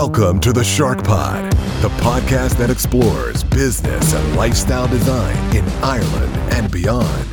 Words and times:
Welcome 0.00 0.38
to 0.42 0.52
the 0.52 0.62
Shark 0.62 1.02
Pod, 1.02 1.50
the 1.82 1.88
podcast 1.98 2.56
that 2.58 2.70
explores 2.70 3.42
business 3.42 4.14
and 4.14 4.36
lifestyle 4.36 4.86
design 4.86 5.36
in 5.56 5.64
Ireland 5.82 6.32
and 6.54 6.70
beyond. 6.70 7.26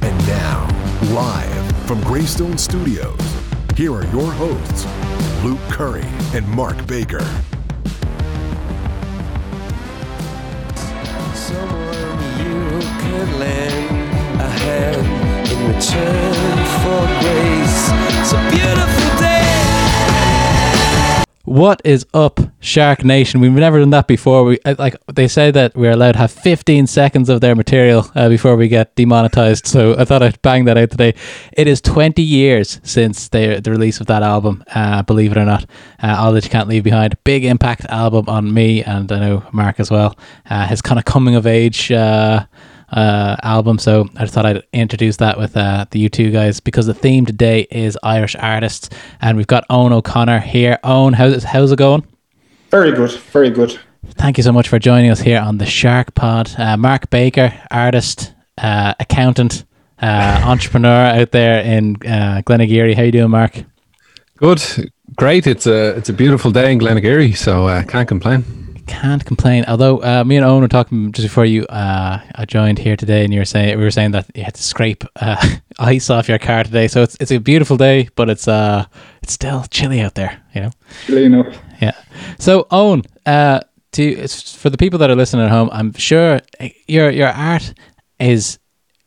And 0.00 0.16
now, 0.26 0.66
live 1.12 1.76
from 1.86 2.00
Greystone 2.00 2.56
Studios, 2.56 3.20
here 3.76 3.92
are 3.92 4.06
your 4.06 4.32
hosts, 4.32 4.86
Luke 5.44 5.60
Curry 5.68 6.06
and 6.32 6.48
Mark 6.48 6.86
Baker. 6.86 7.20
Lend 13.38 14.40
a 14.40 14.48
hand 14.48 15.48
in 15.50 15.66
return 15.68 16.64
for 16.80 17.02
grace. 17.20 18.32
A 18.32 18.50
beautiful. 18.50 19.05
What 21.46 21.80
is 21.84 22.04
up, 22.12 22.40
Shark 22.58 23.04
Nation? 23.04 23.40
We've 23.40 23.52
never 23.52 23.78
done 23.78 23.90
that 23.90 24.08
before. 24.08 24.42
We 24.42 24.58
uh, 24.64 24.74
like 24.80 24.96
they 25.14 25.28
say 25.28 25.52
that 25.52 25.76
we're 25.76 25.92
allowed 25.92 26.12
to 26.12 26.18
have 26.18 26.32
15 26.32 26.88
seconds 26.88 27.28
of 27.28 27.40
their 27.40 27.54
material 27.54 28.10
uh, 28.16 28.28
before 28.28 28.56
we 28.56 28.66
get 28.66 28.96
demonetized. 28.96 29.64
So 29.64 29.96
I 29.96 30.04
thought 30.04 30.24
I'd 30.24 30.42
bang 30.42 30.64
that 30.64 30.76
out 30.76 30.90
today. 30.90 31.14
It 31.52 31.68
is 31.68 31.80
20 31.80 32.20
years 32.20 32.80
since 32.82 33.28
the 33.28 33.60
the 33.60 33.70
release 33.70 34.00
of 34.00 34.08
that 34.08 34.24
album. 34.24 34.64
Uh, 34.74 35.04
believe 35.04 35.30
it 35.30 35.38
or 35.38 35.44
not, 35.44 35.66
uh, 36.02 36.16
all 36.18 36.32
that 36.32 36.42
you 36.42 36.50
can't 36.50 36.68
leave 36.68 36.82
behind. 36.82 37.16
Big 37.22 37.44
impact 37.44 37.84
album 37.84 38.24
on 38.28 38.52
me 38.52 38.82
and 38.82 39.12
I 39.12 39.20
know 39.20 39.44
Mark 39.52 39.78
as 39.78 39.88
well. 39.88 40.18
Uh, 40.50 40.66
his 40.66 40.82
kind 40.82 40.98
of 40.98 41.04
coming 41.04 41.36
of 41.36 41.46
age. 41.46 41.92
Uh, 42.88 43.34
album. 43.42 43.80
So 43.80 44.08
I 44.14 44.20
just 44.20 44.34
thought 44.34 44.46
I'd 44.46 44.62
introduce 44.72 45.16
that 45.16 45.36
with 45.36 45.56
uh, 45.56 45.86
the 45.90 46.08
U2 46.08 46.32
guys 46.32 46.60
because 46.60 46.86
the 46.86 46.94
theme 46.94 47.26
today 47.26 47.66
is 47.68 47.98
Irish 48.04 48.36
artists, 48.36 48.90
and 49.20 49.36
we've 49.36 49.48
got 49.48 49.64
Owen 49.70 49.92
O'Connor 49.92 50.38
here. 50.38 50.78
Owen, 50.84 51.12
how's 51.12 51.32
it, 51.32 51.42
how's 51.42 51.72
it 51.72 51.78
going? 51.78 52.06
Very 52.70 52.92
good, 52.92 53.10
very 53.10 53.50
good. 53.50 53.76
Thank 54.10 54.38
you 54.38 54.44
so 54.44 54.52
much 54.52 54.68
for 54.68 54.78
joining 54.78 55.10
us 55.10 55.20
here 55.20 55.40
on 55.40 55.58
the 55.58 55.66
Shark 55.66 56.14
Pod. 56.14 56.54
Uh, 56.56 56.76
Mark 56.76 57.10
Baker, 57.10 57.52
artist, 57.70 58.34
uh, 58.58 58.94
accountant, 59.00 59.64
uh, 60.00 60.42
entrepreneur 60.44 61.06
out 61.06 61.32
there 61.32 61.60
in 61.62 61.96
uh, 62.06 62.42
Glenageary. 62.46 62.94
How 62.94 63.02
you 63.02 63.12
doing, 63.12 63.30
Mark? 63.30 63.64
Good, 64.36 64.92
great. 65.16 65.46
It's 65.46 65.66
a 65.66 65.96
it's 65.96 66.08
a 66.08 66.12
beautiful 66.12 66.50
day 66.50 66.72
in 66.72 66.78
Glenageary, 66.78 67.36
so 67.36 67.66
uh, 67.66 67.82
can't 67.84 68.08
complain. 68.08 68.65
Can't 68.86 69.24
complain. 69.24 69.64
Although 69.66 70.02
uh, 70.02 70.24
me 70.24 70.36
and 70.36 70.44
Owen 70.44 70.62
were 70.62 70.68
talking 70.68 71.12
just 71.12 71.26
before 71.26 71.44
you 71.44 71.64
uh, 71.66 72.20
I 72.34 72.44
joined 72.44 72.78
here 72.78 72.96
today, 72.96 73.24
and 73.24 73.32
you 73.32 73.40
were 73.40 73.44
saying 73.44 73.76
we 73.76 73.84
were 73.84 73.90
saying 73.90 74.12
that 74.12 74.30
you 74.34 74.44
had 74.44 74.54
to 74.54 74.62
scrape 74.62 75.04
uh, 75.16 75.56
ice 75.78 76.08
off 76.10 76.28
your 76.28 76.38
car 76.38 76.64
today. 76.64 76.88
So 76.88 77.02
it's 77.02 77.16
it's 77.20 77.30
a 77.32 77.38
beautiful 77.38 77.76
day, 77.76 78.08
but 78.14 78.30
it's 78.30 78.46
uh 78.46 78.86
it's 79.22 79.32
still 79.32 79.64
chilly 79.70 80.00
out 80.00 80.14
there. 80.14 80.40
You 80.54 80.60
know. 80.62 80.70
Chilly 81.06 81.24
enough. 81.24 81.58
Yeah. 81.80 81.92
So 82.38 82.66
Owen, 82.70 83.02
uh, 83.26 83.60
to 83.92 84.28
for 84.28 84.70
the 84.70 84.78
people 84.78 84.98
that 85.00 85.10
are 85.10 85.16
listening 85.16 85.44
at 85.44 85.50
home, 85.50 85.68
I'm 85.72 85.92
sure 85.94 86.40
eh, 86.60 86.70
your 86.86 87.10
your 87.10 87.28
art 87.28 87.74
is 88.20 88.58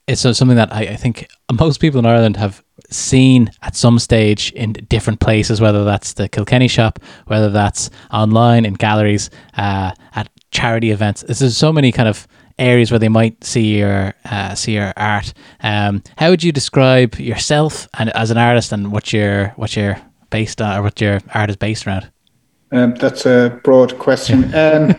is 0.09 0.19
so- 0.19 0.33
something 0.33 0.57
that 0.57 0.73
I, 0.73 0.81
I 0.81 0.95
think 0.95 1.27
most 1.53 1.79
people 1.79 1.99
in 1.99 2.05
Ireland 2.05 2.37
have 2.37 2.63
seen 2.89 3.51
at 3.61 3.75
some 3.75 3.99
stage 3.99 4.51
in 4.53 4.73
different 4.73 5.19
places, 5.19 5.61
whether 5.61 5.83
that's 5.83 6.13
the 6.13 6.27
Kilkenny 6.27 6.67
shop, 6.67 6.99
whether 7.27 7.49
that's 7.49 7.89
online 8.11 8.65
in 8.65 8.73
galleries, 8.73 9.29
uh, 9.57 9.91
at 10.15 10.29
charity 10.51 10.91
events. 10.91 11.23
There's 11.27 11.55
so 11.55 11.71
many 11.71 11.91
kind 11.91 12.09
of 12.09 12.27
areas 12.57 12.91
where 12.91 12.99
they 12.99 13.09
might 13.09 13.41
see 13.43 13.77
your 13.77 14.13
uh, 14.25 14.55
see 14.55 14.73
your 14.73 14.93
art. 14.97 15.33
Um, 15.61 16.03
how 16.17 16.29
would 16.29 16.43
you 16.43 16.51
describe 16.51 17.15
yourself 17.15 17.87
and 17.97 18.09
as 18.09 18.31
an 18.31 18.37
artist 18.37 18.71
and 18.71 18.91
what 18.91 19.13
your 19.13 19.49
what 19.55 19.75
you're 19.75 20.01
based 20.29 20.61
on 20.61 20.77
or 20.77 20.83
what 20.83 20.99
your 20.99 21.21
art 21.33 21.49
is 21.49 21.55
based 21.55 21.87
around? 21.87 22.11
Um, 22.71 22.95
that's 22.95 23.25
a 23.25 23.59
broad 23.63 23.97
question. 23.99 24.53
Um, 24.55 24.95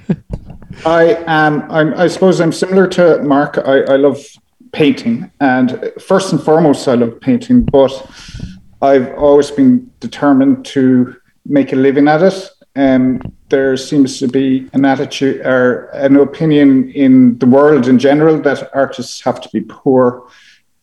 I 0.87 1.17
am. 1.27 1.71
I'm, 1.71 1.95
I 1.95 2.07
suppose 2.07 2.41
I'm 2.41 2.53
similar 2.53 2.87
to 2.89 3.21
Mark. 3.25 3.59
I, 3.59 3.81
I 3.81 3.97
love 3.97 4.25
painting, 4.73 5.31
and 5.41 5.93
first 6.01 6.33
and 6.33 6.43
foremost, 6.43 6.89
I 6.89 6.95
love 6.95 7.21
painting. 7.21 7.63
But 7.63 7.93
I've 8.83 9.13
always 9.15 9.51
been 9.51 9.91
determined 10.01 10.65
to 10.67 11.17
make 11.45 11.73
a 11.73 11.77
living 11.77 12.09
at 12.09 12.23
it. 12.23 12.51
Um, 12.77 13.21
there 13.49 13.77
seems 13.77 14.19
to 14.21 14.29
be 14.29 14.69
an 14.73 14.85
attitude 14.85 15.45
or 15.45 15.91
an 15.91 16.17
opinion 16.17 16.91
in 16.93 17.37
the 17.39 17.47
world 17.47 17.89
in 17.89 17.99
general 17.99 18.41
that 18.43 18.71
artists 18.75 19.21
have 19.23 19.41
to 19.41 19.49
be 19.53 19.61
poor, 19.63 20.29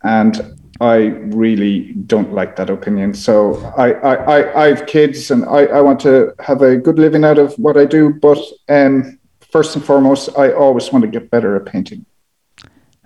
and 0.04 0.58
I 0.80 0.96
really 0.96 1.94
don't 1.94 2.34
like 2.34 2.56
that 2.58 2.70
opinion. 2.70 3.14
So 3.14 3.56
I, 3.78 3.94
I, 3.94 4.14
I, 4.14 4.64
I 4.64 4.68
have 4.68 4.86
kids 4.86 5.32
and 5.32 5.44
I, 5.46 5.66
I 5.66 5.82
want 5.82 6.00
to 6.02 6.34
have 6.40 6.62
a 6.62 6.78
good 6.78 7.00
living 7.00 7.24
out 7.24 7.40
of 7.40 7.56
what 7.56 7.78
I 7.78 7.86
do. 7.86 8.14
But 8.14 8.38
um, 8.70 9.18
first 9.52 9.76
and 9.76 9.84
foremost, 9.84 10.30
I 10.38 10.52
always 10.52 10.92
want 10.92 11.04
to 11.04 11.10
get 11.10 11.32
better 11.32 11.56
at 11.56 11.66
painting. 11.66 12.06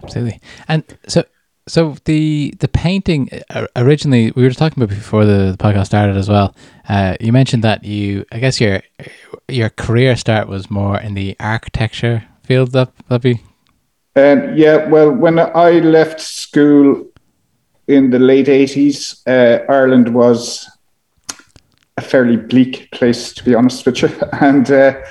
Absolutely. 0.04 0.40
And 0.68 0.84
so, 1.08 1.24
so 1.68 1.96
the 2.06 2.54
the 2.60 2.68
painting 2.68 3.30
uh, 3.50 3.68
originally 3.76 4.32
we 4.32 4.44
were 4.44 4.52
talking 4.52 4.82
about 4.82 4.96
before 4.96 5.26
the, 5.26 5.52
the 5.52 5.58
podcast 5.58 5.88
started 5.88 6.18
as 6.18 6.30
well. 6.30 6.56
Uh, 6.90 7.16
you 7.20 7.32
mentioned 7.32 7.64
that 7.64 7.84
you, 7.84 8.26
I 8.32 8.40
guess 8.40 8.60
your 8.60 8.82
your 9.48 9.70
career 9.70 10.16
start 10.16 10.48
was 10.48 10.70
more 10.70 11.00
in 11.00 11.14
the 11.14 11.36
architecture 11.40 12.24
field. 12.44 12.72
That 12.72 12.92
that 13.10 13.22
be 13.22 13.42
And 14.16 14.58
yeah, 14.58 14.88
well, 14.88 15.12
when 15.12 15.40
I 15.40 15.80
left 15.80 16.20
school 16.20 17.06
in 17.88 18.10
the 18.10 18.20
late 18.20 18.48
80s, 18.48 19.22
uh, 19.28 19.64
Ireland 19.72 20.14
was 20.14 20.70
a 21.98 22.02
fairly 22.02 22.38
bleak 22.38 22.90
place, 22.92 23.34
to 23.34 23.44
be 23.44 23.56
honest 23.56 23.86
with 23.86 24.02
you. 24.02 24.10
And 24.42 24.70
uh, 24.72 25.02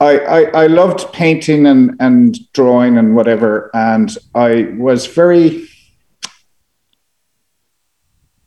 I, 0.00 0.18
I, 0.18 0.40
I 0.62 0.66
loved 0.68 1.12
painting 1.12 1.66
and, 1.66 1.96
and 1.98 2.38
drawing 2.52 2.98
and 2.98 3.16
whatever. 3.16 3.70
And 3.74 4.16
I 4.34 4.74
was 4.76 5.06
very. 5.06 5.68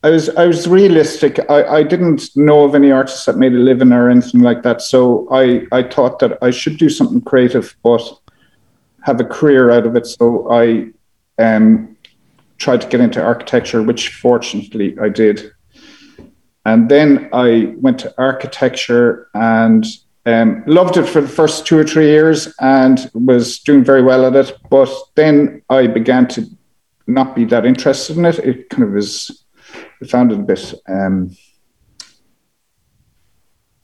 I 0.04 0.10
was 0.10 0.30
I 0.30 0.48
was 0.48 0.68
realistic. 0.68 1.40
I, 1.48 1.64
I 1.64 1.84
didn't 1.84 2.36
know 2.36 2.64
of 2.64 2.74
any 2.74 2.92
artists 2.92 3.26
that 3.26 3.38
made 3.38 3.54
a 3.54 3.58
living 3.58 3.92
or 3.92 4.10
anything 4.10 4.42
like 4.42 4.64
that. 4.64 4.82
So 4.82 5.28
I, 5.30 5.68
I 5.72 5.84
thought 5.84 6.18
that 6.20 6.40
I 6.42 6.50
should 6.50 6.78
do 6.78 6.90
something 6.90 7.22
creative, 7.22 7.76
but 7.84 8.02
have 9.04 9.20
a 9.20 9.26
career 9.26 9.70
out 9.70 9.86
of 9.86 9.96
it. 9.96 10.08
So 10.08 10.52
I 10.52 10.88
um, 11.38 11.96
tried 12.58 12.82
to 12.82 12.88
get 12.88 13.00
into 13.00 13.22
architecture, 13.22 13.84
which 13.84 14.10
fortunately 14.16 14.98
I 15.00 15.10
did. 15.10 15.52
And 16.66 16.90
then 16.90 17.30
I 17.34 17.74
went 17.78 18.00
to 18.00 18.14
architecture 18.18 19.30
and 19.34 19.86
um, 20.26 20.64
loved 20.68 20.98
it 20.98 21.08
for 21.08 21.22
the 21.22 21.28
first 21.28 21.66
two 21.66 21.78
or 21.78 21.84
three 21.84 22.08
years 22.08 22.54
and 22.60 23.10
was 23.14 23.60
doing 23.60 23.84
very 23.84 24.02
well 24.02 24.26
at 24.26 24.36
it. 24.36 24.56
But 24.70 24.90
then 25.16 25.62
I 25.70 25.88
began 25.88 26.28
to 26.30 26.46
not 27.08 27.36
be 27.36 27.46
that 27.46 27.66
interested 27.66 28.18
in 28.18 28.26
it. 28.26 28.40
It 28.40 28.70
kind 28.70 28.84
of 28.84 28.92
was, 28.92 29.46
I 30.02 30.06
found 30.08 30.32
it 30.32 30.40
a 30.40 30.44
bit, 30.44 30.74
um, 30.88 31.36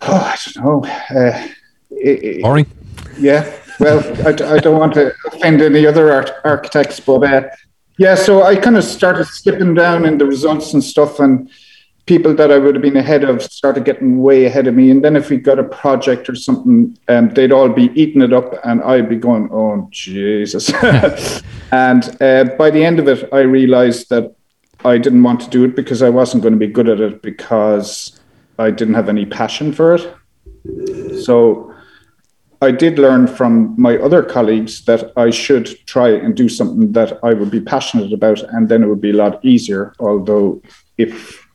oh, 0.02 0.14
I 0.36 0.38
don't 0.54 0.64
know. 0.64 0.86
Uh, 1.10 1.48
it- 1.92 2.42
Boring. 2.44 2.68
yeah, 3.20 3.52
well, 3.80 4.00
I 4.28 4.60
don't 4.60 4.80
want 4.80 4.94
to 4.96 5.14
offend 5.28 5.62
any 5.62 5.86
other 5.86 6.12
art, 6.12 6.32
architects, 6.44 7.00
but 7.00 7.24
uh, 7.24 7.50
yeah, 7.98 8.16
so 8.16 8.44
I 8.44 8.56
kind 8.56 8.78
of 8.78 8.84
started 8.84 9.26
slipping 9.26 9.74
down 9.74 10.06
in 10.06 10.18
the 10.18 10.26
results 10.26 10.74
and 10.74 10.84
stuff, 10.84 11.20
and 11.20 11.50
people 12.08 12.34
that 12.34 12.52
I 12.52 12.58
would 12.58 12.74
have 12.74 12.82
been 12.82 12.98
ahead 12.98 13.24
of 13.24 13.44
started 13.44 13.86
getting 13.86 14.22
way 14.22 14.46
ahead 14.46 14.66
of 14.66 14.74
me. 14.74 14.90
And 14.90 15.04
then 15.04 15.16
if 15.16 15.30
we 15.30 15.38
got 15.38 15.60
a 15.60 15.64
project 15.64 16.30
or 16.30 16.36
something, 16.36 16.98
um, 17.10 17.30
they'd 17.30 17.52
all 17.52 17.70
be 17.70 17.92
eating 18.02 18.22
it 18.22 18.34
up, 18.34 18.56
and 18.64 18.82
I'd 18.82 19.10
be 19.10 19.18
going, 19.18 19.50
"Oh 19.52 19.88
Jesus!" 19.92 20.74
and 21.72 22.22
uh, 22.22 22.46
by 22.58 22.72
the 22.72 22.84
end 22.84 23.00
of 23.00 23.08
it, 23.08 23.30
I 23.32 23.42
realized 23.42 24.10
that 24.10 24.36
I 24.86 24.98
didn't 24.98 25.24
want 25.24 25.42
to 25.42 25.50
do 25.50 25.66
it 25.66 25.76
because 25.76 26.02
I 26.02 26.10
wasn't 26.10 26.44
going 26.44 26.54
to 26.54 26.60
be 26.60 26.68
good 26.68 26.90
at 26.90 27.02
it 27.02 27.22
because 27.22 28.20
I 28.58 28.72
didn't 28.72 28.96
have 28.96 29.10
any 29.10 29.26
passion 29.26 29.74
for 29.74 29.96
it. 29.96 31.24
So 31.24 31.74
I 32.62 32.72
did 32.72 32.98
learn 32.98 33.28
from 33.28 33.76
my 33.78 33.98
other 33.98 34.24
colleagues 34.24 34.86
that 34.86 35.12
I 35.16 35.30
should 35.30 35.68
try 35.88 36.10
and 36.10 36.36
do 36.36 36.50
something 36.50 36.92
that 36.94 37.20
I 37.24 37.34
would 37.34 37.52
be 37.52 37.62
passionate 37.62 38.14
about, 38.14 38.42
and 38.54 38.70
then 38.70 38.82
it 38.82 38.88
would 38.88 39.02
be 39.02 39.12
a 39.12 39.22
lot 39.26 39.44
easier. 39.44 39.94
Although, 40.00 40.62
if 40.98 41.47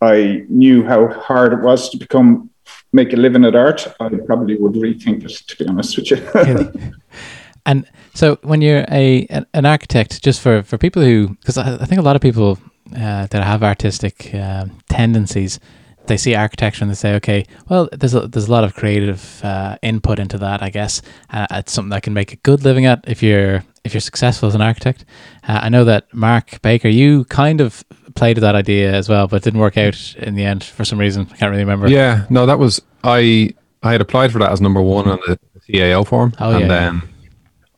I 0.00 0.44
knew 0.48 0.84
how 0.84 1.08
hard 1.08 1.52
it 1.52 1.60
was 1.60 1.90
to 1.90 1.96
become 1.98 2.50
make 2.92 3.12
a 3.12 3.16
living 3.16 3.44
at 3.44 3.54
art, 3.54 3.86
I 4.00 4.08
probably 4.26 4.56
would 4.56 4.74
rethink 4.74 5.24
it. 5.24 5.30
To 5.30 5.56
be 5.56 5.66
honest 5.68 5.96
with 5.96 6.10
you. 6.10 6.92
and 7.66 7.86
so 8.14 8.38
when 8.42 8.62
you're 8.62 8.84
a 8.90 9.26
an, 9.54 9.66
architect, 9.66 10.22
just 10.22 10.40
for 10.40 10.62
for 10.62 10.78
people 10.78 11.02
who, 11.02 11.28
because 11.40 11.58
I, 11.58 11.74
I 11.76 11.84
think 11.84 12.00
a 12.00 12.04
lot 12.04 12.16
of 12.16 12.22
people 12.22 12.58
uh, 12.94 13.26
that 13.26 13.44
have 13.44 13.62
artistic 13.62 14.34
um, 14.34 14.78
tendencies, 14.88 15.60
they 16.06 16.16
see 16.16 16.34
architecture 16.34 16.82
and 16.82 16.90
they 16.90 16.96
say, 16.96 17.14
okay, 17.14 17.46
well, 17.68 17.88
there's 17.92 18.14
a, 18.14 18.26
there's 18.26 18.48
a 18.48 18.52
lot 18.52 18.64
of 18.64 18.74
creative 18.74 19.40
uh, 19.44 19.76
input 19.82 20.18
into 20.18 20.38
that. 20.38 20.62
I 20.62 20.70
guess 20.70 21.02
uh, 21.30 21.46
it's 21.52 21.72
something 21.72 21.90
that 21.90 22.02
can 22.02 22.14
make 22.14 22.32
a 22.32 22.36
good 22.36 22.64
living 22.64 22.86
at 22.86 23.04
if 23.06 23.22
you're 23.22 23.64
if 23.84 23.94
you're 23.94 24.00
successful 24.00 24.48
as 24.48 24.54
an 24.54 24.60
architect. 24.60 25.04
Uh, 25.46 25.60
I 25.62 25.68
know 25.68 25.84
that 25.84 26.12
Mark 26.12 26.60
Baker, 26.62 26.88
you 26.88 27.24
kind 27.26 27.60
of 27.60 27.84
played 28.20 28.36
with 28.36 28.42
that 28.42 28.54
idea 28.54 28.92
as 28.92 29.08
well, 29.08 29.26
but 29.26 29.36
it 29.38 29.42
didn't 29.44 29.60
work 29.60 29.76
out 29.78 30.14
in 30.18 30.34
the 30.34 30.44
end 30.44 30.62
for 30.62 30.84
some 30.84 30.98
reason. 31.00 31.26
I 31.32 31.36
can't 31.36 31.50
really 31.50 31.64
remember. 31.64 31.88
Yeah, 31.88 32.26
no, 32.30 32.46
that 32.46 32.58
was 32.58 32.80
I 33.02 33.54
I 33.82 33.92
had 33.92 34.00
applied 34.00 34.30
for 34.32 34.38
that 34.40 34.52
as 34.52 34.60
number 34.60 34.80
one 34.82 35.08
on 35.08 35.18
the 35.26 35.38
CAO 35.68 36.06
form, 36.06 36.32
Oh, 36.38 36.50
and 36.52 36.60
yeah. 36.60 36.66
then 36.68 37.02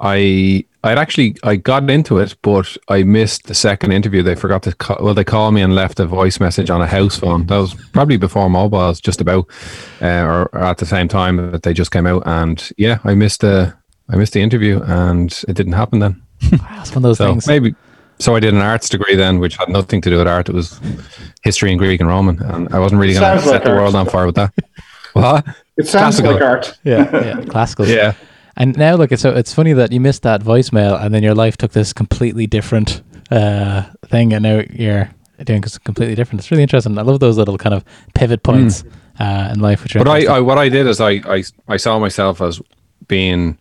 I 0.00 0.65
I'd 0.85 0.99
actually 0.99 1.37
I 1.44 1.56
got 1.56 1.89
into 1.89 2.19
it, 2.19 2.35
but 2.43 2.77
I 2.89 3.05
missed 3.05 3.44
the 3.47 3.55
second 3.55 3.93
interview. 3.93 4.23
They 4.23 4.35
forgot 4.35 4.65
to 4.65 4.75
call, 4.75 4.99
well, 5.00 5.15
they 5.15 5.23
called 5.25 5.55
me 5.55 5.62
and 5.62 5.75
left 5.77 6.00
a 6.00 6.06
voice 6.06 6.41
message 6.41 6.71
on 6.71 6.83
a 6.83 6.87
house 6.89 7.17
phone. 7.19 7.47
That 7.47 7.59
was 7.59 7.75
probably 7.93 8.17
before 8.17 8.50
mobiles, 8.50 9.00
just 9.00 9.21
about, 9.21 9.47
uh, 10.00 10.23
or, 10.25 10.49
or 10.53 10.65
at 10.65 10.79
the 10.79 10.87
same 10.87 11.06
time 11.06 11.37
that 11.53 11.62
they 11.62 11.73
just 11.73 11.93
came 11.93 12.06
out. 12.09 12.25
And 12.27 12.69
yeah, 12.77 12.99
I 13.05 13.15
missed 13.15 13.43
the 13.43 13.73
I 14.09 14.17
missed 14.17 14.33
the 14.33 14.43
interview, 14.43 14.83
and 14.83 15.31
it 15.49 15.55
didn't 15.55 15.75
happen 15.75 16.00
then. 16.00 16.21
That's 16.50 16.91
one 16.91 16.97
of 16.99 17.03
those 17.03 17.19
So 17.19 17.29
things. 17.29 17.47
maybe. 17.47 17.77
So 18.22 18.36
I 18.36 18.40
did 18.40 18.54
an 18.54 18.60
arts 18.60 18.88
degree 18.88 19.16
then, 19.16 19.40
which 19.40 19.56
had 19.56 19.69
nothing 19.69 20.00
to 20.02 20.10
do 20.10 20.19
with 20.19 20.28
art. 20.28 20.48
It 20.48 20.54
was 20.54 20.80
history 21.42 21.70
and 21.70 21.78
Greek 21.78 22.00
and 22.00 22.08
Roman, 22.08 22.40
and 22.40 22.72
I 22.72 22.78
wasn't 22.78 23.00
really 23.00 23.14
going 23.14 23.36
to 23.36 23.42
set 23.42 23.52
like 23.52 23.64
the 23.64 23.70
world 23.70 23.96
on 23.96 24.06
fire 24.06 24.26
with 24.26 24.36
that. 24.36 24.54
What? 25.14 25.44
It 25.76 25.86
sounds 25.88 26.20
Classical. 26.20 26.32
like 26.32 26.42
art. 26.42 26.78
Yeah, 26.84 27.10
yeah, 27.12 27.44
classical. 27.44 27.86
Yeah. 27.86 28.14
And 28.56 28.78
now 28.78 28.94
look, 28.94 29.10
so 29.19 29.34
it's 29.36 29.52
funny 29.52 29.74
that 29.74 29.92
you 29.92 30.00
missed 30.00 30.22
that 30.22 30.40
voicemail, 30.42 30.98
and 31.02 31.12
then 31.12 31.22
your 31.22 31.34
life 31.34 31.58
took 31.58 31.72
this 31.72 31.92
completely 31.92 32.46
different 32.46 33.02
uh, 33.30 33.82
thing, 34.06 34.32
and 34.32 34.42
now 34.42 34.62
you're 34.70 35.10
doing 35.44 35.62
something 35.64 35.84
completely 35.84 36.14
different. 36.14 36.40
It's 36.40 36.50
really 36.50 36.62
interesting. 36.62 36.96
I 36.96 37.02
love 37.02 37.20
those 37.20 37.36
little 37.36 37.58
kind 37.58 37.74
of 37.74 37.84
pivot 38.14 38.42
points 38.42 38.84
uh, 39.20 39.50
in 39.52 39.60
life. 39.60 39.82
Which 39.82 39.96
are 39.96 40.04
But 40.04 40.08
I. 40.08 40.36
I, 40.36 40.40
what 40.40 40.56
I 40.56 40.70
did 40.70 40.86
is 40.86 40.98
I, 41.00 41.10
I, 41.26 41.42
I 41.69 41.76
saw 41.76 41.98
myself 41.98 42.40
as 42.40 42.62
being 43.06 43.58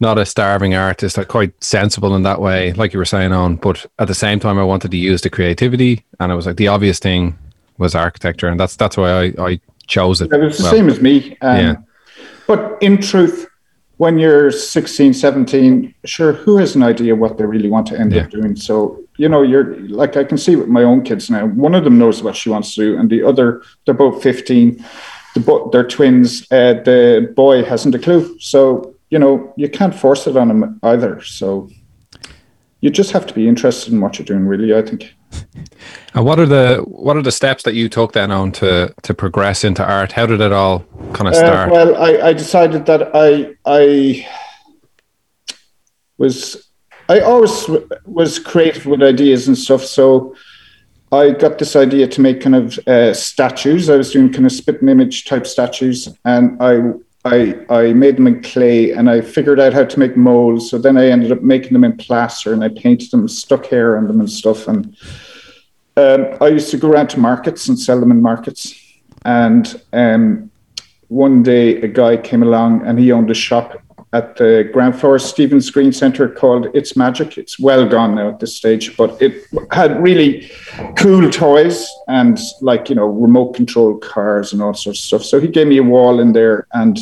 not 0.00 0.18
a 0.18 0.24
starving 0.24 0.74
artist, 0.74 1.18
like 1.18 1.28
quite 1.28 1.52
sensible 1.62 2.16
in 2.16 2.22
that 2.22 2.40
way, 2.40 2.72
like 2.72 2.92
you 2.92 2.98
were 2.98 3.04
saying 3.04 3.32
on. 3.32 3.56
But 3.56 3.86
at 3.98 4.08
the 4.08 4.14
same 4.14 4.40
time, 4.40 4.58
I 4.58 4.64
wanted 4.64 4.90
to 4.90 4.96
use 4.96 5.20
the 5.22 5.30
creativity, 5.30 6.04
and 6.18 6.32
it 6.32 6.34
was 6.34 6.46
like 6.46 6.56
the 6.56 6.68
obvious 6.68 6.98
thing 6.98 7.38
was 7.78 7.94
architecture, 7.94 8.48
and 8.48 8.58
that's 8.58 8.76
that's 8.76 8.96
why 8.96 9.10
I, 9.10 9.32
I 9.38 9.60
chose 9.86 10.20
it. 10.22 10.32
It 10.32 10.38
was 10.40 10.58
the 10.58 10.64
Well, 10.64 10.72
same 10.72 10.88
as 10.88 11.00
me. 11.00 11.36
Um, 11.42 11.56
yeah. 11.58 11.74
But 12.46 12.78
in 12.80 12.98
truth, 13.00 13.46
when 13.98 14.18
you're 14.18 14.50
16, 14.50 15.12
17, 15.12 15.94
sure, 16.04 16.32
who 16.32 16.56
has 16.56 16.74
an 16.74 16.82
idea 16.82 17.14
what 17.14 17.36
they 17.36 17.44
really 17.44 17.68
want 17.68 17.86
to 17.88 17.98
end 18.00 18.12
Yeah. 18.12 18.22
up 18.22 18.30
doing? 18.30 18.56
So, 18.56 18.98
you 19.18 19.28
know, 19.28 19.42
you're 19.42 19.76
like, 19.88 20.16
I 20.16 20.24
can 20.24 20.38
see 20.38 20.56
with 20.56 20.68
my 20.68 20.82
own 20.82 21.02
kids 21.02 21.28
now, 21.30 21.46
one 21.46 21.74
of 21.74 21.84
them 21.84 21.98
knows 21.98 22.22
what 22.22 22.34
she 22.34 22.48
wants 22.48 22.74
to 22.74 22.80
do, 22.80 22.98
and 22.98 23.10
the 23.10 23.22
other, 23.22 23.62
they're 23.84 23.94
both 23.94 24.22
15, 24.22 24.82
the 25.34 25.40
bo- 25.40 25.68
they're 25.70 25.86
twins. 25.86 26.42
Uh, 26.50 26.74
the 26.84 27.30
boy 27.36 27.62
hasn't 27.62 27.94
a 27.94 27.98
clue. 27.98 28.38
So, 28.40 28.94
you 29.10 29.18
know, 29.18 29.52
you 29.56 29.68
can't 29.68 29.94
force 29.94 30.26
it 30.26 30.36
on 30.36 30.48
them 30.48 30.80
either. 30.82 31.20
So, 31.22 31.68
you 32.80 32.90
just 32.90 33.12
have 33.12 33.26
to 33.26 33.34
be 33.34 33.46
interested 33.46 33.92
in 33.92 34.00
what 34.00 34.18
you're 34.18 34.26
doing, 34.26 34.46
really, 34.46 34.74
I 34.74 34.82
think. 34.82 35.14
And 36.14 36.24
what 36.24 36.40
are 36.40 36.46
the 36.46 36.82
what 36.86 37.16
are 37.16 37.22
the 37.22 37.30
steps 37.30 37.62
that 37.62 37.74
you 37.74 37.88
took 37.88 38.12
then 38.12 38.32
on 38.32 38.50
to 38.52 38.92
to 39.02 39.14
progress 39.14 39.62
into 39.62 39.84
art? 39.84 40.10
How 40.12 40.26
did 40.26 40.40
it 40.40 40.52
all 40.52 40.80
kind 41.12 41.28
of 41.28 41.34
Uh, 41.34 41.46
start? 41.46 41.70
well, 41.70 41.96
I, 41.96 42.30
I 42.30 42.32
decided 42.32 42.84
that 42.86 43.10
I 43.14 43.54
I 43.64 44.26
was 46.18 46.68
I 47.08 47.20
always 47.20 47.68
was 48.06 48.38
creative 48.38 48.86
with 48.86 49.02
ideas 49.02 49.46
and 49.48 49.56
stuff. 49.56 49.84
So 49.84 50.34
I 51.12 51.30
got 51.30 51.58
this 51.58 51.76
idea 51.76 52.06
to 52.08 52.20
make 52.20 52.40
kind 52.40 52.56
of 52.56 52.78
uh, 52.86 53.14
statues. 53.14 53.88
I 53.88 53.96
was 53.96 54.12
doing 54.12 54.32
kind 54.32 54.46
of 54.46 54.52
spit 54.52 54.80
and 54.80 54.90
image 54.90 55.24
type 55.24 55.46
statues, 55.46 56.08
and 56.24 56.60
I 56.60 56.92
I 57.24 57.54
I 57.68 57.92
made 57.92 58.16
them 58.16 58.26
in 58.26 58.42
clay, 58.42 58.92
and 58.92 59.10
I 59.10 59.20
figured 59.20 59.60
out 59.60 59.72
how 59.72 59.84
to 59.84 59.98
make 59.98 60.16
molds. 60.16 60.70
So 60.70 60.78
then 60.78 60.96
I 60.96 61.06
ended 61.06 61.32
up 61.32 61.42
making 61.42 61.72
them 61.74 61.84
in 61.84 61.96
plaster, 61.96 62.52
and 62.52 62.64
I 62.64 62.68
painted 62.68 63.10
them, 63.10 63.28
stuck 63.28 63.66
hair 63.66 63.96
on 63.96 64.06
them 64.06 64.20
and 64.20 64.30
stuff. 64.30 64.68
And 64.68 64.96
um, 65.96 66.36
I 66.40 66.48
used 66.48 66.70
to 66.70 66.78
go 66.78 66.90
around 66.90 67.10
to 67.10 67.20
markets 67.20 67.68
and 67.68 67.78
sell 67.78 68.00
them 68.00 68.10
in 68.10 68.22
markets. 68.22 68.74
And 69.24 69.80
um, 69.92 70.50
one 71.08 71.42
day 71.42 71.80
a 71.82 71.88
guy 71.88 72.16
came 72.16 72.42
along 72.42 72.86
and 72.86 72.98
he 72.98 73.12
owned 73.12 73.30
a 73.30 73.34
shop 73.34 73.82
at 74.12 74.36
the 74.36 74.68
ground 74.72 74.98
floor 74.98 75.18
Stephen's 75.18 75.70
Green 75.70 75.92
Center 75.92 76.28
called 76.28 76.66
It's 76.74 76.96
Magic. 76.96 77.38
It's 77.38 77.60
well 77.60 77.88
gone 77.88 78.16
now 78.16 78.30
at 78.30 78.40
this 78.40 78.56
stage, 78.56 78.96
but 78.96 79.20
it 79.22 79.44
had 79.70 80.02
really 80.02 80.50
cool 80.96 81.30
toys 81.30 81.88
and 82.08 82.38
like, 82.60 82.88
you 82.88 82.96
know, 82.96 83.06
remote 83.06 83.54
control 83.54 83.98
cars 83.98 84.52
and 84.52 84.60
all 84.62 84.74
sorts 84.74 84.98
of 85.00 85.04
stuff. 85.04 85.24
So 85.24 85.38
he 85.38 85.46
gave 85.46 85.68
me 85.68 85.78
a 85.78 85.82
wall 85.82 86.18
in 86.18 86.32
there 86.32 86.66
and 86.72 86.98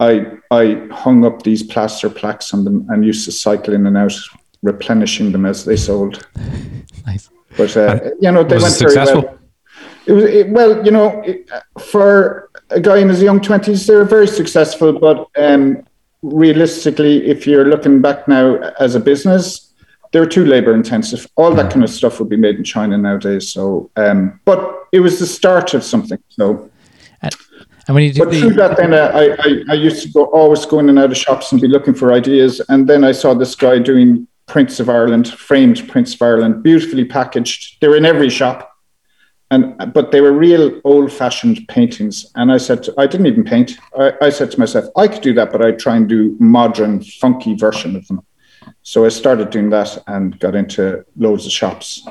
I 0.00 0.38
I 0.50 0.86
hung 0.90 1.24
up 1.24 1.42
these 1.42 1.62
plaster 1.62 2.10
plaques 2.10 2.52
on 2.52 2.64
them 2.64 2.86
and 2.90 3.04
used 3.04 3.24
to 3.26 3.32
cycle 3.32 3.74
in 3.74 3.86
and 3.86 3.96
out, 3.96 4.14
replenishing 4.62 5.32
them 5.32 5.46
as 5.46 5.64
they 5.64 5.76
sold. 5.76 6.26
nice. 7.06 7.30
But 7.56 7.76
uh, 7.76 8.00
you 8.20 8.30
know, 8.32 8.42
they 8.42 8.56
was 8.56 8.80
it 8.80 8.86
went 8.86 8.94
very 8.94 9.14
well. 9.14 9.38
It 10.06 10.12
was 10.12 10.24
it, 10.24 10.48
well, 10.50 10.84
you 10.84 10.90
know, 10.90 11.22
it, 11.22 11.48
for 11.80 12.50
a 12.70 12.80
guy 12.80 12.98
in 12.98 13.08
his 13.08 13.22
young 13.22 13.40
twenties, 13.40 13.86
they 13.86 13.94
were 13.94 14.04
very 14.04 14.26
successful. 14.26 14.92
But 14.98 15.28
um, 15.36 15.84
realistically, 16.24 17.26
if 17.26 17.46
you're 17.46 17.66
looking 17.66 18.00
back 18.00 18.26
now 18.26 18.56
as 18.80 18.94
a 18.94 19.00
business, 19.00 19.72
they're 20.12 20.26
too 20.26 20.44
labor 20.46 20.74
intensive. 20.74 21.26
All 21.36 21.54
that 21.54 21.70
kind 21.72 21.84
of 21.84 21.90
stuff 21.90 22.18
would 22.18 22.28
be 22.28 22.36
made 22.36 22.56
in 22.56 22.64
China 22.64 22.96
nowadays. 22.96 23.50
So, 23.50 23.90
um, 23.96 24.40
but 24.44 24.88
it 24.92 25.00
was 25.00 25.18
the 25.18 25.26
start 25.26 25.74
of 25.74 25.82
something. 25.82 26.18
So, 26.28 26.70
And 27.86 27.94
when 27.94 28.04
you 28.04 28.12
do 28.12 28.24
but 28.24 28.34
through 28.34 28.54
that, 28.54 28.76
then 28.76 28.94
uh, 28.94 29.10
I, 29.12 29.32
I, 29.38 29.64
I 29.70 29.74
used 29.74 30.02
to 30.04 30.08
go 30.12 30.24
always 30.26 30.64
go 30.64 30.78
in 30.78 30.88
and 30.88 30.98
out 30.98 31.10
of 31.10 31.16
shops 31.16 31.52
and 31.52 31.60
be 31.60 31.68
looking 31.68 31.94
for 31.94 32.12
ideas. 32.12 32.60
And 32.68 32.88
then 32.88 33.04
I 33.04 33.12
saw 33.12 33.34
this 33.34 33.54
guy 33.54 33.78
doing 33.78 34.26
prints 34.46 34.80
of 34.80 34.88
Ireland, 34.88 35.28
framed 35.28 35.86
prints 35.88 36.14
of 36.14 36.22
Ireland, 36.22 36.62
beautifully 36.62 37.04
packaged. 37.04 37.80
They're 37.80 37.96
in 37.96 38.06
every 38.06 38.30
shop, 38.30 38.73
and 39.54 39.92
but 39.92 40.10
they 40.10 40.20
were 40.20 40.32
real 40.32 40.80
old-fashioned 40.84 41.58
paintings. 41.68 42.14
And 42.34 42.52
I 42.52 42.58
said, 42.58 42.80
I 42.98 43.06
didn't 43.06 43.26
even 43.26 43.44
paint. 43.44 43.78
I, 43.98 44.12
I 44.26 44.30
said 44.30 44.50
to 44.52 44.58
myself, 44.58 44.84
I 44.96 45.06
could 45.08 45.22
do 45.22 45.34
that, 45.34 45.52
but 45.52 45.64
I'd 45.64 45.78
try 45.78 45.96
and 45.96 46.08
do 46.08 46.36
modern, 46.40 47.02
funky 47.02 47.54
version 47.54 47.96
of 47.96 48.06
them. 48.08 48.20
So 48.82 49.04
I 49.04 49.10
started 49.10 49.50
doing 49.50 49.70
that 49.70 49.90
and 50.06 50.38
got 50.40 50.54
into 50.54 51.04
loads 51.16 51.46
of 51.46 51.52
shops. 51.52 52.06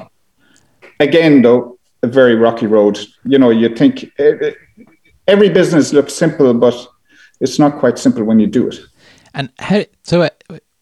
Again, 0.99 1.41
though, 1.41 1.77
a 2.01 2.07
very 2.07 2.35
rocky 2.35 2.67
road. 2.67 2.99
You 3.25 3.39
know, 3.39 3.49
you 3.49 3.75
think 3.75 4.05
eh, 4.19 4.33
eh, 4.41 4.51
every 5.27 5.49
business 5.49 5.93
looks 5.93 6.13
simple, 6.13 6.53
but 6.53 6.75
it's 7.39 7.59
not 7.59 7.79
quite 7.79 7.97
simple 7.99 8.23
when 8.23 8.39
you 8.39 8.47
do 8.47 8.67
it. 8.67 8.79
and 9.33 9.49
how 9.59 9.83
so 10.03 10.21
uh, 10.21 10.29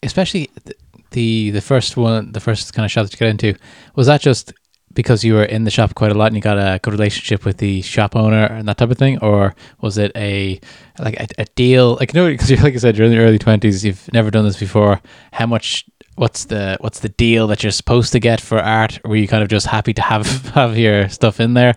especially 0.04 0.50
the, 0.66 0.76
the 1.12 1.52
the 1.52 1.62
first 1.62 1.98
one, 1.98 2.32
the 2.32 2.40
first 2.40 2.74
kind 2.74 2.86
of 2.86 2.92
shop 2.92 3.06
that 3.06 3.14
you 3.14 3.20
got 3.20 3.30
into, 3.30 3.56
was 3.96 4.08
that 4.08 4.22
just 4.22 4.54
because 4.94 5.24
you 5.24 5.34
were 5.34 5.44
in 5.44 5.64
the 5.64 5.72
shop 5.72 5.96
quite 5.96 6.12
a 6.12 6.14
lot 6.14 6.28
and 6.28 6.36
you 6.36 6.42
got 6.42 6.58
a 6.58 6.80
good 6.80 6.94
relationship 6.94 7.46
with 7.46 7.58
the 7.58 7.82
shop 7.82 8.16
owner 8.16 8.46
and 8.46 8.68
that 8.68 8.78
type 8.78 8.92
of 8.92 8.98
thing, 8.98 9.20
or 9.20 9.56
was 9.82 9.98
it 9.98 10.12
a 10.16 10.60
like 11.00 11.20
a, 11.20 11.28
a 11.40 11.46
deal? 11.56 11.96
Like 11.96 12.14
know, 12.14 12.28
because 12.28 12.52
like 12.64 12.74
I 12.74 12.78
said, 12.78 12.98
you're 12.98 13.06
in 13.06 13.12
the 13.12 13.20
early 13.20 13.40
twenties, 13.40 13.86
you've 13.86 14.12
never 14.14 14.32
done 14.32 14.46
this 14.46 14.60
before. 14.60 15.02
How 15.34 15.46
much? 15.46 15.86
What's 16.16 16.46
the 16.46 16.78
what's 16.82 17.00
the 17.00 17.10
deal 17.10 17.48
that 17.48 17.64
you're 17.64 17.72
supposed 17.72 18.12
to 18.12 18.20
get 18.20 18.42
for 18.42 18.60
art? 18.60 19.00
Were 19.06 19.16
you 19.16 19.28
kind 19.28 19.42
of 19.42 19.50
just 19.50 19.66
happy 19.66 19.94
to 19.94 20.02
have 20.02 20.28
have 20.54 20.78
your 20.78 21.10
stuff 21.10 21.40
in 21.40 21.54
there? 21.54 21.76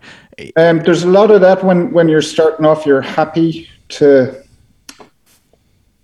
Um, 0.57 0.81
there's 0.81 1.05
a 1.05 1.09
lot 1.09 1.31
of 1.31 1.41
that 1.41 1.65
when 1.65 1.93
when 1.93 2.09
you're 2.09 2.23
starting 2.23 2.67
off. 2.67 2.85
You're 2.85 3.01
happy 3.01 3.69
to 3.91 4.44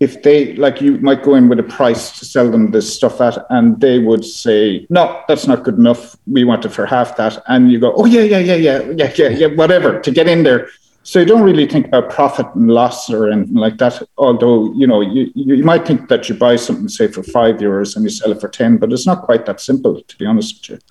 if 0.01 0.23
they 0.23 0.53
like 0.55 0.81
you 0.81 0.97
might 0.97 1.21
go 1.21 1.35
in 1.35 1.47
with 1.47 1.59
a 1.59 1.63
price 1.63 2.17
to 2.17 2.25
sell 2.25 2.49
them 2.49 2.71
this 2.71 2.91
stuff 2.91 3.21
at, 3.21 3.37
and 3.51 3.79
they 3.79 3.99
would 3.99 4.25
say, 4.25 4.87
"No, 4.89 5.21
that's 5.27 5.47
not 5.47 5.63
good 5.63 5.77
enough. 5.77 6.17
We 6.25 6.43
want 6.43 6.65
it 6.65 6.69
for 6.69 6.87
half 6.87 7.15
that." 7.17 7.41
And 7.47 7.71
you 7.71 7.79
go, 7.79 7.93
"Oh 7.95 8.05
yeah, 8.05 8.23
yeah, 8.23 8.39
yeah, 8.39 8.55
yeah, 8.55 8.81
yeah, 8.97 9.11
yeah, 9.15 9.29
yeah, 9.29 9.47
whatever." 9.47 9.99
To 9.99 10.11
get 10.11 10.27
in 10.27 10.41
there, 10.41 10.69
so 11.03 11.19
you 11.19 11.25
don't 11.25 11.43
really 11.43 11.67
think 11.67 11.85
about 11.85 12.09
profit 12.09 12.47
and 12.55 12.71
loss 12.71 13.11
or 13.11 13.29
anything 13.29 13.61
like 13.65 13.77
that. 13.77 14.01
Although 14.17 14.73
you 14.73 14.87
know 14.87 15.01
you 15.01 15.31
you 15.35 15.63
might 15.63 15.85
think 15.85 16.09
that 16.09 16.27
you 16.27 16.33
buy 16.33 16.55
something 16.55 16.89
say 16.89 17.07
for 17.07 17.21
five 17.21 17.57
euros 17.57 17.95
and 17.95 18.03
you 18.03 18.09
sell 18.09 18.31
it 18.31 18.41
for 18.41 18.49
ten, 18.49 18.77
but 18.77 18.91
it's 18.91 19.05
not 19.05 19.21
quite 19.21 19.45
that 19.45 19.61
simple. 19.61 20.01
To 20.01 20.17
be 20.17 20.25
honest 20.25 20.67
with 20.67 20.69
you, 20.69 20.87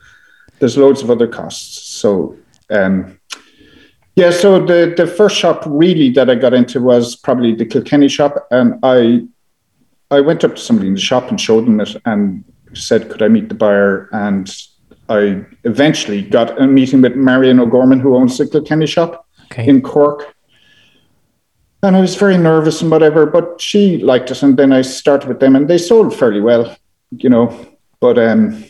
there's 0.61 0.79
loads 0.79 1.03
of 1.03 1.11
other 1.11 1.27
costs. 1.27 1.83
So. 2.01 2.37
Um, 2.73 3.20
yeah, 4.21 4.31
so 4.31 4.65
the, 4.65 4.93
the 4.95 5.07
first 5.07 5.37
shop 5.37 5.63
really 5.67 6.11
that 6.11 6.29
I 6.29 6.35
got 6.35 6.53
into 6.53 6.81
was 6.81 7.17
probably 7.17 7.55
the 7.55 7.65
Kilkenny 7.65 8.09
shop, 8.09 8.47
and 8.51 8.79
I 8.83 9.27
I 10.11 10.21
went 10.21 10.45
up 10.45 10.57
to 10.57 10.61
somebody 10.61 10.89
in 10.89 10.95
the 10.95 11.01
shop 11.01 11.31
and 11.31 11.41
showed 11.41 11.65
them 11.67 11.81
it 11.81 11.97
and 12.05 12.45
said, 12.75 13.11
could 13.11 13.23
I 13.23 13.29
meet 13.29 13.49
the 13.49 13.55
buyer? 13.55 14.09
And 14.13 14.55
I 15.09 15.45
eventually 15.65 16.21
got 16.23 16.61
a 16.61 16.67
meeting 16.67 17.01
with 17.01 17.15
Marion 17.15 17.61
O'Gorman, 17.61 18.01
who 18.01 18.17
owns 18.17 18.37
the 18.37 18.47
Kilkenny 18.47 18.87
shop 18.87 19.27
Okay, 19.47 19.67
in 19.67 19.81
Cork. 19.81 20.35
And 21.83 21.97
I 21.97 22.01
was 22.01 22.17
very 22.17 22.37
nervous 22.37 22.83
and 22.83 22.91
whatever, 22.91 23.25
but 23.25 23.61
she 23.61 23.99
liked 23.99 24.31
it, 24.31 24.43
and 24.43 24.57
then 24.57 24.73
I 24.73 24.83
started 24.83 25.29
with 25.29 25.41
them, 25.41 25.57
and 25.57 25.67
they 25.67 25.79
sold 25.79 26.15
fairly 26.15 26.43
well, 26.43 26.77
you 27.11 27.31
know. 27.31 27.47
But 28.01 28.19
um, 28.19 28.65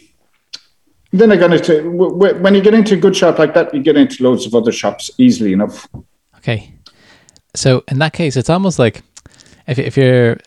then 1.12 1.32
I 1.32 1.36
got 1.36 1.52
into 1.52 1.90
when 1.90 2.54
you 2.54 2.60
get 2.60 2.74
into 2.74 2.94
a 2.94 2.96
good 2.96 3.16
shop 3.16 3.38
like 3.38 3.54
that, 3.54 3.74
you 3.74 3.82
get 3.82 3.96
into 3.96 4.22
loads 4.22 4.46
of 4.46 4.54
other 4.54 4.72
shops 4.72 5.10
easily 5.18 5.52
enough. 5.52 5.88
Okay. 6.38 6.74
So 7.54 7.82
in 7.88 7.98
that 7.98 8.12
case, 8.12 8.36
it's 8.36 8.50
almost 8.50 8.78
like 8.78 9.02
if 9.66 9.78
if 9.78 9.96
you're 9.96 10.38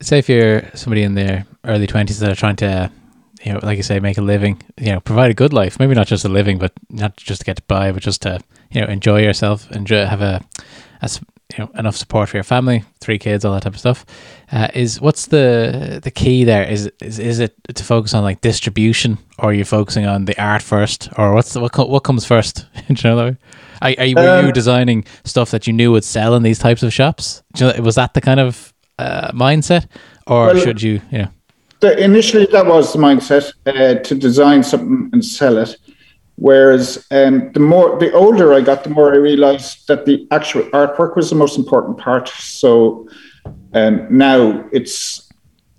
say 0.00 0.18
if 0.18 0.28
you're 0.28 0.62
somebody 0.74 1.02
in 1.02 1.14
their 1.14 1.46
early 1.64 1.86
twenties 1.86 2.18
that 2.18 2.30
are 2.30 2.34
trying 2.34 2.56
to, 2.56 2.90
you 3.42 3.52
know, 3.52 3.60
like 3.62 3.76
you 3.76 3.82
say, 3.82 4.00
make 4.00 4.18
a 4.18 4.22
living, 4.22 4.60
you 4.76 4.92
know, 4.92 5.00
provide 5.00 5.30
a 5.30 5.34
good 5.34 5.52
life. 5.52 5.78
Maybe 5.78 5.94
not 5.94 6.08
just 6.08 6.24
a 6.24 6.28
living, 6.28 6.58
but 6.58 6.72
not 6.90 7.16
just 7.16 7.42
to 7.42 7.44
get 7.44 7.66
by, 7.68 7.92
but 7.92 8.02
just 8.02 8.22
to 8.22 8.40
you 8.70 8.80
know 8.80 8.88
enjoy 8.88 9.22
yourself, 9.22 9.70
enjoy 9.70 10.04
have 10.04 10.22
a 10.22 10.44
as 11.00 11.20
you 11.56 11.64
know 11.64 11.70
enough 11.78 11.96
support 11.96 12.28
for 12.28 12.36
your 12.36 12.44
family, 12.44 12.84
three 13.00 13.18
kids, 13.18 13.44
all 13.44 13.54
that 13.54 13.62
type 13.62 13.72
of 13.74 13.78
stuff. 13.80 14.04
Uh, 14.52 14.68
is 14.74 15.00
what's 15.00 15.26
the 15.26 16.00
the 16.02 16.10
key 16.10 16.44
there? 16.44 16.64
Is 16.64 16.90
is 17.00 17.18
is 17.18 17.38
it 17.40 17.54
to 17.74 17.84
focus 17.84 18.14
on 18.14 18.22
like 18.22 18.40
distribution, 18.42 19.18
or 19.38 19.50
are 19.50 19.54
you 19.54 19.64
focusing 19.64 20.06
on 20.06 20.26
the 20.26 20.40
art 20.42 20.62
first, 20.62 21.08
or 21.16 21.32
what's 21.34 21.52
the, 21.54 21.60
what 21.60 21.72
co- 21.72 21.86
what 21.86 22.04
comes 22.04 22.24
first? 22.26 22.66
Do 22.88 22.94
you 22.94 22.96
know 23.04 23.16
that? 23.16 23.36
Are, 23.80 23.94
are 23.98 24.04
you, 24.04 24.14
were 24.16 24.40
you 24.42 24.48
Um, 24.48 24.52
designing 24.52 25.04
stuff 25.24 25.50
that 25.52 25.66
you 25.66 25.72
knew 25.72 25.92
would 25.92 26.04
sell 26.04 26.34
in 26.34 26.42
these 26.42 26.58
types 26.58 26.82
of 26.82 26.92
shops? 26.92 27.42
Do 27.54 27.66
you 27.66 27.72
know, 27.72 27.82
was 27.82 27.94
that 27.94 28.12
the 28.14 28.20
kind 28.20 28.40
of 28.40 28.74
uh, 28.98 29.30
mindset, 29.32 29.86
or 30.26 30.48
Well, 30.48 30.56
should 30.58 30.82
you 30.82 31.00
you 31.10 31.18
know? 31.82 31.90
initially 31.96 32.46
that 32.52 32.66
was 32.66 32.92
the 32.92 32.98
mindset 32.98 33.52
uh, 33.66 34.02
to 34.02 34.14
design 34.14 34.62
something 34.64 35.08
and 35.12 35.24
sell 35.24 35.56
it. 35.58 35.76
Whereas 36.40 37.04
um, 37.10 37.50
the 37.52 37.60
more 37.60 37.98
the 37.98 38.12
older 38.12 38.54
I 38.54 38.60
got, 38.60 38.84
the 38.84 38.90
more 38.90 39.12
I 39.12 39.16
realized 39.16 39.88
that 39.88 40.06
the 40.06 40.26
actual 40.30 40.62
artwork 40.70 41.16
was 41.16 41.30
the 41.30 41.36
most 41.36 41.58
important 41.58 41.98
part. 41.98 42.28
So 42.28 43.08
um, 43.74 44.06
now 44.08 44.64
it's 44.70 45.28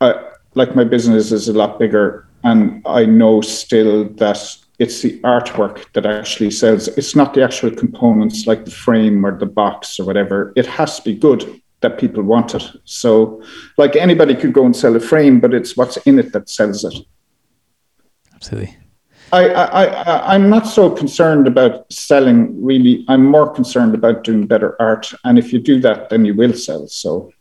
uh, 0.01 0.15
like 0.55 0.75
my 0.75 0.83
business 0.83 1.31
is 1.31 1.47
a 1.47 1.53
lot 1.53 1.79
bigger, 1.79 2.27
and 2.43 2.81
I 2.85 3.05
know 3.05 3.39
still 3.39 4.09
that 4.15 4.57
it's 4.79 5.01
the 5.01 5.17
artwork 5.21 5.85
that 5.93 6.05
actually 6.05 6.51
sells. 6.51 6.89
It's 6.89 7.15
not 7.15 7.33
the 7.33 7.43
actual 7.43 7.71
components 7.71 8.45
like 8.45 8.65
the 8.65 8.71
frame 8.71 9.25
or 9.25 9.37
the 9.37 9.45
box 9.45 9.97
or 9.97 10.05
whatever. 10.05 10.51
It 10.57 10.65
has 10.65 10.97
to 10.97 11.03
be 11.03 11.15
good 11.15 11.61
that 11.79 11.97
people 11.97 12.21
want 12.21 12.53
it. 12.53 12.63
So, 12.83 13.41
like 13.77 13.95
anybody 13.95 14.35
could 14.35 14.51
go 14.51 14.65
and 14.65 14.75
sell 14.75 14.93
a 14.93 14.99
frame, 14.99 15.39
but 15.39 15.53
it's 15.53 15.77
what's 15.77 15.95
in 15.97 16.19
it 16.19 16.33
that 16.33 16.49
sells 16.49 16.83
it. 16.83 16.95
Absolutely. 18.35 18.75
I, 19.31 19.49
I, 19.49 19.83
I, 19.85 20.33
I'm 20.35 20.49
not 20.49 20.65
so 20.67 20.89
concerned 20.89 21.47
about 21.47 21.91
selling, 21.91 22.63
really. 22.63 23.05
I'm 23.07 23.25
more 23.25 23.49
concerned 23.53 23.93
about 23.95 24.23
doing 24.23 24.47
better 24.47 24.75
art. 24.81 25.13
And 25.23 25.37
if 25.37 25.53
you 25.53 25.59
do 25.59 25.79
that, 25.81 26.09
then 26.09 26.25
you 26.25 26.33
will 26.33 26.53
sell. 26.53 26.87
So 26.87 27.31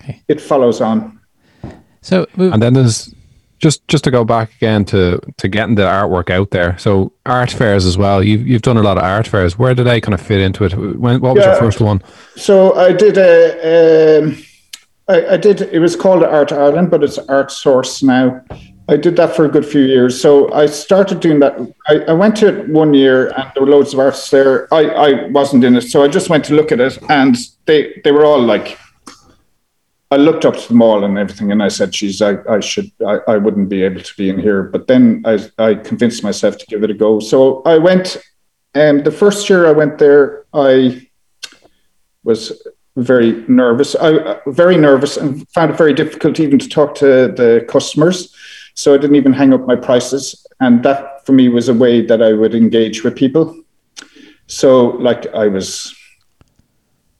Okay. 0.00 0.22
it 0.28 0.40
follows 0.40 0.80
on. 0.80 1.20
So 2.02 2.26
move, 2.36 2.52
And 2.52 2.62
then 2.62 2.72
there's 2.74 3.14
just 3.58 3.86
just 3.88 4.04
to 4.04 4.10
go 4.12 4.24
back 4.24 4.54
again 4.56 4.84
to 4.86 5.20
to 5.36 5.48
getting 5.48 5.74
the 5.74 5.82
artwork 5.82 6.30
out 6.30 6.50
there. 6.50 6.78
So 6.78 7.12
art 7.26 7.50
fairs 7.50 7.84
as 7.86 7.98
well. 7.98 8.22
You've 8.22 8.46
you've 8.46 8.62
done 8.62 8.76
a 8.76 8.82
lot 8.82 8.96
of 8.98 9.02
art 9.04 9.26
fairs. 9.26 9.58
Where 9.58 9.74
did 9.74 9.84
they 9.86 10.00
kind 10.00 10.14
of 10.14 10.20
fit 10.22 10.40
into 10.40 10.64
it? 10.64 10.74
When 10.74 11.20
what 11.20 11.34
was 11.36 11.44
your 11.44 11.56
first 11.56 11.80
one? 11.80 12.00
So 12.36 12.74
I 12.74 12.92
did 12.92 13.18
a, 13.18 14.18
um, 14.22 14.36
I, 15.08 15.34
I 15.34 15.36
did, 15.36 15.62
it 15.62 15.80
was 15.80 15.96
called 15.96 16.22
Art 16.22 16.52
Ireland, 16.52 16.90
but 16.90 17.02
it's 17.02 17.18
Art 17.18 17.50
Source 17.50 18.02
now. 18.02 18.42
I 18.88 18.96
did 18.96 19.16
that 19.16 19.36
for 19.36 19.44
a 19.44 19.48
good 19.48 19.66
few 19.66 19.82
years. 19.82 20.18
So 20.18 20.50
I 20.52 20.66
started 20.66 21.20
doing 21.20 21.40
that. 21.40 21.58
I, 21.88 21.98
I 22.08 22.12
went 22.14 22.36
to 22.36 22.46
it 22.48 22.68
one 22.68 22.94
year 22.94 23.28
and 23.36 23.52
there 23.54 23.64
were 23.64 23.70
loads 23.70 23.92
of 23.92 24.00
artists 24.00 24.30
there. 24.30 24.72
I, 24.72 24.84
I 24.84 25.24
wasn't 25.26 25.64
in 25.64 25.76
it. 25.76 25.82
So 25.82 26.02
I 26.02 26.08
just 26.08 26.30
went 26.30 26.44
to 26.46 26.54
look 26.54 26.72
at 26.72 26.80
it 26.80 26.98
and 27.10 27.36
they, 27.66 28.00
they 28.02 28.12
were 28.12 28.24
all 28.24 28.40
like, 28.40 28.78
I 30.10 30.16
looked 30.16 30.46
up 30.46 30.56
to 30.56 30.68
them 30.68 30.80
all 30.80 31.04
and 31.04 31.18
everything, 31.18 31.52
and 31.52 31.62
I 31.62 31.68
said, 31.68 31.92
"Geez, 31.92 32.22
I, 32.22 32.38
I 32.48 32.60
should, 32.60 32.90
I, 33.06 33.18
I 33.28 33.36
wouldn't 33.36 33.68
be 33.68 33.82
able 33.82 34.00
to 34.00 34.16
be 34.16 34.30
in 34.30 34.38
here." 34.38 34.62
But 34.62 34.86
then 34.86 35.22
I, 35.26 35.38
I 35.58 35.74
convinced 35.74 36.22
myself 36.24 36.56
to 36.56 36.66
give 36.66 36.82
it 36.82 36.90
a 36.90 36.94
go. 36.94 37.20
So 37.20 37.62
I 37.64 37.76
went, 37.76 38.16
and 38.74 39.04
the 39.04 39.10
first 39.10 39.50
year 39.50 39.66
I 39.66 39.72
went 39.72 39.98
there, 39.98 40.46
I 40.54 41.08
was 42.24 42.62
very 42.96 43.44
nervous. 43.48 43.94
I 43.94 44.14
uh, 44.14 44.40
very 44.46 44.78
nervous 44.78 45.18
and 45.18 45.46
found 45.50 45.72
it 45.72 45.76
very 45.76 45.92
difficult 45.92 46.40
even 46.40 46.58
to 46.58 46.68
talk 46.68 46.94
to 46.96 47.04
the 47.28 47.66
customers. 47.68 48.34
So 48.78 48.94
I 48.94 48.96
didn't 48.96 49.16
even 49.16 49.32
hang 49.32 49.52
up 49.52 49.66
my 49.66 49.74
prices, 49.74 50.46
and 50.60 50.84
that 50.84 51.26
for 51.26 51.32
me 51.32 51.48
was 51.48 51.68
a 51.68 51.74
way 51.74 52.00
that 52.06 52.22
I 52.22 52.32
would 52.32 52.54
engage 52.54 53.02
with 53.02 53.16
people. 53.16 53.60
So 54.46 54.90
like 54.90 55.26
I 55.34 55.48
was, 55.48 55.92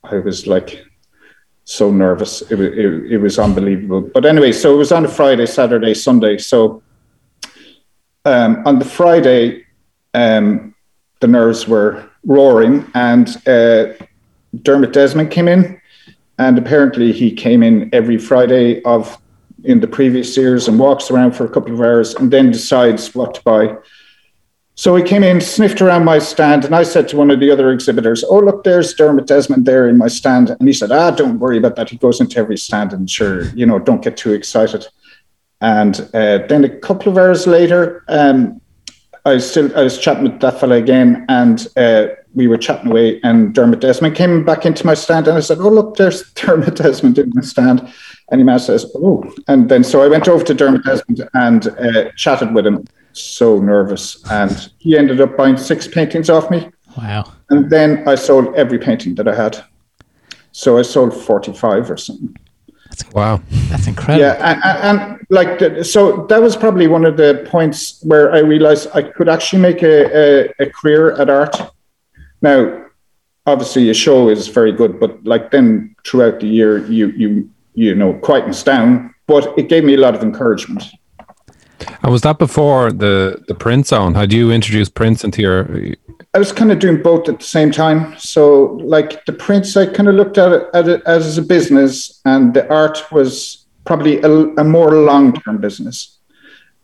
I 0.04 0.18
was 0.18 0.46
like 0.46 0.84
so 1.64 1.90
nervous. 1.90 2.42
It 2.42 2.54
was 2.54 2.68
it, 2.68 3.12
it 3.14 3.18
was 3.18 3.40
unbelievable. 3.40 4.02
But 4.02 4.24
anyway, 4.24 4.52
so 4.52 4.72
it 4.72 4.76
was 4.76 4.92
on 4.92 5.04
a 5.04 5.08
Friday, 5.08 5.46
Saturday, 5.46 5.94
Sunday. 5.94 6.38
So 6.38 6.80
um, 8.24 8.62
on 8.64 8.78
the 8.78 8.84
Friday, 8.84 9.66
um, 10.14 10.76
the 11.18 11.26
nerves 11.26 11.66
were 11.66 12.08
roaring, 12.24 12.88
and 12.94 13.28
uh, 13.48 13.94
Dermot 14.62 14.92
Desmond 14.92 15.32
came 15.32 15.48
in, 15.48 15.80
and 16.38 16.56
apparently 16.56 17.10
he 17.10 17.32
came 17.32 17.64
in 17.64 17.90
every 17.92 18.16
Friday 18.16 18.80
of 18.84 19.18
in 19.64 19.80
the 19.80 19.88
previous 19.88 20.36
years 20.36 20.68
and 20.68 20.78
walks 20.78 21.10
around 21.10 21.32
for 21.32 21.44
a 21.44 21.48
couple 21.48 21.74
of 21.74 21.80
hours 21.80 22.14
and 22.14 22.30
then 22.30 22.50
decides 22.50 23.14
what 23.14 23.34
to 23.34 23.42
buy. 23.42 23.76
So 24.74 24.94
he 24.94 25.02
came 25.02 25.24
in, 25.24 25.40
sniffed 25.40 25.82
around 25.82 26.04
my 26.04 26.20
stand, 26.20 26.64
and 26.64 26.72
I 26.72 26.84
said 26.84 27.08
to 27.08 27.16
one 27.16 27.32
of 27.32 27.40
the 27.40 27.50
other 27.50 27.72
exhibitors, 27.72 28.22
"Oh, 28.22 28.38
look, 28.38 28.62
there's 28.62 28.94
Dermot 28.94 29.26
Desmond 29.26 29.66
there 29.66 29.88
in 29.88 29.98
my 29.98 30.06
stand." 30.06 30.50
And 30.50 30.68
he 30.68 30.72
said, 30.72 30.92
"Ah, 30.92 31.10
don't 31.10 31.40
worry 31.40 31.58
about 31.58 31.74
that. 31.74 31.90
He 31.90 31.96
goes 31.96 32.20
into 32.20 32.38
every 32.38 32.56
stand, 32.56 32.92
and 32.92 33.10
sure, 33.10 33.48
you 33.56 33.66
know, 33.66 33.80
don't 33.80 34.02
get 34.02 34.16
too 34.16 34.32
excited." 34.32 34.86
And 35.60 36.00
uh, 36.14 36.46
then 36.48 36.62
a 36.62 36.68
couple 36.68 37.10
of 37.10 37.18
hours 37.18 37.48
later, 37.48 38.04
um, 38.06 38.60
I 39.24 39.34
was 39.34 39.50
still 39.50 39.76
I 39.76 39.82
was 39.82 39.98
chatting 39.98 40.22
with 40.22 40.38
that 40.40 40.60
fella 40.60 40.76
again, 40.76 41.26
and 41.28 41.66
uh, 41.76 42.06
we 42.34 42.46
were 42.46 42.56
chatting 42.56 42.92
away. 42.92 43.20
And 43.24 43.52
Dermot 43.52 43.80
Desmond 43.80 44.14
came 44.14 44.44
back 44.44 44.64
into 44.64 44.86
my 44.86 44.94
stand, 44.94 45.26
and 45.26 45.36
I 45.36 45.40
said, 45.40 45.58
"Oh, 45.58 45.70
look, 45.70 45.96
there's 45.96 46.32
Dermot 46.34 46.76
Desmond 46.76 47.18
in 47.18 47.32
my 47.34 47.42
stand." 47.42 47.92
And 48.30 48.40
he 48.40 48.44
man 48.44 48.58
says, 48.58 48.90
"Oh," 48.94 49.24
and 49.46 49.68
then 49.68 49.82
so 49.82 50.02
I 50.02 50.08
went 50.08 50.28
over 50.28 50.44
to 50.44 50.54
Dermot 50.54 50.84
Desmond 50.84 51.28
and 51.34 51.68
uh, 51.68 52.10
chatted 52.16 52.54
with 52.54 52.66
him. 52.66 52.84
So 53.12 53.58
nervous, 53.58 54.22
and 54.30 54.70
he 54.78 54.96
ended 54.96 55.20
up 55.20 55.36
buying 55.36 55.56
six 55.56 55.88
paintings 55.88 56.30
off 56.30 56.50
me, 56.50 56.70
wow. 56.96 57.32
and 57.50 57.68
then 57.68 58.06
I 58.06 58.14
sold 58.14 58.54
every 58.54 58.78
painting 58.78 59.14
that 59.16 59.26
I 59.26 59.34
had. 59.34 59.64
So 60.52 60.78
I 60.78 60.82
sold 60.82 61.14
forty-five 61.14 61.90
or 61.90 61.96
something. 61.96 62.36
That's 62.90 63.12
Wow. 63.12 63.40
That's 63.68 63.86
incredible. 63.86 64.20
Yeah, 64.20 64.34
and, 64.34 64.62
and, 64.64 65.00
and 65.00 65.26
like 65.30 65.58
the, 65.58 65.84
so 65.84 66.26
that 66.26 66.40
was 66.40 66.56
probably 66.56 66.86
one 66.86 67.04
of 67.04 67.16
the 67.16 67.46
points 67.50 68.02
where 68.02 68.32
I 68.32 68.38
realized 68.38 68.88
I 68.94 69.02
could 69.02 69.28
actually 69.28 69.62
make 69.62 69.82
a, 69.82 70.48
a, 70.50 70.54
a 70.60 70.70
career 70.70 71.12
at 71.20 71.28
art. 71.28 71.56
Now, 72.40 72.86
obviously, 73.46 73.90
a 73.90 73.94
show 73.94 74.28
is 74.28 74.48
very 74.48 74.72
good, 74.72 75.00
but 75.00 75.24
like 75.24 75.50
then 75.50 75.94
throughout 76.06 76.40
the 76.40 76.46
year, 76.46 76.84
you 76.86 77.08
you 77.08 77.50
you 77.78 77.94
know 77.94 78.14
quietens 78.14 78.64
down. 78.64 79.14
But 79.26 79.56
it 79.58 79.68
gave 79.68 79.84
me 79.84 79.94
a 79.94 79.98
lot 79.98 80.14
of 80.14 80.22
encouragement. 80.22 80.84
And 82.02 82.12
was 82.12 82.22
that 82.22 82.38
before 82.38 82.90
the 82.92 83.42
the 83.48 83.54
print 83.54 83.86
zone? 83.86 84.14
Had 84.14 84.32
you 84.32 84.50
introduced 84.50 84.94
prints 84.94 85.24
into 85.24 85.42
your? 85.42 85.68
I 86.34 86.38
was 86.38 86.52
kind 86.52 86.70
of 86.70 86.78
doing 86.78 87.02
both 87.02 87.28
at 87.28 87.38
the 87.38 87.44
same 87.44 87.70
time. 87.70 88.18
So, 88.18 88.78
like 88.96 89.24
the 89.24 89.32
prints, 89.32 89.76
I 89.76 89.86
kind 89.86 90.08
of 90.08 90.14
looked 90.14 90.38
at 90.38 90.52
it, 90.52 90.62
at 90.74 90.88
it 90.88 91.02
as 91.06 91.38
a 91.38 91.42
business, 91.42 92.20
and 92.24 92.52
the 92.54 92.68
art 92.72 93.10
was 93.10 93.66
probably 93.84 94.20
a, 94.20 94.30
a 94.30 94.64
more 94.64 94.92
long 94.94 95.32
term 95.32 95.58
business. 95.58 96.18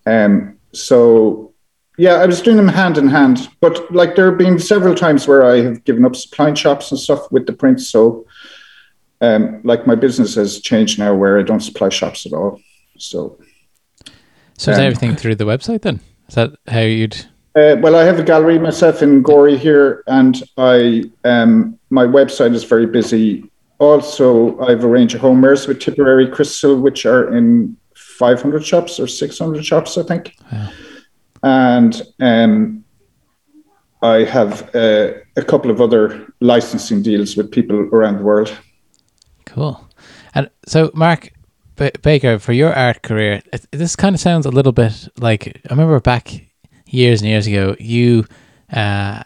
Um, 0.06 0.58
so, 0.72 1.52
yeah, 1.98 2.14
I 2.14 2.26
was 2.26 2.40
doing 2.40 2.56
them 2.56 2.68
hand 2.68 2.96
in 2.98 3.08
hand. 3.08 3.48
But 3.60 3.92
like 3.92 4.16
there 4.16 4.30
have 4.30 4.38
been 4.38 4.58
several 4.58 4.94
times 4.94 5.28
where 5.28 5.44
I 5.44 5.56
have 5.62 5.84
given 5.84 6.04
up 6.04 6.16
supplying 6.16 6.54
shops 6.54 6.90
and 6.90 6.98
stuff 6.98 7.30
with 7.30 7.46
the 7.46 7.52
prints. 7.52 7.88
So, 7.88 8.26
um, 9.20 9.60
like 9.64 9.86
my 9.86 9.94
business 9.94 10.34
has 10.34 10.60
changed 10.60 10.98
now 10.98 11.14
where 11.14 11.38
I 11.38 11.42
don't 11.42 11.60
supply 11.60 11.88
shops 11.88 12.26
at 12.26 12.32
all. 12.32 12.60
So, 12.98 13.38
So 14.58 14.72
is 14.72 14.78
Um, 14.78 14.84
everything 14.84 15.16
through 15.16 15.36
the 15.36 15.44
website 15.44 15.82
then? 15.82 16.00
Is 16.28 16.34
that 16.34 16.50
how 16.68 16.80
you'd? 16.80 17.16
Uh, 17.56 17.76
well, 17.80 17.94
I 17.94 18.02
have 18.02 18.18
a 18.18 18.24
gallery 18.24 18.58
myself 18.58 19.02
in 19.02 19.22
Gorey 19.22 19.56
here, 19.56 20.02
and 20.06 20.42
I 20.58 21.04
um, 21.24 21.78
my 21.90 22.04
website 22.04 22.54
is 22.54 22.64
very 22.64 22.86
busy. 22.86 23.48
Also, 23.78 24.58
I 24.60 24.70
have 24.70 24.84
arranged 24.84 25.14
range 25.14 25.24
homewares 25.24 25.68
with 25.68 25.80
Tipperary 25.80 26.28
Crystal, 26.28 26.80
which 26.80 27.06
are 27.06 27.36
in 27.36 27.76
500 27.94 28.64
shops 28.64 29.00
or 29.00 29.06
600 29.06 29.64
shops, 29.64 29.98
I 29.98 30.02
think. 30.02 30.36
Wow. 30.52 30.70
And 31.42 32.02
um, 32.20 32.84
I 34.02 34.24
have 34.24 34.74
uh, 34.74 35.12
a 35.36 35.42
couple 35.42 35.70
of 35.70 35.80
other 35.80 36.32
licensing 36.40 37.02
deals 37.02 37.36
with 37.36 37.50
people 37.50 37.76
around 37.76 38.18
the 38.18 38.22
world. 38.22 38.56
Cool. 39.54 39.88
And 40.34 40.50
so, 40.66 40.90
Mark 40.94 41.32
B- 41.76 41.90
Baker, 42.02 42.38
for 42.38 42.52
your 42.52 42.74
art 42.74 43.02
career, 43.02 43.40
it, 43.52 43.66
this 43.70 43.96
kind 43.96 44.14
of 44.14 44.20
sounds 44.20 44.46
a 44.46 44.50
little 44.50 44.72
bit 44.72 45.08
like 45.18 45.60
I 45.68 45.72
remember 45.72 45.98
back 46.00 46.32
years 46.86 47.20
and 47.22 47.30
years 47.30 47.46
ago, 47.46 47.76
you 47.78 48.26
uh, 48.72 49.22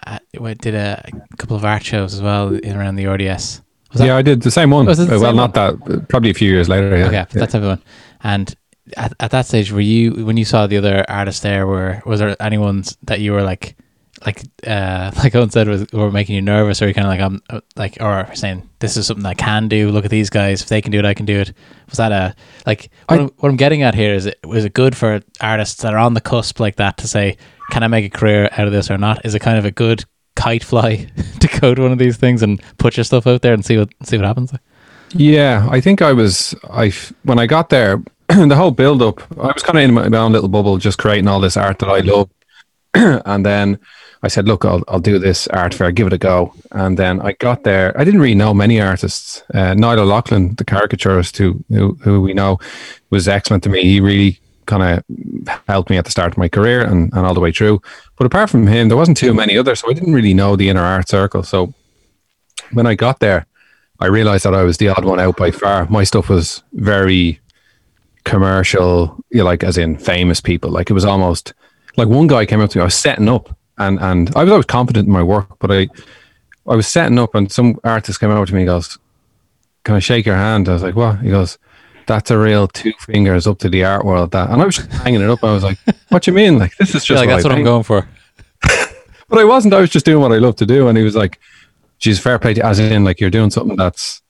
did 0.61 0.75
a 0.75 1.03
couple 1.39 1.57
of 1.57 1.65
art 1.65 1.83
shows 1.83 2.15
as 2.15 2.21
well 2.23 2.55
in 2.55 2.77
around 2.77 2.97
the 2.97 3.07
RDS. 3.07 3.63
Was 3.93 4.01
that 4.01 4.07
yeah, 4.07 4.17
I 4.17 4.23
did 4.23 4.43
the 4.43 4.51
same 4.51 4.71
one. 4.71 4.85
Was 4.85 4.99
the 4.99 5.05
Uh, 5.05 5.19
well, 5.19 5.31
same 5.31 5.37
not 5.37 5.55
that. 5.55 6.09
Probably 6.09 6.31
a 6.31 6.35
few 6.35 6.51
years 6.51 6.69
later. 6.69 6.95
Yeah. 6.97 7.07
okay? 7.07 7.13
yeah. 7.15 7.25
That's 7.31 7.55
everyone. 7.55 7.83
And 8.23 8.55
at, 8.97 9.15
at 9.21 9.31
that 9.31 9.47
stage, 9.47 9.73
were 9.73 9.81
you 9.81 10.27
when 10.27 10.37
you 10.37 10.45
saw 10.45 10.67
the 10.67 10.77
other 10.77 11.05
artists 11.09 11.41
there? 11.41 11.67
Were 11.67 12.03
was 12.05 12.21
there 12.21 12.37
anyone 12.41 12.85
that 13.05 13.21
you 13.21 13.33
were 13.33 13.43
like, 13.43 13.77
like, 14.25 14.43
uh, 14.67 15.11
like 15.17 15.35
Owen 15.35 15.51
said, 15.51 15.69
was 15.69 15.87
were 15.93 16.11
making 16.11 16.35
you 16.35 16.43
nervous, 16.43 16.83
or 16.83 16.89
you 16.89 16.95
kind 16.95 17.07
of 17.07 17.11
like, 17.11 17.21
I'm 17.21 17.43
uh, 17.51 17.61
like, 17.77 17.99
or 18.01 18.35
saying 18.35 18.69
this 18.79 18.97
is 18.97 19.07
something 19.07 19.27
I 19.27 19.35
can 19.35 19.69
do. 19.69 19.91
Look 19.91 20.05
at 20.05 20.11
these 20.11 20.31
guys; 20.31 20.63
if 20.63 20.69
they 20.69 20.83
can 20.83 20.93
do 20.93 20.99
it, 20.99 21.05
I 21.05 21.15
can 21.15 21.27
do 21.27 21.41
it. 21.41 21.53
Was 21.89 21.99
that 21.99 22.13
a 22.13 22.35
like? 22.67 22.91
What, 23.07 23.19
I- 23.19 23.23
I'm, 23.23 23.29
what 23.39 23.49
I'm 23.49 23.57
getting 23.57 23.83
at 23.83 23.95
here 23.95 24.15
is, 24.15 24.27
it 24.27 24.39
was 24.45 24.65
it 24.65 24.75
good 24.75 24.97
for 24.97 25.21
artists 25.41 25.83
that 25.83 25.95
are 25.95 25.99
on 25.99 26.15
the 26.15 26.21
cusp 26.21 26.61
like 26.61 26.77
that 26.77 26.97
to 26.99 27.09
say, 27.09 27.37
can 27.71 27.83
I 27.83 27.89
make 27.89 28.05
a 28.05 28.17
career 28.17 28.49
out 28.53 28.67
of 28.67 28.73
this 28.73 28.91
or 28.91 28.99
not? 28.99 29.25
Is 29.25 29.35
it 29.35 29.41
kind 29.41 29.59
of 29.59 29.65
a 29.65 29.71
good 29.71 30.05
kite 30.37 30.65
fly 30.65 31.09
to 31.41 31.61
go 31.61 31.75
to 31.75 31.83
one 31.83 31.93
of 31.93 31.99
these 31.99 32.17
things 32.17 32.43
and 32.43 32.63
put 32.79 32.97
your 32.97 33.05
stuff 33.05 33.27
out 33.27 33.43
there 33.43 33.55
and 33.55 33.65
see 33.65 33.77
what 33.79 33.91
see 34.03 34.17
what 34.17 34.27
happens? 34.27 34.53
Yeah, 35.15 35.67
I 35.71 35.81
think 35.81 36.03
I 36.03 36.13
was. 36.13 36.55
I 36.71 36.93
when 37.25 37.39
I 37.39 37.47
got 37.47 37.71
there, 37.71 38.03
the 38.29 38.57
whole 38.57 38.71
build 38.71 39.03
up, 39.03 39.21
I 39.39 39.53
was 39.53 39.63
kind 39.63 39.79
of 39.79 39.85
in 39.85 40.13
my 40.13 40.19
own 40.19 40.33
little 40.33 40.49
bubble, 40.49 40.77
just 40.79 40.99
creating 40.99 41.29
all 41.29 41.41
this 41.41 41.57
art 41.57 41.79
that 41.79 41.89
I 41.89 42.01
love, 42.01 42.31
and 42.95 43.45
then 43.45 43.79
I 44.23 44.29
said, 44.29 44.49
"Look, 44.49 44.65
I'll 44.65 44.83
I'll 44.89 45.01
do 45.01 45.19
this 45.19 45.47
art 45.49 45.75
fair, 45.75 45.93
give 45.93 46.07
it 46.07 46.13
a 46.13 46.19
go." 46.19 46.53
And 46.73 46.99
then 46.99 47.21
I 47.21 47.33
got 47.33 47.65
there. 47.65 47.99
I 47.99 48.05
didn't 48.05 48.21
really 48.21 48.35
know 48.35 48.53
many 48.55 48.81
artists. 48.81 49.43
Uh, 49.55 49.75
O'Loughlin, 49.79 50.55
the 50.57 50.65
caricaturist 50.65 51.37
who, 51.37 51.65
who 51.69 51.95
who 52.03 52.21
we 52.21 52.35
know, 52.35 52.59
was 53.11 53.29
excellent 53.29 53.63
to 53.65 53.71
me. 53.71 53.83
He 53.83 54.01
really 54.01 54.41
kind 54.67 54.83
of 54.83 55.59
helped 55.67 55.91
me 55.91 55.97
at 55.97 56.05
the 56.05 56.11
start 56.11 56.33
of 56.33 56.39
my 56.39 56.49
career 56.49 56.83
and, 56.83 57.13
and 57.15 57.27
all 57.27 57.35
the 57.35 57.41
way 57.41 57.51
through. 57.51 57.81
But 58.17 58.27
apart 58.27 58.51
from 58.51 58.67
him, 58.67 58.89
there 58.89 58.99
wasn't 58.99 59.17
too 59.17 59.33
many 59.33 59.57
others, 59.57 59.81
so 59.81 59.91
I 59.91 59.95
didn't 59.95 60.13
really 60.13 60.35
know 60.35 60.57
the 60.57 60.69
inner 60.69 60.83
art 60.83 61.09
circle. 61.09 61.43
So 61.43 61.73
when 62.73 62.87
I 62.87 62.95
got 62.95 63.21
there, 63.21 63.47
I 64.01 64.07
realized 64.07 64.45
that 64.45 64.55
I 64.55 64.63
was 64.63 64.77
the 64.77 64.89
odd 64.89 65.05
one 65.05 65.19
out 65.19 65.37
by 65.37 65.51
far. 65.51 65.87
My 65.89 66.05
stuff 66.05 66.29
was 66.29 66.63
very 66.75 67.41
commercial, 68.25 69.19
you 69.31 69.39
know, 69.39 69.45
like 69.45 69.65
as 69.65 69.79
in 69.79 69.97
famous 69.99 70.41
people. 70.41 70.71
Like 70.71 70.91
it 70.91 70.93
was 70.93 71.05
almost 71.05 71.55
like 71.97 72.09
one 72.09 72.27
guy 72.27 72.47
came 72.47 72.61
up 72.61 72.71
to 72.71 72.79
me. 72.79 72.83
I 72.83 72.85
was 72.85 72.95
setting 72.95 73.29
up, 73.29 73.57
and 73.79 73.99
and 74.01 74.31
I 74.37 74.43
was 74.45 74.51
always 74.51 74.67
confident 74.67 75.07
in 75.07 75.13
my 75.13 75.23
work, 75.23 75.59
but 75.59 75.71
I 75.71 75.89
I 76.67 76.77
was 76.77 76.87
setting 76.87 77.19
up, 77.19 77.35
and 77.35 77.51
some 77.51 77.79
artist 77.85 78.21
came 78.21 78.31
over 78.31 78.47
to 78.47 78.55
me. 78.55 78.61
and 78.61 78.69
goes, 78.69 78.99
"Can 79.85 79.95
I 79.95 80.01
shake 80.01 80.27
your 80.27 80.37
hand?" 80.37 80.69
I 80.69 80.75
was 80.75 80.83
like, 80.83 80.97
"What?" 80.97 81.21
He 81.21 81.31
goes, 81.31 81.59
"That's 82.07 82.31
a 82.31 82.39
real 82.39 82.69
two 82.69 82.93
fingers 83.01 83.47
up 83.47 83.59
to 83.61 83.69
the 83.69 83.85
art 83.85 84.05
world." 84.05 84.33
That, 84.33 84.51
and 84.51 84.61
I 84.61 84.67
was 84.67 84.77
just 84.77 84.93
hanging 84.93 85.23
it 85.23 85.31
up. 85.31 85.43
I 85.43 85.53
was 85.53 85.63
like, 85.65 85.79
"What 86.11 86.23
do 86.23 86.31
you 86.31 86.35
mean? 86.35 86.59
Like 86.59 86.77
this 86.77 86.95
is 86.95 87.05
just 87.05 87.11
Yeah, 87.11 87.21
like 87.21 87.29
what 87.29 87.35
that's 87.37 87.45
I 87.47 87.49
what 87.49 87.59
I'm 87.59 87.65
going 87.65 87.85
for. 87.85 88.09
But 89.31 89.39
I 89.41 89.45
wasn't. 89.45 89.75
I 89.75 89.81
was 89.81 89.91
just 89.91 90.07
doing 90.07 90.23
what 90.23 90.33
I 90.33 90.39
love 90.39 90.57
to 90.57 90.65
do. 90.67 90.89
And 90.89 90.97
he 90.97 91.05
was 91.05 91.15
like, 91.15 91.39
"She's 91.99 92.19
fair 92.19 92.39
play 92.39 92.55
to 92.55 92.65
as 92.65 92.79
in 92.79 93.05
like 93.05 93.21
you're 93.21 93.29
doing 93.31 93.51
something 93.51 93.77
that's 93.77 94.23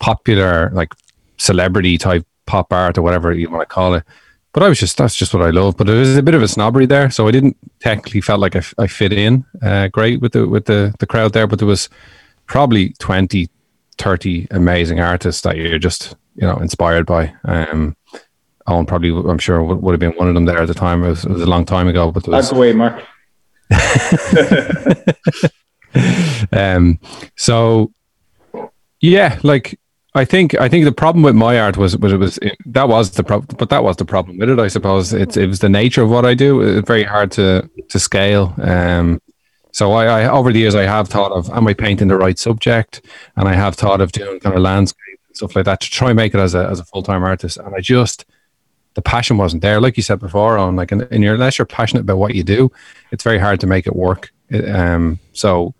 popular, 0.00 0.70
like 0.72 0.92
celebrity 1.38 1.98
type 1.98 2.24
pop 2.46 2.72
art 2.72 2.96
or 2.96 3.02
whatever 3.02 3.32
you 3.32 3.50
want 3.50 3.62
to 3.68 3.74
call 3.74 3.94
it." 3.94 4.04
But 4.54 4.62
I 4.62 4.68
was 4.68 4.78
just 4.78 4.96
that's 4.96 5.16
just 5.16 5.34
what 5.34 5.42
I 5.42 5.50
love. 5.50 5.76
But 5.76 5.88
there 5.88 5.96
was 5.96 6.16
a 6.16 6.22
bit 6.22 6.34
of 6.34 6.42
a 6.42 6.48
snobbery 6.48 6.86
there, 6.86 7.10
so 7.10 7.26
I 7.26 7.32
didn't 7.32 7.56
technically 7.80 8.20
felt 8.20 8.38
like 8.38 8.54
I 8.54 8.86
fit 8.86 9.12
in 9.12 9.44
uh, 9.60 9.88
great 9.88 10.20
with 10.20 10.32
the 10.32 10.48
with 10.48 10.66
the 10.66 10.94
the 11.00 11.06
crowd 11.06 11.32
there. 11.32 11.48
But 11.48 11.58
there 11.58 11.66
was 11.66 11.88
probably 12.46 12.90
20, 13.00 13.48
30 13.98 14.46
amazing 14.52 15.00
artists 15.00 15.42
that 15.42 15.56
you're 15.56 15.80
just 15.80 16.14
you 16.36 16.46
know 16.46 16.56
inspired 16.58 17.04
by. 17.04 17.34
Um, 17.44 17.96
Owen 18.68 18.86
probably 18.86 19.10
I'm 19.10 19.38
sure 19.38 19.60
would, 19.62 19.82
would 19.82 19.92
have 19.92 20.00
been 20.00 20.12
one 20.12 20.28
of 20.28 20.34
them 20.34 20.44
there 20.44 20.58
at 20.58 20.68
the 20.68 20.74
time. 20.74 21.02
It 21.02 21.08
was, 21.08 21.24
it 21.24 21.32
was 21.32 21.42
a 21.42 21.46
long 21.46 21.64
time 21.64 21.88
ago, 21.88 22.12
but 22.12 22.22
there 22.22 22.34
I'll 22.34 22.40
was 22.40 22.50
go 22.52 22.72
Mark. 22.74 23.02
um 26.52 26.98
so 27.36 27.92
yeah 29.00 29.38
like 29.42 29.78
i 30.14 30.24
think 30.24 30.54
i 30.60 30.68
think 30.68 30.84
the 30.84 30.92
problem 30.92 31.22
with 31.22 31.34
my 31.34 31.58
art 31.58 31.76
was 31.76 31.96
was 31.98 32.12
it 32.12 32.18
was 32.18 32.38
it, 32.38 32.56
that 32.66 32.88
was 32.88 33.10
the 33.12 33.24
problem 33.24 33.56
but 33.58 33.68
that 33.70 33.82
was 33.82 33.96
the 33.96 34.04
problem 34.04 34.38
with 34.38 34.50
it 34.50 34.58
i 34.58 34.68
suppose. 34.68 35.12
It's 35.12 35.36
it 35.36 35.48
was 35.48 35.60
the 35.60 35.68
nature 35.68 36.02
of 36.02 36.10
what 36.10 36.24
i 36.24 36.34
do. 36.34 36.60
It's 36.60 36.86
very 36.86 37.04
hard 37.04 37.30
to 37.32 37.68
to 37.88 37.98
scale 37.98 38.54
um 38.58 39.20
so 39.72 39.92
I, 39.92 40.04
I 40.22 40.28
over 40.28 40.52
the 40.52 40.60
years 40.60 40.74
i 40.74 40.84
have 40.84 41.08
thought 41.08 41.32
of 41.32 41.50
am 41.50 41.66
i 41.66 41.74
painting 41.74 42.08
the 42.08 42.16
right 42.16 42.38
subject? 42.38 43.02
And 43.36 43.48
i 43.48 43.54
have 43.54 43.74
thought 43.74 44.00
of 44.00 44.12
doing 44.12 44.40
kind 44.40 44.56
of 44.56 44.62
landscape 44.62 45.18
and 45.26 45.36
stuff 45.36 45.56
like 45.56 45.64
that 45.64 45.80
to 45.80 45.90
try 45.90 46.10
and 46.10 46.16
make 46.16 46.34
it 46.34 46.40
as 46.40 46.54
a 46.54 46.66
as 46.68 46.80
a 46.80 46.84
full-time 46.84 47.24
artist. 47.24 47.56
And 47.58 47.74
i 47.74 47.80
just 47.80 48.24
the 48.94 49.02
passion 49.02 49.36
wasn't 49.38 49.62
there. 49.62 49.80
Like 49.80 49.96
you 49.96 50.04
said 50.04 50.20
before 50.20 50.56
on 50.56 50.76
like 50.76 50.92
and 50.92 51.22
you're 51.24 51.34
unless 51.34 51.58
you're 51.58 51.66
passionate 51.66 52.02
about 52.02 52.18
what 52.18 52.36
you 52.36 52.44
do 52.44 52.70
it's 53.10 53.24
very 53.24 53.38
hard 53.38 53.58
to 53.60 53.66
make 53.66 53.86
it 53.88 53.96
work. 53.96 54.32
It, 54.48 54.64
um 54.68 55.18
so 55.32 55.74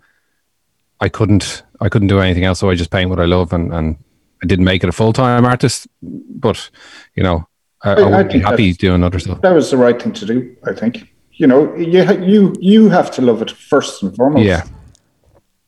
I 0.99 1.09
couldn't 1.09 1.63
I 1.81 1.89
couldn't 1.89 2.07
do 2.07 2.19
anything 2.19 2.45
else. 2.45 2.59
So 2.59 2.69
I 2.69 2.75
just 2.75 2.91
paint 2.91 3.09
what 3.09 3.19
I 3.19 3.25
love, 3.25 3.53
and, 3.53 3.73
and 3.73 3.97
I 4.45 4.47
didn't 4.47 4.65
make 4.65 4.83
it 4.83 4.89
a 4.89 4.91
full 4.91 5.11
time 5.13 5.43
artist. 5.45 5.87
But 6.01 6.69
you 7.15 7.23
know, 7.23 7.47
I, 7.83 7.91
I, 7.93 8.01
I- 8.01 8.17
would 8.17 8.29
be 8.29 8.39
happy 8.39 8.73
doing 8.73 9.03
other 9.03 9.19
stuff. 9.19 9.41
That 9.41 9.53
was 9.55 9.71
the 9.71 9.77
right 9.77 9.99
thing 10.01 10.13
to 10.13 10.25
do, 10.25 10.55
I 10.69 10.73
think. 10.73 11.11
You 11.33 11.47
know, 11.47 11.75
you 11.75 12.03
you 12.23 12.53
you 12.59 12.89
have 12.89 13.09
to 13.15 13.21
love 13.21 13.41
it 13.41 13.51
first 13.51 14.03
and 14.03 14.15
foremost. 14.15 14.45
Yeah, 14.45 14.63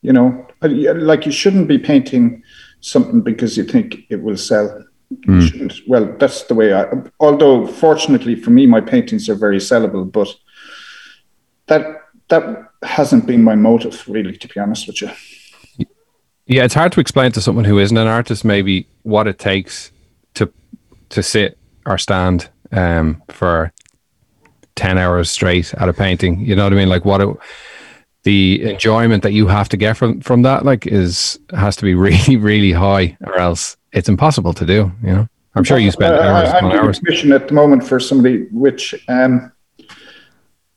You 0.01 0.13
know, 0.13 0.47
like 0.61 1.25
you 1.25 1.31
shouldn't 1.31 1.67
be 1.67 1.77
painting 1.79 2.43
something 2.81 3.21
because 3.23 3.57
you 3.57 3.65
think 3.65 3.95
it 4.09 4.21
will 4.21 4.37
sell. 4.37 4.83
Hmm. 5.25 5.39
Shouldn't. 5.41 5.73
Well, 5.87 6.05
that's 6.19 6.43
the 6.43 6.53
way 6.55 6.73
I. 6.73 6.85
Although, 7.19 7.67
fortunately 7.67 8.35
for 8.35 8.51
me, 8.51 8.65
my 8.67 8.81
paintings 8.81 9.29
are 9.29 9.39
very 9.39 9.59
sellable, 9.59 10.05
but 10.11 10.27
that 11.67 11.83
that 12.29 12.43
hasn't 12.83 13.25
been 13.25 13.43
my 13.43 13.55
motive, 13.55 14.07
really, 14.07 14.37
to 14.37 14.47
be 14.47 14.59
honest 14.59 14.87
with 14.87 15.01
you. 15.01 15.09
Yeah. 16.47 16.63
It's 16.63 16.73
hard 16.73 16.91
to 16.93 16.99
explain 16.99 17.31
to 17.33 17.41
someone 17.41 17.65
who 17.65 17.79
isn't 17.79 17.97
an 17.97 18.07
artist 18.07 18.43
maybe 18.45 18.87
what 19.03 19.27
it 19.27 19.37
takes 19.39 19.91
to 20.35 20.51
to 21.09 21.21
sit 21.23 21.57
or 21.85 21.97
stand 21.97 22.49
um, 22.71 23.21
for 23.29 23.71
ten 24.75 24.97
hours 24.97 25.29
straight 25.29 25.73
at 25.75 25.89
a 25.89 25.93
painting. 25.93 26.39
You 26.41 26.55
know 26.55 26.63
what 26.63 26.73
I 26.73 26.75
mean? 26.75 26.89
Like 26.89 27.05
what 27.05 27.21
it, 27.21 27.29
the 28.23 28.69
enjoyment 28.71 29.23
that 29.23 29.31
you 29.31 29.47
have 29.47 29.69
to 29.69 29.77
get 29.77 29.95
from 29.97 30.19
from 30.21 30.41
that 30.41 30.65
like 30.65 30.85
is 30.87 31.39
has 31.55 31.75
to 31.77 31.83
be 31.83 31.93
really 32.05 32.35
really 32.37 32.71
high, 32.71 33.17
or 33.25 33.37
else 33.37 33.77
it's 33.93 34.09
impossible 34.09 34.53
to 34.53 34.65
do. 34.65 34.91
You 35.03 35.11
know. 35.13 35.27
I'm 35.55 35.63
sure 35.63 35.79
you 35.79 35.89
spend 35.91 36.13
I- 36.13 36.17
I- 36.19 36.27
hours 36.27 36.49
I'm 36.49 36.55
upon 36.57 36.71
doing 36.71 36.83
hours. 36.83 36.99
commission 36.99 37.31
at 37.31 37.47
the 37.47 37.53
moment 37.55 37.83
for 37.87 37.99
somebody 37.99 38.45
which 38.51 38.93
um, 39.07 39.51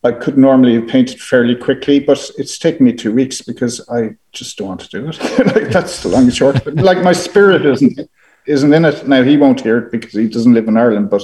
I 0.03 0.13
could 0.13 0.39
normally 0.39 0.75
have 0.75 0.89
painted 0.89 1.21
fairly 1.21 1.55
quickly, 1.55 2.01
but 2.01 2.31
it's 2.39 2.59
taken 2.59 2.87
me 2.87 2.93
two 2.95 3.13
weeks 3.13 3.43
because 3.43 3.87
I 3.91 4.17
just 4.33 4.57
don't 4.57 4.69
want 4.69 4.81
to 4.81 4.89
do 4.89 5.09
it. 5.09 5.19
like 5.55 5.69
that's 5.71 6.03
the 6.03 6.09
long 6.09 6.23
and 6.25 6.35
short. 6.35 6.57
of 6.57 6.69
it. 6.69 6.77
Like 6.77 7.03
my 7.03 7.13
spirit 7.13 7.67
isn't 7.67 8.01
isn't 8.47 8.73
in 8.73 8.85
it 8.87 9.07
now. 9.07 9.23
He 9.23 9.37
won't 9.37 9.61
hear 9.61 9.77
it 9.79 9.93
because 9.93 10.13
he 10.15 10.27
doesn't 10.27 10.55
live 10.55 10.69
in 10.69 10.77
Ireland, 10.79 11.11
but 11.11 11.23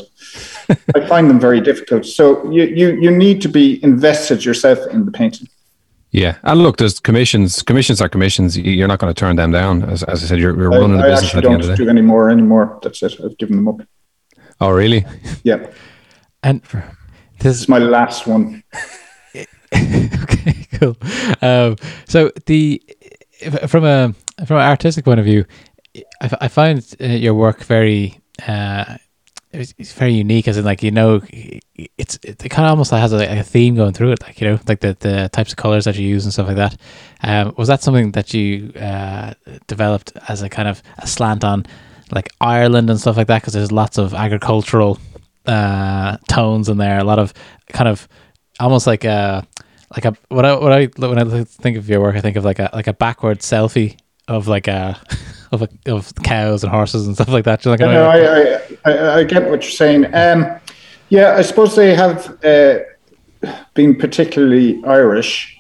I 0.95 1.07
find 1.09 1.31
them 1.31 1.41
very 1.41 1.61
difficult. 1.63 2.05
So 2.05 2.51
you 2.51 2.65
you 2.65 3.01
you 3.01 3.11
need 3.11 3.41
to 3.43 3.49
be 3.49 3.83
invested 3.83 4.45
yourself 4.45 4.79
in 4.93 5.07
the 5.07 5.13
painting. 5.13 5.49
Yeah, 6.13 6.37
and 6.45 6.63
look, 6.63 6.77
there's 6.77 7.01
commissions. 7.01 7.63
Commissions 7.63 8.01
are 8.01 8.09
commissions. 8.09 8.57
You- 8.57 8.73
You're 8.73 8.89
not 8.89 8.99
going 9.01 9.13
to 9.13 9.19
turn 9.19 9.37
them 9.37 9.53
down. 9.53 9.83
As, 9.85 10.03
as 10.05 10.23
I 10.23 10.27
said, 10.29 10.39
you're, 10.39 10.57
you're 10.57 10.73
I, 10.73 10.79
running 10.79 10.99
a 11.01 11.03
I 11.03 11.11
business 11.11 11.25
actually 11.35 11.39
at 11.39 11.43
don't 11.45 11.61
of 11.61 11.67
the 11.67 11.77
day. 11.77 11.85
do 11.85 11.91
any 11.91 12.01
more 12.01 12.31
anymore. 12.31 12.79
That's 12.83 13.03
it. 13.03 13.19
I've 13.23 13.37
given 13.39 13.57
them 13.57 13.69
up. 13.69 13.81
Oh, 14.61 14.71
really? 14.71 15.05
Yeah, 15.45 15.67
And 16.43 16.63
this 17.39 17.61
is 17.61 17.69
my 17.69 17.79
last 17.79 18.27
one. 18.27 18.63
okay, 19.75 20.67
cool. 20.75 20.97
Um, 21.43 21.77
so 22.07 22.31
the 22.47 22.83
from 23.69 23.85
a 23.85 24.15
from 24.47 24.57
an 24.57 24.63
artistic 24.63 25.05
point 25.05 25.21
of 25.21 25.27
view, 25.27 25.45
I 26.21 26.49
find 26.49 26.85
uh, 27.01 27.07
your 27.07 27.35
work 27.35 27.65
very 27.65 28.21
uh, 28.47 28.97
it's, 29.57 29.75
it's 29.79 29.93
very 29.93 30.15
unique. 30.15 30.49
As 30.49 30.57
in, 30.57 30.65
like 30.65 30.83
you 30.83 30.91
know, 30.91 31.23
it's 31.99 32.19
it, 32.23 32.39
kind 32.51 32.67
of 32.67 32.71
almost 32.71 32.91
has 32.91 33.13
a, 33.13 33.39
a 33.39 33.43
theme 33.43 33.77
going 33.77 33.93
through 33.93 34.13
it. 34.13 34.23
Like 34.23 34.41
you 34.41 34.49
know, 34.49 34.61
like 34.67 34.81
the 34.81 34.97
the 35.01 35.29
types 35.33 35.53
of 35.53 35.57
colors 35.57 35.85
that 35.85 35.97
you 35.97 36.07
use 36.07 36.25
and 36.25 36.33
stuff 36.33 36.47
like 36.47 36.57
that. 36.57 36.77
Um, 37.23 37.55
was 37.57 37.69
that 37.69 37.83
something 37.83 38.13
that 38.13 38.35
you 38.35 38.73
uh, 38.73 39.35
developed 39.67 40.13
as 40.29 40.43
a 40.43 40.49
kind 40.49 40.69
of 40.69 40.83
a 40.99 41.07
slant 41.07 41.45
on 41.45 41.67
like 42.13 42.29
Ireland 42.41 42.91
and 42.91 43.01
stuff 43.01 43.17
like 43.17 43.27
that? 43.29 43.43
Because 43.43 43.55
there's 43.55 43.73
lots 43.73 43.99
of 43.99 44.15
agricultural 44.15 44.99
uh, 45.47 46.17
tones 46.29 46.69
in 46.69 46.79
there. 46.79 46.99
A 46.99 47.05
lot 47.05 47.19
of 47.19 47.33
kind 47.69 47.89
of 47.89 48.09
almost 48.61 48.87
like 48.87 49.05
a 49.05 49.47
like 49.95 50.05
a 50.05 50.17
what 50.29 50.45
I 50.45 50.55
what 50.55 50.73
I 50.73 50.87
when 50.97 51.19
I 51.19 51.45
think 51.45 51.77
of 51.77 51.89
your 51.89 52.01
work, 52.01 52.17
I 52.17 52.21
think 52.21 52.37
of 52.37 52.45
like 52.45 52.59
a 52.59 52.71
like 52.73 52.87
a 52.87 52.93
backward 52.93 53.41
selfie 53.41 53.97
of 54.29 54.49
like 54.49 54.69
a 54.69 55.01
of 55.53 55.63
a, 55.63 55.69
of 55.87 56.13
cows 56.23 56.65
and 56.65 56.73
horses 56.73 57.07
and 57.07 57.15
stuff 57.15 57.29
like 57.29 57.45
that. 57.45 57.63
Do 57.63 57.71
you 57.71 57.77
know, 57.77 57.93
No, 57.93 58.07
like, 58.07 58.23
I, 58.85 58.91
I, 58.91 58.93
I, 58.93 59.19
I 59.19 59.25
get 59.25 59.49
what 59.49 59.63
you're 59.63 59.71
saying. 59.71 60.13
Um, 60.15 60.47
yeah, 61.09 61.37
I 61.37 61.43
suppose 61.43 61.77
they 61.77 61.95
have 61.95 62.45
uh, 62.45 62.79
been 63.75 63.95
particularly 63.95 64.83
Irish, 64.85 65.57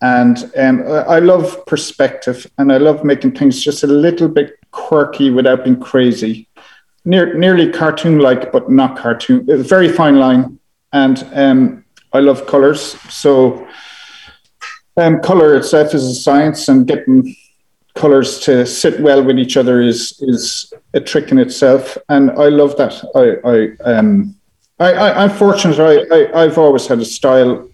and 0.00 0.50
um, 0.56 0.84
I 0.86 1.18
love 1.18 1.64
perspective, 1.66 2.46
and 2.58 2.72
I 2.72 2.76
love 2.76 3.04
making 3.04 3.32
things 3.32 3.62
just 3.62 3.82
a 3.82 3.88
little 3.88 4.28
bit 4.28 4.58
quirky 4.70 5.30
without 5.30 5.64
being 5.64 5.80
crazy, 5.80 6.48
Near, 7.06 7.34
nearly 7.34 7.70
cartoon-like, 7.70 8.50
but 8.50 8.68
not 8.68 8.98
cartoon. 8.98 9.48
A 9.48 9.58
very 9.58 9.88
fine 9.88 10.16
line, 10.18 10.58
and 10.92 11.24
um, 11.32 11.84
I 12.12 12.18
love 12.18 12.46
colors. 12.46 12.80
So, 13.08 13.66
um, 14.96 15.20
color 15.20 15.54
itself 15.54 15.94
is 15.94 16.04
a 16.04 16.14
science, 16.14 16.68
and 16.68 16.84
getting 16.84 17.34
colors 17.94 18.40
to 18.40 18.66
sit 18.66 19.00
well 19.00 19.22
with 19.22 19.38
each 19.38 19.56
other 19.56 19.80
is 19.80 20.20
is 20.20 20.72
a 20.94 21.00
trick 21.00 21.30
in 21.30 21.38
itself, 21.38 21.96
and 22.08 22.30
I 22.32 22.48
love 22.48 22.76
that. 22.76 22.94
I 23.14 23.24
I 23.52 23.90
um 23.92 24.34
I, 24.78 24.92
I 24.92 25.22
I'm 25.22 25.30
fortunate. 25.30 25.78
I, 25.78 25.94
I 26.14 26.42
I've 26.42 26.58
always 26.58 26.86
had 26.86 26.98
a 26.98 27.04
style. 27.04 27.68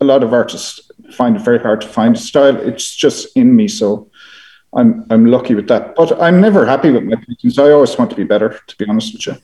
A 0.00 0.04
lot 0.04 0.22
of 0.22 0.32
artists 0.34 0.90
find 1.12 1.36
it 1.36 1.42
very 1.42 1.58
hard 1.58 1.80
to 1.80 1.88
find 1.88 2.14
a 2.14 2.18
style. 2.18 2.56
It's 2.56 2.94
just 2.94 3.36
in 3.36 3.56
me, 3.56 3.68
so 3.68 4.10
I'm 4.76 5.06
I'm 5.10 5.26
lucky 5.26 5.54
with 5.54 5.68
that. 5.68 5.94
But 5.96 6.20
I'm 6.20 6.40
never 6.40 6.66
happy 6.66 6.90
with 6.90 7.04
my 7.04 7.16
paintings. 7.16 7.58
I 7.58 7.70
always 7.70 7.96
want 7.98 8.10
to 8.10 8.16
be 8.16 8.24
better. 8.24 8.60
To 8.66 8.76
be 8.76 8.86
honest 8.88 9.12
with 9.14 9.26
you. 9.26 9.36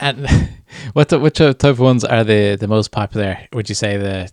And 0.00 0.28
what 0.92 1.12
which 1.20 1.38
type 1.38 1.64
of 1.64 1.80
ones 1.80 2.04
are 2.04 2.24
the 2.24 2.56
the 2.56 2.68
most 2.68 2.90
popular? 2.90 3.38
Would 3.52 3.68
you 3.68 3.74
say 3.74 3.96
the 3.96 4.30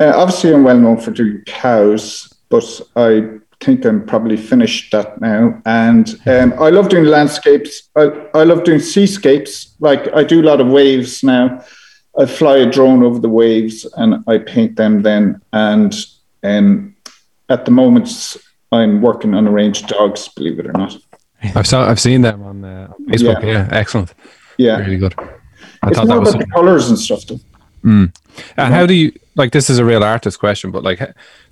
Uh, 0.00 0.12
obviously, 0.14 0.52
I'm 0.52 0.64
well 0.64 0.78
known 0.78 0.98
for 0.98 1.10
doing 1.10 1.42
cows, 1.46 2.32
but 2.50 2.80
I 2.94 3.38
think 3.60 3.84
I'm 3.84 4.06
probably 4.06 4.36
finished 4.36 4.92
that 4.92 5.20
now. 5.20 5.60
And 5.64 6.08
um, 6.26 6.54
I 6.60 6.70
love 6.70 6.88
doing 6.88 7.04
landscapes. 7.04 7.88
I, 7.96 8.04
I 8.34 8.44
love 8.44 8.64
doing 8.64 8.80
seascapes. 8.80 9.74
Like 9.80 10.12
I 10.14 10.22
do 10.24 10.40
a 10.40 10.48
lot 10.50 10.60
of 10.60 10.68
waves 10.68 11.22
now. 11.24 11.64
I 12.18 12.26
fly 12.26 12.58
a 12.58 12.70
drone 12.70 13.02
over 13.02 13.18
the 13.18 13.28
waves 13.28 13.86
and 13.96 14.24
I 14.26 14.38
paint 14.38 14.76
them 14.76 15.02
then. 15.02 15.40
And 15.52 15.94
um, 16.42 16.96
at 17.48 17.64
the 17.64 17.70
moment, 17.70 18.36
I'm 18.72 19.00
working 19.00 19.34
on 19.34 19.48
arranged 19.48 19.88
dogs, 19.88 20.28
believe 20.28 20.58
it 20.58 20.66
or 20.66 20.72
not. 20.72 20.96
I've 21.54 21.66
saw, 21.66 21.88
I've 21.88 22.00
seen 22.00 22.22
them 22.22 22.42
on 22.42 22.64
uh, 22.64 22.92
Facebook. 23.06 23.42
Yeah. 23.42 23.50
yeah. 23.50 23.68
excellent. 23.70 24.14
Yeah, 24.56 24.78
really 24.78 24.98
good. 24.98 25.14
I 25.82 25.90
it's 25.90 26.04
more 26.04 26.18
about 26.18 26.38
the 26.38 26.46
colors 26.46 26.88
and 26.88 26.98
stuff. 26.98 27.24
Though. 27.26 27.40
Mm. 27.84 28.14
And 28.56 28.74
how 28.74 28.86
do 28.86 28.94
you 28.94 29.12
like? 29.36 29.52
This 29.52 29.70
is 29.70 29.78
a 29.78 29.84
real 29.84 30.02
artist 30.02 30.40
question, 30.40 30.70
but 30.72 30.82
like, 30.82 31.00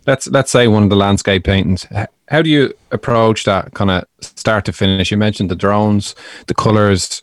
let's 0.07 0.27
let's 0.29 0.51
say 0.51 0.67
one 0.67 0.83
of 0.83 0.91
the 0.91 0.97
landscape 0.97 1.45
paintings. 1.45 1.87
How 2.29 2.43
do 2.43 2.51
you 2.51 2.75
approach 2.91 3.45
that 3.45 3.75
kind 3.75 3.91
of 3.91 4.05
start 4.21 4.65
to 4.65 4.73
finish? 4.73 5.11
You 5.11 5.17
mentioned 5.17 5.51
the 5.51 5.57
drones, 5.57 6.17
the 6.49 6.55
colors. 6.55 7.23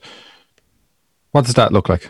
What 1.31 1.45
does 1.45 1.55
that 1.55 1.73
look 1.73 1.89
like? 1.89 2.09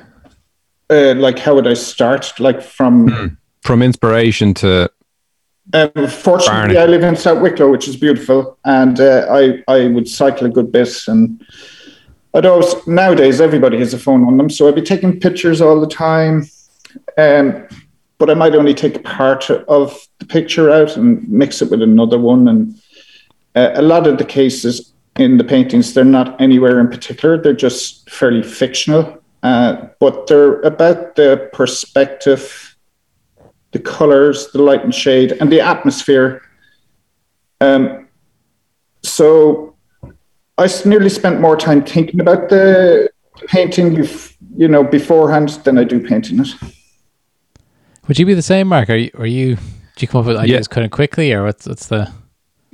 Uh, 0.89 1.15
like, 1.15 1.39
how 1.39 1.55
would 1.55 1.65
I 1.65 1.73
start? 1.73 2.39
Like 2.39 2.61
from 2.61 3.09
mm. 3.09 3.37
from 3.61 3.81
inspiration 3.81 4.53
to 4.55 4.91
um, 5.71 6.07
fortunately, 6.07 6.77
I 6.77 6.85
live 6.85 7.03
in 7.03 7.15
South 7.15 7.41
Wicklow, 7.41 7.71
which 7.71 7.87
is 7.87 7.95
beautiful, 7.95 8.57
and 8.65 8.99
uh, 8.99 9.27
I 9.31 9.63
I 9.67 9.87
would 9.87 10.09
cycle 10.09 10.45
a 10.45 10.49
good 10.49 10.71
bit. 10.71 10.93
And 11.07 11.43
I 12.33 12.41
know 12.41 12.61
nowadays 12.85 13.39
everybody 13.39 13.77
has 13.79 13.93
a 13.93 13.99
phone 13.99 14.25
on 14.25 14.37
them, 14.37 14.49
so 14.49 14.67
I'd 14.67 14.75
be 14.75 14.81
taking 14.81 15.19
pictures 15.19 15.61
all 15.61 15.79
the 15.79 15.87
time. 15.87 16.49
Um, 17.17 17.67
but 18.17 18.29
I 18.29 18.33
might 18.33 18.55
only 18.55 18.73
take 18.73 19.03
part 19.03 19.49
of 19.49 20.07
the 20.19 20.25
picture 20.25 20.69
out 20.69 20.95
and 20.95 21.27
mix 21.29 21.61
it 21.61 21.71
with 21.71 21.81
another 21.81 22.19
one. 22.19 22.47
And 22.47 22.81
uh, 23.55 23.71
a 23.73 23.81
lot 23.81 24.05
of 24.05 24.17
the 24.17 24.25
cases 24.25 24.93
in 25.17 25.37
the 25.37 25.43
paintings, 25.43 25.93
they're 25.93 26.03
not 26.03 26.39
anywhere 26.41 26.79
in 26.79 26.89
particular; 26.89 27.41
they're 27.41 27.53
just 27.53 28.09
fairly 28.09 28.43
fictional. 28.43 29.17
Uh, 29.43 29.87
but 29.99 30.27
they're 30.27 30.61
about 30.61 31.15
the 31.15 31.49
perspective 31.53 32.72
the 33.73 33.79
colors, 33.79 34.51
the 34.51 34.61
light 34.61 34.83
and 34.83 34.93
shade, 34.93 35.33
and 35.33 35.51
the 35.51 35.59
atmosphere. 35.59 36.41
Um, 37.59 38.07
so 39.01 39.75
I 40.57 40.69
nearly 40.85 41.09
spent 41.09 41.41
more 41.41 41.57
time 41.57 41.83
thinking 41.83 42.19
about 42.19 42.49
the 42.49 43.09
painting, 43.47 44.07
you 44.55 44.67
know, 44.67 44.83
beforehand 44.83 45.49
than 45.65 45.77
I 45.77 45.83
do 45.83 45.99
painting 45.99 46.39
it. 46.39 46.47
Would 48.07 48.19
you 48.19 48.25
be 48.25 48.33
the 48.33 48.41
same, 48.41 48.67
Mark? 48.67 48.89
Are 48.89 48.95
you? 48.95 49.11
Are 49.15 49.25
you? 49.25 49.55
Do 49.55 49.99
you 49.99 50.07
come 50.07 50.21
up 50.21 50.27
with 50.27 50.37
ideas 50.37 50.67
yeah. 50.69 50.73
kind 50.73 50.85
of 50.85 50.91
quickly, 50.91 51.33
or 51.33 51.43
what's 51.43 51.67
what's 51.67 51.87
the? 51.87 52.11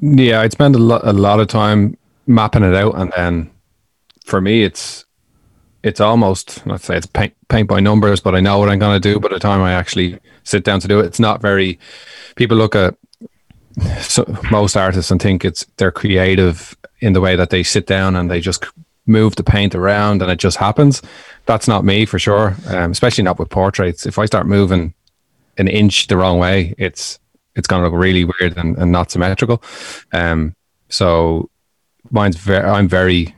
Yeah, 0.01 0.41
I'd 0.41 0.51
spend 0.51 0.75
a 0.75 0.79
lot 0.79 1.01
a 1.05 1.13
lot 1.13 1.39
of 1.39 1.47
time 1.47 1.97
mapping 2.27 2.63
it 2.63 2.73
out, 2.73 2.95
and 2.95 3.11
then 3.15 3.51
for 4.25 4.41
me, 4.41 4.63
it's 4.63 5.05
it's 5.83 5.99
almost 5.99 6.65
let's 6.65 6.85
say 6.85 6.97
it's 6.97 7.05
paint 7.05 7.33
paint 7.47 7.67
by 7.67 7.79
numbers, 7.79 8.19
but 8.19 8.35
I 8.35 8.39
know 8.39 8.59
what 8.59 8.69
I'm 8.69 8.79
going 8.79 8.99
to 8.99 9.13
do 9.13 9.19
by 9.19 9.29
the 9.29 9.39
time 9.39 9.61
I 9.61 9.73
actually 9.73 10.19
sit 10.43 10.63
down 10.63 10.79
to 10.81 10.87
do 10.87 10.99
it. 10.99 11.05
It's 11.05 11.19
not 11.19 11.41
very. 11.41 11.79
People 12.35 12.57
look 12.57 12.75
at 12.75 12.95
so, 14.01 14.25
most 14.51 14.75
artists 14.75 15.11
and 15.11 15.21
think 15.21 15.45
it's 15.45 15.65
they're 15.77 15.91
creative 15.91 16.75
in 16.99 17.13
the 17.13 17.21
way 17.21 17.35
that 17.35 17.49
they 17.49 17.63
sit 17.63 17.87
down 17.87 18.15
and 18.15 18.29
they 18.29 18.41
just 18.41 18.65
move 19.05 19.35
the 19.35 19.43
paint 19.43 19.73
around 19.73 20.21
and 20.21 20.31
it 20.31 20.37
just 20.37 20.57
happens. 20.57 21.01
That's 21.45 21.67
not 21.67 21.83
me 21.83 22.05
for 22.05 22.19
sure, 22.19 22.55
um, 22.67 22.91
especially 22.91 23.23
not 23.23 23.39
with 23.39 23.49
portraits. 23.49 24.05
If 24.05 24.19
I 24.19 24.25
start 24.25 24.47
moving 24.47 24.93
an 25.57 25.67
inch 25.67 26.07
the 26.07 26.17
wrong 26.17 26.39
way, 26.39 26.75
it's 26.77 27.19
it's 27.55 27.67
going 27.67 27.81
to 27.81 27.89
look 27.89 27.99
really 27.99 28.23
weird 28.23 28.57
and, 28.57 28.77
and 28.77 28.91
not 28.91 29.11
symmetrical. 29.11 29.61
Um, 30.13 30.55
so 30.89 31.49
mine's 32.11 32.37
very, 32.37 32.65
I'm 32.65 32.87
very 32.87 33.35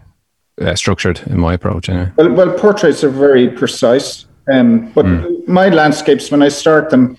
uh, 0.62 0.76
structured 0.76 1.22
in 1.28 1.40
my 1.40 1.54
approach. 1.54 1.90
Anyway. 1.90 2.12
Well, 2.16 2.32
well, 2.32 2.58
portraits 2.58 3.04
are 3.04 3.10
very 3.10 3.50
precise, 3.50 4.26
um, 4.52 4.92
but 4.92 5.06
mm. 5.06 5.48
my 5.48 5.70
landscapes, 5.70 6.32
when 6.32 6.42
I 6.42 6.50
start 6.50 6.90
them, 6.90 7.18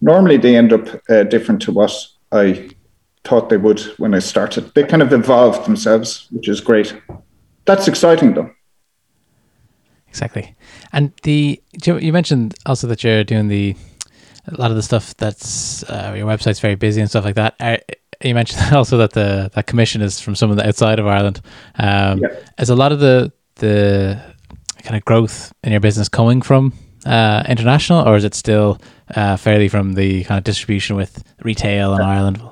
normally 0.00 0.36
they 0.36 0.56
end 0.56 0.72
up 0.72 0.88
uh, 1.08 1.24
different 1.24 1.62
to 1.62 1.72
what 1.72 1.92
I 2.32 2.70
thought 3.24 3.48
they 3.48 3.56
would 3.56 3.80
when 3.98 4.14
I 4.14 4.20
started. 4.20 4.72
They 4.74 4.84
kind 4.84 5.02
of 5.02 5.12
evolve 5.12 5.64
themselves, 5.64 6.28
which 6.30 6.48
is 6.48 6.60
great. 6.60 6.94
That's 7.64 7.88
exciting, 7.88 8.34
though. 8.34 8.50
Exactly, 10.08 10.56
and 10.92 11.12
the 11.22 11.60
you 11.84 12.12
mentioned 12.12 12.54
also 12.64 12.86
that 12.86 13.04
you're 13.04 13.24
doing 13.24 13.48
the 13.48 13.76
a 14.46 14.60
lot 14.60 14.70
of 14.70 14.76
the 14.76 14.82
stuff 14.82 15.14
that's 15.16 15.82
uh, 15.84 16.14
your 16.16 16.26
website's 16.26 16.60
very 16.60 16.74
busy 16.74 17.00
and 17.00 17.10
stuff 17.10 17.24
like 17.24 17.34
that. 17.34 17.54
Uh, 17.60 17.76
you 18.22 18.34
mentioned 18.34 18.60
also 18.72 18.96
that 18.98 19.12
the 19.12 19.50
that 19.54 19.66
commission 19.66 20.02
is 20.02 20.20
from 20.20 20.34
someone 20.34 20.60
outside 20.60 20.98
of 20.98 21.06
Ireland. 21.06 21.40
Um, 21.76 22.20
yeah. 22.20 22.28
Is 22.58 22.70
a 22.70 22.76
lot 22.76 22.92
of 22.92 23.00
the 23.00 23.32
the 23.56 24.20
kind 24.82 24.96
of 24.96 25.04
growth 25.04 25.52
in 25.64 25.72
your 25.72 25.80
business 25.80 26.08
coming 26.08 26.42
from 26.42 26.72
uh, 27.06 27.44
international, 27.48 28.06
or 28.06 28.16
is 28.16 28.24
it 28.24 28.34
still 28.34 28.80
uh, 29.14 29.36
fairly 29.36 29.68
from 29.68 29.94
the 29.94 30.24
kind 30.24 30.38
of 30.38 30.44
distribution 30.44 30.96
with 30.96 31.22
retail 31.42 31.94
in 31.94 32.00
Ireland 32.00 32.42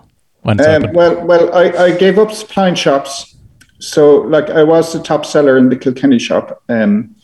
when 0.42 0.60
um. 0.60 0.92
Well, 0.92 1.24
well, 1.24 1.54
I, 1.54 1.70
I 1.70 1.96
gave 1.96 2.18
up 2.18 2.32
supplying 2.32 2.74
shops, 2.74 3.36
so 3.80 4.18
like 4.22 4.48
I 4.50 4.62
was 4.62 4.92
the 4.92 5.02
top 5.02 5.26
seller 5.26 5.58
in 5.58 5.68
the 5.68 5.76
Kilkenny 5.76 6.18
shop. 6.18 6.62
Um, 6.68 7.14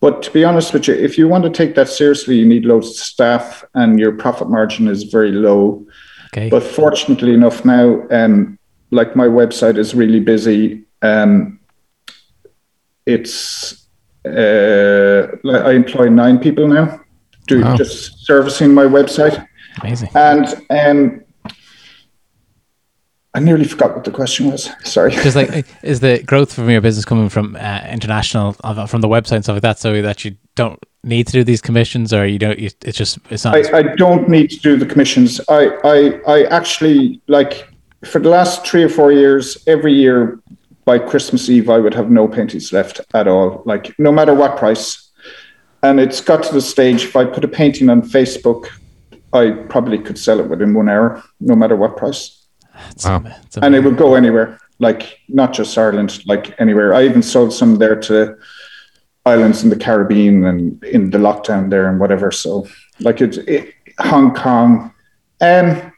but 0.00 0.22
to 0.24 0.30
be 0.32 0.42
honest 0.42 0.72
with 0.72 0.88
you, 0.88 0.94
if 0.94 1.16
you 1.16 1.28
want 1.28 1.44
to 1.44 1.50
take 1.50 1.76
that 1.76 1.88
seriously, 1.88 2.36
you 2.36 2.46
need 2.46 2.64
loads 2.64 2.88
of 2.88 2.96
staff, 2.96 3.62
and 3.74 4.00
your 4.00 4.12
profit 4.12 4.48
margin 4.48 4.88
is 4.88 5.04
very 5.04 5.30
low. 5.30 5.86
Okay. 6.34 6.48
But 6.48 6.62
fortunately 6.62 7.34
enough, 7.34 7.64
now, 7.64 8.06
um, 8.10 8.58
like 8.90 9.14
my 9.14 9.26
website 9.26 9.76
is 9.76 9.94
really 9.94 10.20
busy. 10.20 10.84
Um, 11.02 11.60
it's 13.04 13.86
uh, 14.24 15.26
I 15.44 15.72
employ 15.72 16.08
nine 16.08 16.38
people 16.38 16.68
now, 16.68 17.00
do 17.46 17.60
wow. 17.60 17.76
just 17.76 18.24
servicing 18.24 18.72
my 18.72 18.84
website. 18.84 19.46
Amazing. 19.80 20.10
And 20.14 20.46
um, 20.70 21.21
I 23.34 23.40
nearly 23.40 23.64
forgot 23.64 23.94
what 23.94 24.04
the 24.04 24.10
question 24.10 24.50
was. 24.50 24.70
Sorry. 24.84 25.10
Because 25.10 25.36
like, 25.36 25.66
is 25.82 26.00
the 26.00 26.22
growth 26.22 26.52
from 26.52 26.68
your 26.68 26.80
business 26.80 27.04
coming 27.04 27.28
from 27.28 27.56
uh, 27.56 27.86
international, 27.90 28.52
from 28.52 29.00
the 29.00 29.08
website 29.08 29.36
and 29.36 29.44
stuff 29.44 29.54
like 29.54 29.62
that, 29.62 29.78
so 29.78 30.02
that 30.02 30.24
you 30.24 30.36
don't 30.54 30.78
need 31.02 31.26
to 31.26 31.32
do 31.32 31.44
these 31.44 31.60
commissions, 31.60 32.12
or 32.12 32.26
you 32.26 32.38
don't? 32.38 32.58
You, 32.58 32.70
it's 32.82 32.98
just 32.98 33.18
it's 33.30 33.44
not. 33.44 33.56
I, 33.56 33.78
I 33.78 33.82
don't 33.94 34.28
need 34.28 34.50
to 34.50 34.58
do 34.58 34.76
the 34.76 34.86
commissions. 34.86 35.40
I, 35.48 35.68
I 35.84 36.20
I 36.26 36.42
actually 36.44 37.20
like 37.26 37.68
for 38.04 38.18
the 38.18 38.28
last 38.28 38.66
three 38.66 38.82
or 38.82 38.88
four 38.88 39.12
years, 39.12 39.62
every 39.66 39.92
year 39.92 40.40
by 40.84 40.98
Christmas 40.98 41.48
Eve, 41.48 41.70
I 41.70 41.78
would 41.78 41.94
have 41.94 42.10
no 42.10 42.26
paintings 42.26 42.72
left 42.72 43.00
at 43.14 43.28
all. 43.28 43.62
Like 43.64 43.98
no 43.98 44.12
matter 44.12 44.34
what 44.34 44.56
price. 44.56 45.10
And 45.84 45.98
it's 45.98 46.20
got 46.20 46.44
to 46.44 46.52
the 46.54 46.60
stage 46.60 47.04
if 47.04 47.16
I 47.16 47.24
put 47.24 47.42
a 47.42 47.48
painting 47.48 47.88
on 47.88 48.02
Facebook, 48.02 48.68
I 49.32 49.50
probably 49.68 49.98
could 49.98 50.16
sell 50.16 50.38
it 50.38 50.48
within 50.48 50.74
one 50.74 50.88
hour, 50.88 51.22
no 51.40 51.56
matter 51.56 51.74
what 51.74 51.96
price. 51.96 52.41
Wow. 53.04 53.24
and 53.60 53.74
it 53.74 53.84
would 53.84 53.96
go 53.96 54.14
anywhere, 54.14 54.58
like 54.78 55.20
not 55.28 55.52
just 55.52 55.76
Ireland, 55.76 56.22
like 56.26 56.54
anywhere. 56.60 56.94
I 56.94 57.04
even 57.04 57.22
sold 57.22 57.52
some 57.52 57.76
there 57.76 57.96
to 57.96 58.36
islands 59.24 59.62
in 59.62 59.70
the 59.70 59.76
Caribbean 59.76 60.44
and 60.44 60.82
in 60.84 61.10
the 61.10 61.18
lockdown 61.18 61.70
there 61.70 61.88
and 61.88 62.00
whatever. 62.00 62.30
So 62.32 62.66
like 63.00 63.20
it's 63.20 63.38
it, 63.38 63.74
Hong 63.98 64.34
Kong. 64.34 64.92
Um, 65.40 65.92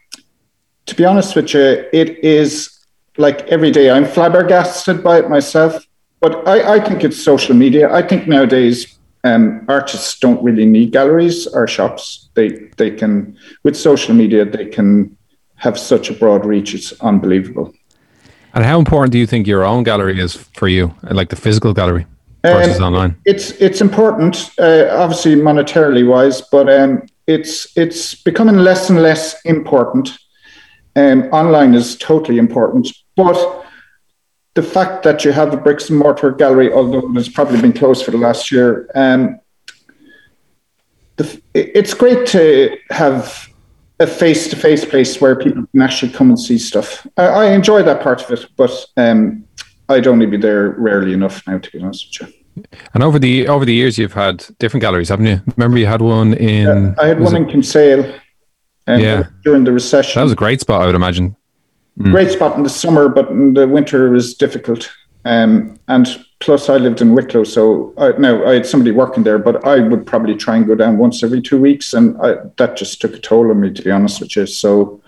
to 0.85 0.95
be 0.95 1.05
honest 1.05 1.35
with 1.35 1.53
you, 1.53 1.85
it 1.93 2.23
is 2.23 2.85
like 3.17 3.41
every 3.47 3.71
day 3.71 3.89
I'm 3.89 4.05
flabbergasted 4.05 5.03
by 5.03 5.19
it 5.19 5.29
myself. 5.29 5.85
But 6.19 6.47
I, 6.47 6.75
I 6.75 6.79
think 6.79 7.03
it's 7.03 7.21
social 7.21 7.55
media. 7.55 7.93
I 7.93 8.01
think 8.01 8.27
nowadays 8.27 8.97
um, 9.23 9.65
artists 9.67 10.19
don't 10.19 10.41
really 10.43 10.65
need 10.65 10.91
galleries 10.91 11.47
or 11.47 11.67
shops. 11.67 12.29
They 12.35 12.49
they 12.77 12.91
can 12.91 13.37
with 13.63 13.75
social 13.75 14.13
media 14.13 14.45
they 14.45 14.65
can 14.65 15.17
have 15.55 15.77
such 15.79 16.09
a 16.09 16.13
broad 16.13 16.45
reach. 16.45 16.73
It's 16.73 16.93
unbelievable. 17.01 17.73
And 18.53 18.63
how 18.63 18.79
important 18.79 19.11
do 19.11 19.19
you 19.19 19.27
think 19.27 19.47
your 19.47 19.63
own 19.65 19.83
gallery 19.83 20.19
is 20.19 20.35
for 20.35 20.67
you, 20.67 20.93
like 21.03 21.29
the 21.29 21.35
physical 21.35 21.73
gallery? 21.73 22.05
versus 22.53 22.79
um, 22.79 22.83
online? 22.83 23.15
It's 23.25 23.51
it's 23.51 23.81
important, 23.81 24.51
uh, 24.59 24.87
obviously 24.91 25.35
monetarily 25.35 26.07
wise, 26.07 26.41
but 26.41 26.69
um, 26.69 27.03
it's 27.27 27.75
it's 27.77 28.15
becoming 28.15 28.57
less 28.57 28.89
and 28.89 29.01
less 29.01 29.41
important. 29.45 30.17
Um, 30.95 31.23
online 31.33 31.73
is 31.73 31.97
totally 31.97 32.37
important, 32.37 32.87
but 33.15 33.65
the 34.53 34.63
fact 34.63 35.03
that 35.03 35.25
you 35.25 35.33
have 35.33 35.53
a 35.53 35.57
bricks 35.57 35.89
and 35.89 35.99
mortar 35.99 36.31
gallery, 36.31 36.71
although 36.71 37.11
it's 37.17 37.27
probably 37.27 37.59
been 37.59 37.73
closed 37.73 38.05
for 38.05 38.11
the 38.11 38.17
last 38.17 38.51
year, 38.51 38.89
um, 38.95 39.37
the, 41.17 41.41
it's 41.53 41.93
great 41.93 42.25
to 42.27 42.77
have 42.91 43.49
a 43.99 44.07
face-to-face 44.07 44.85
place 44.85 45.21
where 45.21 45.35
people 45.35 45.65
can 45.71 45.81
actually 45.81 46.11
come 46.11 46.29
and 46.29 46.39
see 46.39 46.57
stuff. 46.57 47.07
I, 47.17 47.25
I 47.27 47.45
enjoy 47.51 47.81
that 47.83 48.01
part 48.01 48.21
of 48.23 48.31
it, 48.31 48.47
but 48.57 48.71
um, 48.97 49.45
I'd 49.89 50.07
only 50.07 50.25
be 50.25 50.37
there 50.37 50.71
rarely 50.71 51.13
enough 51.13 51.45
now, 51.47 51.57
to 51.59 51.71
be 51.71 51.79
honest 51.81 52.19
with 52.19 52.29
you. 52.29 52.63
And 52.93 53.03
over 53.03 53.19
the 53.19 53.47
over 53.49 53.65
the 53.65 53.73
years, 53.73 53.97
you've 53.97 54.13
had 54.13 54.45
different 54.59 54.81
galleries, 54.81 55.09
haven't 55.09 55.25
you? 55.25 55.41
Remember, 55.57 55.77
you 55.77 55.85
had 55.87 56.01
one 56.01 56.33
in. 56.35 56.65
Yeah, 56.65 56.95
I 56.97 57.07
had 57.07 57.19
one 57.19 57.35
it? 57.35 57.39
in 57.39 57.45
Kinsale, 57.49 58.05
um, 58.87 58.99
Yeah. 58.99 59.27
during 59.43 59.65
the 59.65 59.73
recession. 59.73 60.19
That 60.19 60.23
was 60.23 60.31
a 60.31 60.37
great 60.37 60.61
spot, 60.61 60.81
I 60.81 60.85
would 60.85 60.95
imagine. 60.95 61.35
great 62.01 62.31
spot 62.31 62.55
in 62.57 62.63
the 62.63 62.69
summer, 62.69 63.09
but 63.09 63.29
in 63.29 63.53
the 63.53 63.67
winter 63.67 64.07
it 64.07 64.11
was 64.11 64.33
difficult. 64.35 64.89
Um, 65.25 65.79
and 65.87 66.24
plus, 66.39 66.69
I 66.69 66.77
lived 66.77 67.01
in 67.01 67.15
Wicklow, 67.15 67.43
so 67.43 67.93
I, 67.97 68.11
no, 68.17 68.45
I 68.45 68.53
had 68.53 68.65
somebody 68.65 68.91
working 68.91 69.23
there, 69.23 69.39
but 69.39 69.65
I 69.65 69.79
would 69.79 70.05
probably 70.05 70.35
try 70.35 70.57
and 70.57 70.67
go 70.67 70.75
down 70.75 70.97
once 70.97 71.23
every 71.23 71.41
two 71.41 71.59
weeks, 71.59 71.93
and 71.93 72.17
I, 72.21 72.35
that 72.57 72.77
just 72.77 73.01
took 73.01 73.13
a 73.13 73.19
toll 73.19 73.49
on 73.49 73.61
me, 73.61 73.71
to 73.71 73.81
be 73.81 73.91
honest 73.91 74.21
with 74.21 74.35
you. 74.35 74.45
So, 74.45 75.01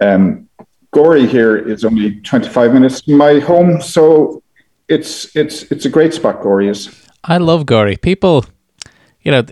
um, 0.00 0.48
Gorey 0.92 1.26
here 1.26 1.56
is 1.56 1.84
only 1.84 2.20
25 2.20 2.72
minutes 2.72 3.02
from 3.02 3.14
my 3.14 3.38
home, 3.38 3.80
so 3.82 4.42
it's 4.88 5.34
it's 5.36 5.64
it's 5.64 5.84
a 5.84 5.88
great 5.88 6.14
spot. 6.14 6.42
Gorey 6.42 6.68
is. 6.68 6.88
I 7.24 7.38
love 7.38 7.66
Gorey. 7.66 7.96
People, 7.96 8.44
you 9.22 9.32
know, 9.32 9.42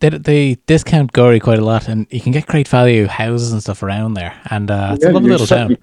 they, 0.00 0.08
they 0.10 0.54
discount 0.66 1.12
Gorey 1.12 1.38
quite 1.38 1.58
a 1.58 1.64
lot, 1.64 1.88
and 1.88 2.06
you 2.10 2.20
can 2.20 2.32
get 2.32 2.46
great 2.46 2.66
value 2.66 3.06
houses 3.06 3.52
and 3.52 3.62
stuff 3.62 3.82
around 3.82 4.14
there. 4.14 4.38
And 4.50 4.70
uh, 4.70 4.92
it's 4.96 5.04
a 5.04 5.12
lovely 5.12 5.30
little 5.30 5.46
town. 5.46 5.76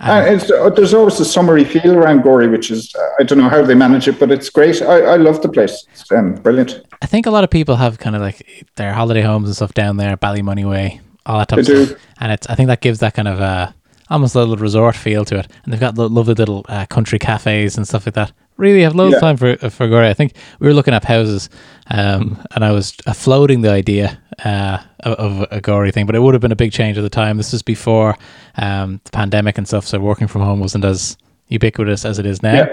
And 0.00 0.40
it's, 0.40 0.50
uh, 0.50 0.70
there's 0.70 0.94
always 0.94 1.20
a 1.20 1.24
summery 1.24 1.64
feel 1.64 1.94
around 1.94 2.22
Gorey, 2.22 2.48
which 2.48 2.70
is 2.70 2.94
uh, 2.94 3.08
I 3.18 3.22
don't 3.22 3.38
know 3.38 3.48
how 3.48 3.62
they 3.62 3.74
manage 3.74 4.08
it, 4.08 4.18
but 4.18 4.30
it's 4.30 4.48
great. 4.48 4.80
I, 4.80 5.00
I 5.02 5.16
love 5.16 5.42
the 5.42 5.48
place. 5.48 5.84
It's 5.92 6.10
um, 6.12 6.34
brilliant. 6.36 6.80
I 7.02 7.06
think 7.06 7.26
a 7.26 7.30
lot 7.30 7.44
of 7.44 7.50
people 7.50 7.76
have 7.76 7.98
kind 7.98 8.16
of 8.16 8.22
like 8.22 8.66
their 8.76 8.92
holiday 8.94 9.20
homes 9.22 9.48
and 9.48 9.56
stuff 9.56 9.74
down 9.74 9.98
there, 9.98 10.16
Ballymoney 10.16 10.68
Way, 10.68 11.00
all 11.26 11.38
that 11.38 11.48
type 11.48 11.56
They 11.56 11.60
of 11.60 11.66
do. 11.66 11.86
stuff. 11.86 11.98
And 12.20 12.32
it's 12.32 12.46
I 12.48 12.54
think 12.54 12.68
that 12.68 12.80
gives 12.80 13.00
that 13.00 13.14
kind 13.14 13.28
of 13.28 13.40
uh, 13.40 13.72
almost 14.08 14.34
a 14.34 14.38
little 14.38 14.56
resort 14.56 14.96
feel 14.96 15.24
to 15.26 15.38
it. 15.38 15.48
And 15.64 15.72
they've 15.72 15.80
got 15.80 15.98
lo- 15.98 16.06
lovely 16.06 16.34
little 16.34 16.64
uh, 16.68 16.86
country 16.86 17.18
cafes 17.18 17.76
and 17.76 17.86
stuff 17.86 18.06
like 18.06 18.14
that. 18.14 18.32
Really 18.56 18.82
have 18.82 18.94
loads 18.94 19.14
of 19.14 19.20
time 19.20 19.36
for 19.36 19.56
for 19.70 19.88
Gorey. 19.88 20.08
I 20.08 20.14
think 20.14 20.34
we 20.60 20.66
were 20.66 20.74
looking 20.74 20.92
at 20.94 21.04
houses, 21.04 21.48
um, 21.90 22.42
and 22.54 22.62
I 22.64 22.72
was 22.72 22.94
uh, 23.06 23.12
floating 23.14 23.62
the 23.62 23.70
idea 23.70 24.19
uh, 24.44 24.78
of, 25.00 25.46
a 25.50 25.60
Gorey 25.60 25.90
thing, 25.90 26.06
but 26.06 26.14
it 26.14 26.20
would 26.20 26.34
have 26.34 26.40
been 26.40 26.52
a 26.52 26.56
big 26.56 26.72
change 26.72 26.98
at 26.98 27.02
the 27.02 27.10
time. 27.10 27.36
This 27.36 27.52
was 27.52 27.62
before 27.62 28.16
um, 28.56 29.00
the 29.04 29.10
pandemic 29.10 29.58
and 29.58 29.66
stuff, 29.66 29.86
so 29.86 29.98
working 29.98 30.26
from 30.28 30.42
home 30.42 30.60
wasn't 30.60 30.84
as 30.84 31.16
ubiquitous 31.48 32.04
as 32.04 32.18
it 32.18 32.26
is 32.26 32.42
now. 32.42 32.66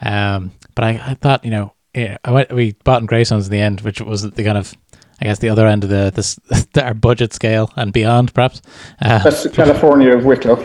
Um, 0.00 0.52
but 0.74 0.84
I, 0.84 0.90
I 1.04 1.14
thought, 1.14 1.44
you 1.44 1.50
know, 1.50 1.74
yeah, 1.94 2.16
I 2.24 2.32
went. 2.32 2.52
We 2.52 2.72
bought 2.84 3.02
in 3.02 3.06
Greystones 3.06 3.46
in 3.46 3.52
the 3.52 3.60
end, 3.60 3.82
which 3.82 4.00
was 4.00 4.22
the 4.22 4.44
kind 4.44 4.56
of, 4.56 4.74
I 5.20 5.26
guess, 5.26 5.38
the 5.38 5.50
other 5.50 5.66
end 5.66 5.84
of 5.84 5.90
the 5.90 6.10
this 6.14 6.38
our 6.82 6.94
budget 6.94 7.32
scale 7.32 7.70
and 7.76 7.92
beyond, 7.92 8.32
perhaps. 8.32 8.62
Uh, 9.00 9.22
That's 9.22 9.42
the 9.42 9.50
California 9.50 10.16
of 10.16 10.24
Wicklow. 10.24 10.64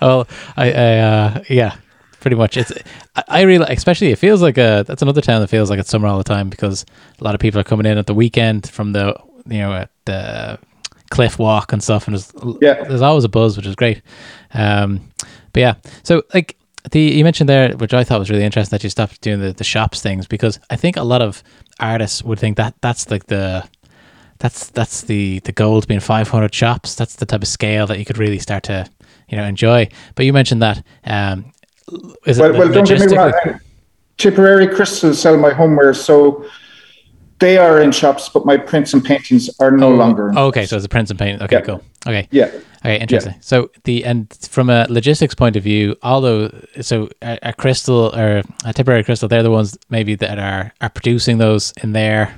well, 0.00 0.26
I, 0.56 0.72
I 0.72 0.98
uh, 0.98 1.44
yeah, 1.48 1.76
pretty 2.22 2.36
much. 2.36 2.56
It's 2.56 2.72
I, 3.16 3.24
I 3.28 3.40
really, 3.42 3.66
especially 3.68 4.10
it 4.12 4.16
feels 4.18 4.40
like 4.40 4.56
a 4.56 4.84
that's 4.86 5.02
another 5.02 5.20
town 5.20 5.40
that 5.42 5.48
feels 5.48 5.68
like 5.68 5.78
it's 5.78 5.90
summer 5.90 6.08
all 6.08 6.16
the 6.18 6.24
time 6.24 6.48
because 6.48 6.86
a 7.20 7.24
lot 7.24 7.34
of 7.34 7.40
people 7.40 7.60
are 7.60 7.64
coming 7.64 7.84
in 7.86 7.98
at 7.98 8.06
the 8.06 8.14
weekend 8.14 8.70
from 8.70 8.92
the 8.92 9.14
you 9.46 9.58
know 9.58 9.72
at 9.74 9.90
the 10.06 10.58
cliff 11.10 11.38
walk 11.38 11.72
and 11.74 11.82
stuff, 11.82 12.06
and 12.08 12.16
there's 12.16 12.32
Yeah. 12.62 12.84
there's 12.84 13.02
always 13.02 13.24
a 13.24 13.28
buzz, 13.28 13.56
which 13.58 13.66
is 13.66 13.74
great. 13.74 14.00
Um, 14.54 15.10
but 15.52 15.60
yeah, 15.60 15.74
so 16.02 16.22
like 16.32 16.56
the 16.90 17.00
you 17.00 17.24
mentioned 17.24 17.48
there, 17.48 17.76
which 17.76 17.92
I 17.92 18.04
thought 18.04 18.18
was 18.18 18.30
really 18.30 18.44
interesting, 18.44 18.74
that 18.76 18.82
you 18.84 18.90
stopped 18.90 19.20
doing 19.20 19.40
the 19.40 19.52
the 19.52 19.64
shops 19.64 20.00
things 20.00 20.26
because 20.26 20.58
I 20.70 20.76
think 20.76 20.96
a 20.96 21.02
lot 21.02 21.20
of 21.20 21.42
artists 21.80 22.22
would 22.22 22.38
think 22.38 22.56
that 22.56 22.74
that's 22.80 23.10
like 23.10 23.26
the 23.26 23.64
that's 24.38 24.70
that's 24.70 25.02
the 25.02 25.38
the 25.40 25.52
goal 25.52 25.80
to 25.80 25.86
being 25.86 26.00
500 26.00 26.54
shops. 26.54 26.94
That's 26.94 27.16
the 27.16 27.26
type 27.26 27.42
of 27.42 27.48
scale 27.48 27.86
that 27.86 27.98
you 27.98 28.04
could 28.04 28.18
really 28.18 28.38
start 28.38 28.62
to 28.64 28.88
you 29.28 29.36
know 29.36 29.44
enjoy. 29.44 29.88
But 30.14 30.24
you 30.26 30.32
mentioned 30.32 30.62
that 30.62 30.84
um, 31.04 31.52
is 32.26 32.38
it 32.38 32.42
Well, 32.42 32.52
well 32.52 32.72
don't 32.72 32.88
get 32.88 33.00
me 33.00 33.16
wrong. 33.16 33.32
Tipperary 34.18 34.68
Crystal 34.68 35.14
sell 35.14 35.36
my 35.36 35.50
homeware, 35.50 35.94
so 35.94 36.44
they 37.38 37.58
are 37.58 37.80
in 37.80 37.90
shops, 37.90 38.28
but 38.28 38.46
my 38.46 38.56
prints 38.56 38.94
and 38.94 39.04
paintings 39.04 39.50
are 39.58 39.72
no 39.72 39.90
longer. 39.90 40.28
In 40.28 40.38
Oh, 40.38 40.46
okay, 40.46 40.64
so 40.64 40.76
it's 40.76 40.86
a 40.86 40.88
prints 40.88 41.10
and 41.10 41.18
paint. 41.18 41.42
Okay, 41.42 41.56
Yeah. 41.56 41.62
cool. 41.62 41.82
Okay, 42.06 42.28
Yeah. 42.30 42.50
Okay, 42.84 43.00
interesting. 43.00 43.34
So 43.40 43.70
the 43.84 44.04
and 44.04 44.32
from 44.48 44.70
a 44.70 44.86
logistics 44.88 45.34
point 45.34 45.56
of 45.56 45.62
view, 45.62 45.96
although 46.02 46.50
so 46.80 47.08
a, 47.22 47.38
a 47.42 47.52
crystal 47.52 48.14
or 48.14 48.42
a 48.64 48.72
Tipperary 48.72 49.04
crystal, 49.04 49.28
they're 49.28 49.42
the 49.42 49.50
ones 49.50 49.78
maybe 49.88 50.14
that 50.16 50.38
are 50.38 50.72
are 50.80 50.88
producing 50.90 51.38
those 51.38 51.72
in 51.82 51.92
their 51.92 52.34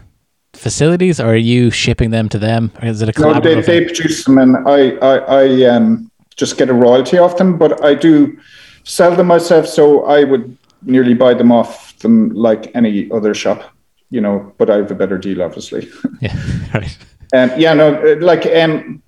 facilities, 0.54 1.20
or 1.20 1.28
are 1.28 1.36
you 1.36 1.70
shipping 1.70 2.10
them 2.10 2.28
to 2.28 2.38
them, 2.38 2.72
or 2.80 2.88
is 2.88 3.02
it 3.02 3.16
a 3.16 3.20
No, 3.20 3.40
they, 3.40 3.60
they 3.60 3.84
produce 3.84 4.24
them, 4.24 4.38
and 4.38 4.56
I, 4.68 4.90
I, 4.96 5.16
I 5.42 5.64
um, 5.64 6.10
just 6.36 6.56
get 6.56 6.68
a 6.68 6.74
royalty 6.74 7.18
off 7.18 7.36
them. 7.36 7.58
But 7.58 7.84
I 7.84 7.94
do 7.94 8.38
sell 8.84 9.16
them 9.16 9.26
myself, 9.26 9.66
so 9.66 10.04
I 10.04 10.24
would 10.24 10.56
nearly 10.82 11.14
buy 11.14 11.34
them 11.34 11.50
off 11.50 11.98
them 11.98 12.30
like 12.30 12.74
any 12.74 13.10
other 13.10 13.34
shop, 13.34 13.74
you 14.10 14.20
know. 14.20 14.52
But 14.58 14.70
I 14.70 14.76
have 14.76 14.90
a 14.90 14.94
better 14.94 15.18
deal, 15.18 15.42
obviously. 15.42 15.88
yeah, 16.20 16.36
right. 16.72 16.96
Um, 17.32 17.50
yeah, 17.58 17.74
no, 17.74 17.94
uh, 17.94 18.16
like 18.20 18.46
um, 18.46 19.02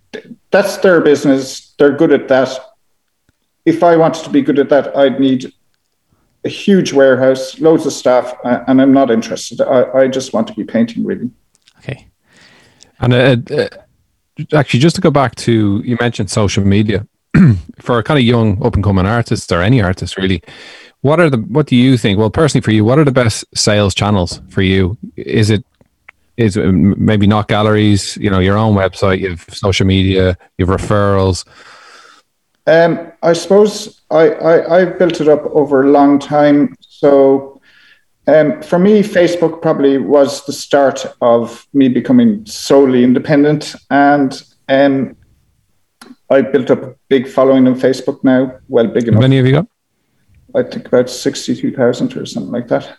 that's 0.51 0.79
their 0.79 1.01
business. 1.01 1.75
They're 1.79 1.97
good 1.97 2.13
at 2.13 2.29
that. 2.29 2.59
If 3.65 3.83
I 3.83 3.97
wanted 3.97 4.25
to 4.25 4.31
be 4.31 4.43
good 4.43 4.59
at 4.59 4.69
that, 4.71 4.97
I'd 4.97 5.21
need 5.21 5.53
a 6.45 6.49
huge 6.49 6.93
warehouse, 6.93 7.61
loads 7.61 7.87
of 7.87 7.93
staff, 7.93 8.35
uh, 8.45 8.65
and 8.67 8.81
I'm 8.81 8.93
not 8.93 9.11
interested. 9.11 9.61
I, 9.61 10.01
I 10.01 10.09
just 10.09 10.33
want 10.33 10.47
to 10.49 10.55
be 10.55 10.65
painting, 10.65 11.05
really. 11.05 11.31
Okay. 11.79 12.09
And 13.01 13.13
uh, 13.13 13.37
uh, 13.55 13.69
actually, 14.53 14.81
just 14.81 14.97
to 14.97 15.03
go 15.03 15.11
back 15.11 15.35
to 15.37 15.83
you 15.85 15.97
mentioned 16.01 16.31
social 16.31 16.65
media 16.65 17.07
for 17.81 18.03
kind 18.03 18.19
of 18.19 18.25
young 18.25 18.65
up 18.65 18.75
and 18.75 18.85
coming 18.85 19.07
artists 19.07 19.51
or 19.53 19.63
any 19.63 19.81
artist 19.83 20.17
really. 20.17 20.43
What 21.03 21.21
are 21.21 21.31
the 21.31 21.39
what 21.39 21.67
do 21.67 21.77
you 21.77 21.97
think? 21.97 22.19
Well, 22.19 22.31
personally 22.31 22.63
for 22.63 22.73
you, 22.73 22.85
what 22.85 22.99
are 22.99 23.05
the 23.05 23.13
best 23.13 23.45
sales 23.55 23.95
channels 23.95 24.41
for 24.49 24.63
you? 24.63 24.97
Is 25.17 25.51
it 25.51 25.65
is 26.37 26.57
it 26.57 26.73
maybe 26.73 27.27
not 27.27 27.49
galleries? 27.49 28.17
You 28.17 28.31
know, 28.31 28.39
your 28.41 28.59
own 28.59 28.75
website, 28.75 29.21
you 29.21 29.31
have 29.31 29.47
social 29.53 29.87
media, 29.87 30.37
you 30.59 30.67
have 30.67 30.81
referrals. 30.81 31.47
Um, 32.67 33.13
I 33.23 33.33
suppose 33.33 34.01
I, 34.11 34.31
I, 34.31 34.79
I've 34.79 34.99
built 34.99 35.21
it 35.21 35.29
up 35.29 35.45
over 35.47 35.83
a 35.83 35.91
long 35.91 36.19
time. 36.19 36.75
So 36.81 37.61
um, 38.27 38.61
for 38.63 38.79
me, 38.79 39.03
Facebook 39.03 39.63
probably 39.63 39.99
was 39.99 40.45
the 40.47 40.53
start 40.53 41.07
of 41.21 41.67
me 41.73 41.89
becoming 41.89 42.45
solely 42.45 43.05
independent. 43.05 43.77
And 43.91 44.43
um, 44.69 45.16
I 46.29 46.43
built 46.43 46.71
up 46.71 46.83
a 46.83 46.95
big 47.09 47.29
following 47.29 47.67
on 47.67 47.75
Facebook 47.75 48.23
now. 48.25 48.59
Well, 48.69 48.89
big 48.89 49.09
enough. 49.09 49.17
How 49.17 49.21
many 49.23 49.37
have 49.37 49.47
you 49.47 49.53
got? 49.53 49.67
I 50.55 50.63
think 50.63 50.87
about 50.87 51.11
62,000 51.11 52.17
or 52.17 52.27
something 52.27 52.53
like 52.53 52.69
that. 52.69 52.97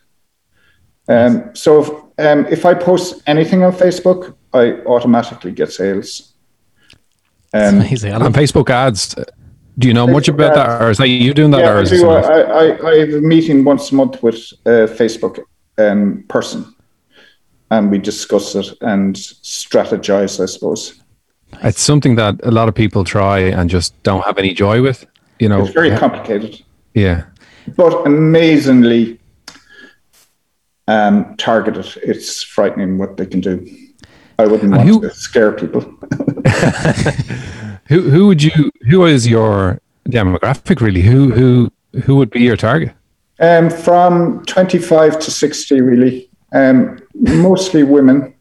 Um, 1.09 1.55
so 1.55 1.81
if, 1.81 1.89
um, 2.25 2.45
if 2.47 2.65
I 2.65 2.73
post 2.73 3.21
anything 3.27 3.63
on 3.63 3.71
Facebook, 3.71 4.35
I 4.53 4.73
automatically 4.85 5.51
get 5.51 5.71
sales. 5.71 6.33
Um, 7.53 7.77
Amazing. 7.77 8.13
And 8.13 8.23
love 8.23 8.33
Facebook 8.33 8.69
ads. 8.69 9.15
Do 9.77 9.87
you 9.87 9.93
know 9.93 10.07
much 10.07 10.25
Facebook 10.25 10.33
about 10.33 10.55
that, 10.55 10.81
or 10.81 10.89
is 10.89 10.97
that 10.97 11.07
you 11.07 11.33
doing 11.33 11.51
that, 11.51 11.59
Yeah, 11.59 11.73
or 11.73 11.79
I, 11.79 11.83
do. 11.83 12.09
I, 12.09 12.21
I, 12.21 12.89
I 12.89 12.99
have 12.99 13.13
a 13.13 13.21
meeting 13.21 13.63
once 13.63 13.91
a 13.91 13.95
month 13.95 14.23
with 14.23 14.35
a 14.65 14.87
Facebook 14.87 15.39
um, 15.77 16.25
person, 16.27 16.75
and 17.69 17.91
we 17.91 17.99
discuss 17.99 18.55
it 18.55 18.75
and 18.81 19.15
strategize. 19.15 20.41
I 20.41 20.47
suppose 20.47 20.99
It's 21.63 21.81
something 21.81 22.15
that 22.15 22.35
a 22.43 22.51
lot 22.51 22.67
of 22.67 22.75
people 22.75 23.03
try 23.03 23.39
and 23.39 23.69
just 23.69 24.01
don't 24.03 24.23
have 24.25 24.37
any 24.37 24.53
joy 24.53 24.81
with. 24.81 25.05
You 25.39 25.49
know, 25.49 25.61
it's 25.61 25.73
very 25.73 25.95
complicated, 25.95 26.63
yeah. 26.93 27.25
but 27.75 28.05
amazingly 28.07 29.19
um, 30.87 31.35
targeted. 31.37 31.85
It's 32.03 32.41
frightening 32.41 32.97
what 32.97 33.17
they 33.17 33.25
can 33.25 33.41
do. 33.41 33.67
I 34.39 34.47
wouldn't 34.47 34.71
want 34.71 34.87
who- 34.87 35.01
to 35.01 35.11
scare 35.11 35.51
people. 35.51 35.81
Who 37.87 38.01
who 38.09 38.27
would 38.27 38.43
you 38.43 38.71
who 38.89 39.05
is 39.05 39.27
your 39.27 39.79
demographic 40.09 40.81
really? 40.81 41.01
Who 41.01 41.31
who 41.31 41.71
who 42.03 42.15
would 42.17 42.29
be 42.29 42.41
your 42.41 42.57
target? 42.57 42.91
Um, 43.39 43.69
from 43.69 44.43
25 44.45 45.19
to 45.19 45.31
60, 45.31 45.81
really. 45.81 46.29
Um, 46.53 46.97
mostly 47.13 47.83
women, 47.83 48.33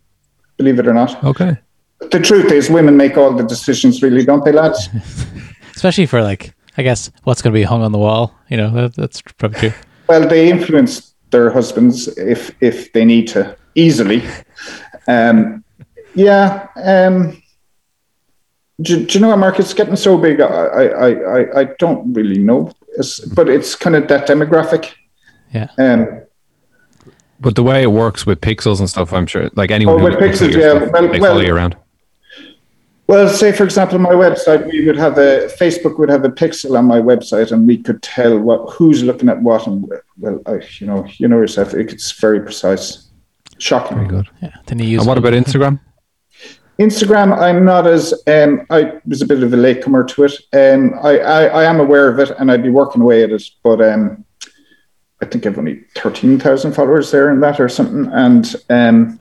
believe 0.57 0.79
it 0.79 0.87
or 0.87 0.94
not. 0.94 1.22
Okay. 1.22 1.59
The 2.00 2.20
truth 2.20 2.52
is, 2.52 2.68
women 2.70 2.96
make 2.96 3.16
all 3.16 3.32
the 3.32 3.42
decisions, 3.44 4.02
really, 4.02 4.24
don't 4.24 4.44
they, 4.44 4.52
lads? 4.52 4.88
especially 5.74 6.06
for 6.06 6.22
like 6.22 6.54
I 6.78 6.82
guess 6.82 7.11
what's 7.24 7.40
going 7.42 7.52
to 7.54 7.59
be 7.59 7.64
hung 7.64 7.82
on 7.82 7.92
the 7.92 7.98
wall. 7.98 8.35
You 8.48 8.59
know, 8.59 8.70
that, 8.70 8.94
that's 8.94 9.22
probably 9.22 9.59
true. 9.61 9.72
Well, 10.09 10.28
they 10.28 10.50
influence 10.50 11.14
their 11.30 11.50
husbands 11.50 12.09
if 12.18 12.54
if 12.61 12.92
they 12.92 13.04
need 13.04 13.28
to 13.28 13.56
easily. 13.74 14.22
Um, 15.09 15.64
yeah. 16.14 16.68
Um, 16.76 17.42
do, 18.82 19.06
do 19.06 19.14
you 19.14 19.20
know 19.20 19.28
what, 19.28 19.38
market's 19.38 19.72
getting 19.72 19.96
so 19.96 20.18
big. 20.18 20.40
I 20.40 20.46
I 20.46 21.09
I, 21.38 21.61
I 21.61 21.64
don't 21.78 22.12
really 22.12 22.38
know, 22.38 22.72
it's, 22.98 23.20
but 23.20 23.48
it's 23.48 23.74
kind 23.74 23.96
of 23.96 24.06
that 24.09 24.28
demographic. 24.28 24.92
Yeah. 25.54 25.68
Um, 25.78 26.22
But 27.40 27.54
the 27.54 27.62
way 27.62 27.82
it 27.82 27.90
works 27.92 28.26
with 28.26 28.40
pixels 28.40 28.80
and 28.80 28.88
stuff, 28.90 29.12
I'm 29.12 29.26
sure 29.26 29.48
like 29.54 29.70
anyone 29.70 29.94
Oh, 29.94 29.98
who 29.98 30.04
with 30.04 30.14
pixels, 30.16 30.52
yeah. 30.52 30.76
stuff, 30.78 30.92
Well- 30.92 31.09
they 31.09 31.20
well- 31.20 31.32
follow 31.32 31.44
you 31.44 31.54
around. 31.54 31.76
Well, 33.08 33.28
say 33.28 33.52
for 33.52 33.62
example, 33.62 33.98
my 34.00 34.10
website, 34.10 34.66
we 34.70 34.84
would 34.84 34.96
have 34.96 35.16
a 35.16 35.48
Facebook 35.60 35.98
would 35.98 36.08
have 36.08 36.24
a 36.24 36.28
pixel 36.28 36.76
on 36.76 36.86
my 36.86 37.00
website, 37.00 37.52
and 37.52 37.66
we 37.66 37.78
could 37.78 38.02
tell 38.02 38.38
what 38.38 38.72
who's 38.72 39.04
looking 39.04 39.28
at 39.28 39.40
what, 39.42 39.66
and 39.66 39.88
well, 40.18 40.40
I, 40.46 40.60
you 40.80 40.88
know, 40.88 41.06
you 41.18 41.28
know 41.28 41.36
yourself, 41.36 41.72
it's 41.74 42.10
very 42.12 42.40
precise, 42.40 43.10
shocking. 43.58 43.98
Very 43.98 44.08
good. 44.08 44.28
Yeah. 44.42 44.50
Then 44.66 44.80
you 44.80 44.88
use 44.88 45.02
And 45.02 45.08
what 45.08 45.18
about 45.18 45.34
Instagram? 45.34 45.78
Instagram, 46.80 47.38
I'm 47.38 47.64
not 47.64 47.86
as 47.86 48.12
um, 48.26 48.66
I 48.70 48.94
was 49.06 49.22
a 49.22 49.26
bit 49.26 49.42
of 49.42 49.52
a 49.52 49.56
latecomer 49.56 50.04
to 50.04 50.24
it. 50.24 50.32
Um, 50.52 50.94
I, 51.00 51.18
I, 51.20 51.44
I 51.44 51.64
am 51.64 51.78
aware 51.78 52.08
of 52.08 52.18
it, 52.18 52.32
and 52.38 52.50
I'd 52.50 52.64
be 52.64 52.70
working 52.70 53.02
away 53.02 53.22
at 53.22 53.30
it, 53.30 53.44
but 53.62 53.80
um, 53.80 54.24
I 55.22 55.26
think 55.26 55.46
I've 55.46 55.58
only 55.58 55.84
thirteen 55.94 56.40
thousand 56.40 56.72
followers 56.72 57.12
there 57.12 57.30
and 57.30 57.40
that 57.44 57.60
or 57.60 57.68
something, 57.68 58.12
and 58.12 58.56
um, 58.68 59.20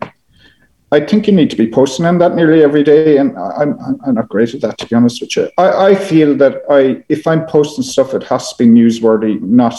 I 0.91 0.99
think 0.99 1.27
you 1.27 1.33
need 1.33 1.49
to 1.49 1.55
be 1.55 1.69
posting 1.69 2.05
on 2.05 2.19
that 2.19 2.35
nearly 2.35 2.63
every 2.63 2.83
day, 2.83 3.17
and 3.17 3.37
I'm 3.37 3.79
I'm, 3.79 3.99
I'm 4.05 4.15
not 4.15 4.29
great 4.29 4.53
at 4.53 4.61
that 4.61 4.77
to 4.77 4.87
be 4.87 4.95
honest 4.95 5.21
with 5.21 5.35
you. 5.35 5.49
I, 5.57 5.87
I 5.87 5.95
feel 5.95 6.35
that 6.37 6.61
I 6.69 7.03
if 7.09 7.25
I'm 7.27 7.45
posting 7.47 7.83
stuff, 7.83 8.13
it 8.13 8.23
has 8.23 8.53
to 8.53 8.63
be 8.63 8.69
newsworthy, 8.69 9.41
not 9.41 9.75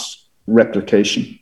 replication. 0.47 1.39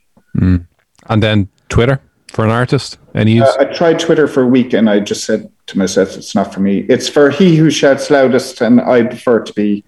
And 1.08 1.22
then 1.22 1.48
Twitter 1.68 2.00
for 2.28 2.44
an 2.44 2.50
artist. 2.50 2.98
Any 3.14 3.32
use? 3.32 3.48
Uh, 3.48 3.56
I 3.60 3.64
tried 3.64 3.98
Twitter 4.00 4.26
for 4.26 4.42
a 4.42 4.46
week 4.46 4.72
and 4.72 4.90
I 4.90 5.00
just 5.00 5.24
said 5.24 5.50
to 5.66 5.78
myself, 5.78 6.16
it's 6.16 6.34
not 6.34 6.52
for 6.52 6.60
me. 6.60 6.80
It's 6.88 7.08
for 7.08 7.30
he 7.30 7.56
who 7.56 7.70
shouts 7.70 8.10
loudest, 8.10 8.60
and 8.60 8.80
I 8.80 9.04
prefer 9.04 9.40
to 9.40 9.52
be 9.54 9.84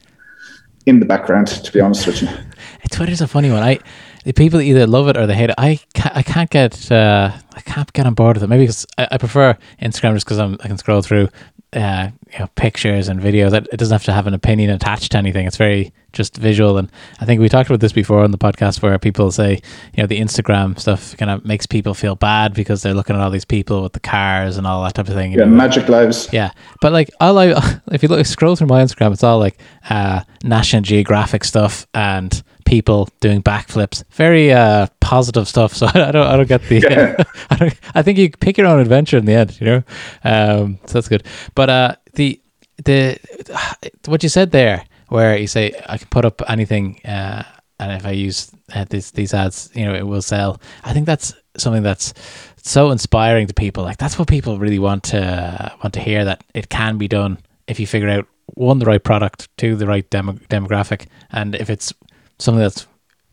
in 0.87 1.01
the 1.01 1.07
background, 1.07 1.49
to 1.49 1.73
be 1.73 1.81
honest 1.81 2.07
with 2.07 2.23
you. 2.23 2.29
Twitter's 2.91 3.21
a 3.21 3.27
funny 3.27 3.51
one. 3.51 3.63
I 3.63 3.79
the 4.27 4.33
people 4.33 4.61
either 4.61 4.89
love 4.89 5.07
it 5.07 5.17
or 5.17 5.25
they 5.29 5.37
hate 5.37 5.51
it. 5.51 5.55
I 5.57 5.79
can't, 5.95 6.17
I 6.17 6.23
can't 6.23 6.51
get 6.51 6.91
uh, 6.91 7.31
I 7.55 7.61
can't 7.61 7.91
get 7.93 8.07
on 8.07 8.15
board 8.15 8.37
with 8.37 8.43
it. 8.43 8.49
Maybe 8.49 8.65
because 8.65 8.85
I, 8.99 9.07
I 9.13 9.19
prefer 9.19 9.57
Instagram 9.81 10.15
just 10.15 10.27
because 10.27 10.41
I 10.41 10.67
can 10.67 10.79
scroll 10.79 11.01
through 11.01 11.29
uh, 11.73 12.11
you 12.33 12.39
know, 12.41 12.49
pictures 12.57 13.07
and 13.09 13.21
videos. 13.21 13.53
It, 13.53 13.69
it 13.73 13.77
doesn't 13.77 13.95
have 13.95 14.03
to 14.05 14.13
have 14.13 14.27
an 14.27 14.35
opinion 14.35 14.71
attached 14.71 15.13
to 15.13 15.19
anything. 15.19 15.47
It's 15.47 15.57
very 15.57 15.93
just 16.13 16.37
visual. 16.37 16.77
And 16.77 16.91
I 17.21 17.25
think 17.25 17.41
we 17.41 17.49
talked 17.49 17.71
about 17.71 17.79
this 17.79 17.93
before 17.93 18.25
on 18.25 18.33
the 18.33 18.39
podcast 18.39 18.83
where 18.83 18.99
people 18.99 19.31
say 19.31 19.61
you 19.95 20.03
know 20.03 20.09
the 20.09 20.19
Instagram 20.19 20.77
stuff 20.77 21.17
kind 21.17 21.31
of 21.31 21.45
makes 21.45 21.65
people 21.65 21.95
feel 21.95 22.17
bad 22.17 22.53
because 22.53 22.83
they're 22.83 22.95
looking 22.95 23.15
at 23.15 23.23
all 23.23 23.31
these 23.31 23.45
people 23.45 23.81
with 23.85 23.93
the 23.93 24.01
cars 24.01 24.57
and 24.57 24.67
all 24.67 24.83
that 24.83 24.95
type 24.95 25.07
of 25.07 25.15
thing. 25.15 25.35
Yeah, 25.35 25.45
magic 25.45 25.89
lives. 25.89 26.29
Yeah, 26.33 26.51
but 26.81 26.93
like 26.93 27.13
all 27.21 27.39
I, 27.39 27.79
if 27.93 28.03
you 28.03 28.09
look 28.09 28.27
scroll 28.27 28.57
through 28.57 28.67
my 28.67 28.83
Instagram, 28.83 29.13
it's 29.13 29.23
all 29.23 29.39
like 29.39 29.57
uh, 29.89 30.23
National 30.43 30.83
Geographic 30.83 31.45
stuff 31.45 31.87
and 31.95 32.43
people 32.67 33.09
doing 33.21 33.43
backflips. 33.43 34.05
Very 34.11 34.53
uh, 34.53 34.89
positive 35.01 35.49
stuff. 35.49 35.73
So 35.73 35.87
I 35.95 36.13
don't, 36.13 36.27
I 36.27 36.37
don't 36.37 36.49
get 36.49 36.63
the. 36.65 36.81
Yeah. 36.81 37.25
I, 37.51 37.57
don't, 37.57 37.75
I 37.95 38.03
think 38.03 38.19
you 38.19 38.31
pick 38.31 38.59
your 38.59 38.67
own 38.67 38.81
adventure 38.81 39.17
in 39.17 39.25
the 39.25 39.33
end, 39.33 39.59
you 39.61 39.67
know. 39.67 39.83
Um, 40.25 40.79
so 40.87 40.95
that's 40.95 41.09
good. 41.09 41.25
But 41.55 41.71
uh, 41.71 41.97
the 42.15 42.41
the 42.85 43.19
what 44.07 44.23
you 44.23 44.29
said 44.29 44.51
there, 44.51 44.85
where 45.09 45.39
you 45.39 45.47
say 45.47 45.73
I 45.89 45.97
can 45.97 46.09
put 46.09 46.25
up 46.27 46.43
anything, 46.51 47.01
uh, 47.05 47.45
and 47.81 47.93
if 47.93 48.05
I 48.05 48.11
use 48.11 48.51
uh, 48.75 48.85
these 48.91 49.13
these 49.13 49.33
ads, 49.33 49.71
you 49.75 49.85
know, 49.85 49.95
it 49.95 50.07
will 50.07 50.23
sell. 50.23 50.61
I 50.85 50.93
think 50.93 51.07
that's 51.07 51.33
something 51.57 51.83
that's 51.83 52.13
so 52.57 52.91
inspiring 52.91 53.47
to 53.47 53.55
people. 53.55 53.85
Like 53.85 53.97
that's 53.97 54.19
what 54.19 54.29
people 54.29 54.59
really 54.59 54.79
want 54.79 55.05
to 55.05 55.73
want 55.83 55.95
to 55.95 56.01
hear 56.01 56.25
that 56.25 56.45
it 56.55 56.69
can 56.69 56.99
be 56.99 57.09
done 57.09 57.39
if 57.67 57.81
you 57.81 57.87
figure 57.87 58.09
out 58.09 58.27
one 58.55 58.79
the 58.79 58.87
right 58.87 59.03
product, 59.03 59.49
two 59.57 59.77
the 59.77 59.87
right 59.87 60.09
demo, 60.11 60.33
demographic, 60.33 61.07
and 61.31 61.55
if 61.55 61.69
it's 61.71 61.93
something 62.39 62.61
that's 62.61 62.87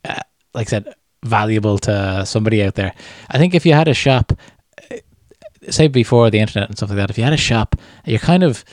uh, 0.05 0.19
like 0.53 0.67
I 0.67 0.69
said 0.69 0.95
valuable 1.23 1.77
to 1.79 2.25
somebody 2.25 2.63
out 2.63 2.75
there. 2.75 2.93
I 3.29 3.37
think 3.37 3.55
if 3.55 3.65
you 3.65 3.73
had 3.73 3.87
a 3.87 3.93
shop, 3.93 4.33
uh, 4.91 4.97
say 5.69 5.87
before 5.87 6.29
the 6.29 6.39
internet 6.39 6.69
and 6.69 6.77
stuff 6.77 6.89
like 6.89 6.97
that, 6.97 7.09
if 7.09 7.17
you 7.17 7.23
had 7.23 7.33
a 7.33 7.37
shop, 7.37 7.75
you're 8.05 8.19
kind 8.19 8.43
of 8.43 8.63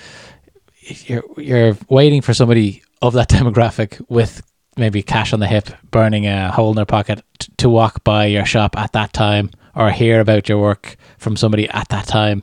you're 0.80 1.24
you're 1.36 1.78
waiting 1.88 2.22
for 2.22 2.34
somebody 2.34 2.82
of 3.02 3.12
that 3.14 3.28
demographic 3.30 4.04
with 4.08 4.42
maybe 4.76 5.02
cash 5.02 5.32
on 5.32 5.40
the 5.40 5.46
hip, 5.46 5.68
burning 5.90 6.26
a 6.26 6.50
hole 6.50 6.70
in 6.70 6.76
their 6.76 6.86
pocket 6.86 7.22
t- 7.38 7.52
to 7.58 7.68
walk 7.68 8.02
by 8.04 8.26
your 8.26 8.44
shop 8.44 8.76
at 8.76 8.92
that 8.92 9.12
time 9.12 9.50
or 9.74 9.90
hear 9.90 10.20
about 10.20 10.48
your 10.48 10.58
work 10.58 10.96
from 11.18 11.36
somebody 11.36 11.68
at 11.68 11.88
that 11.88 12.06
time. 12.06 12.42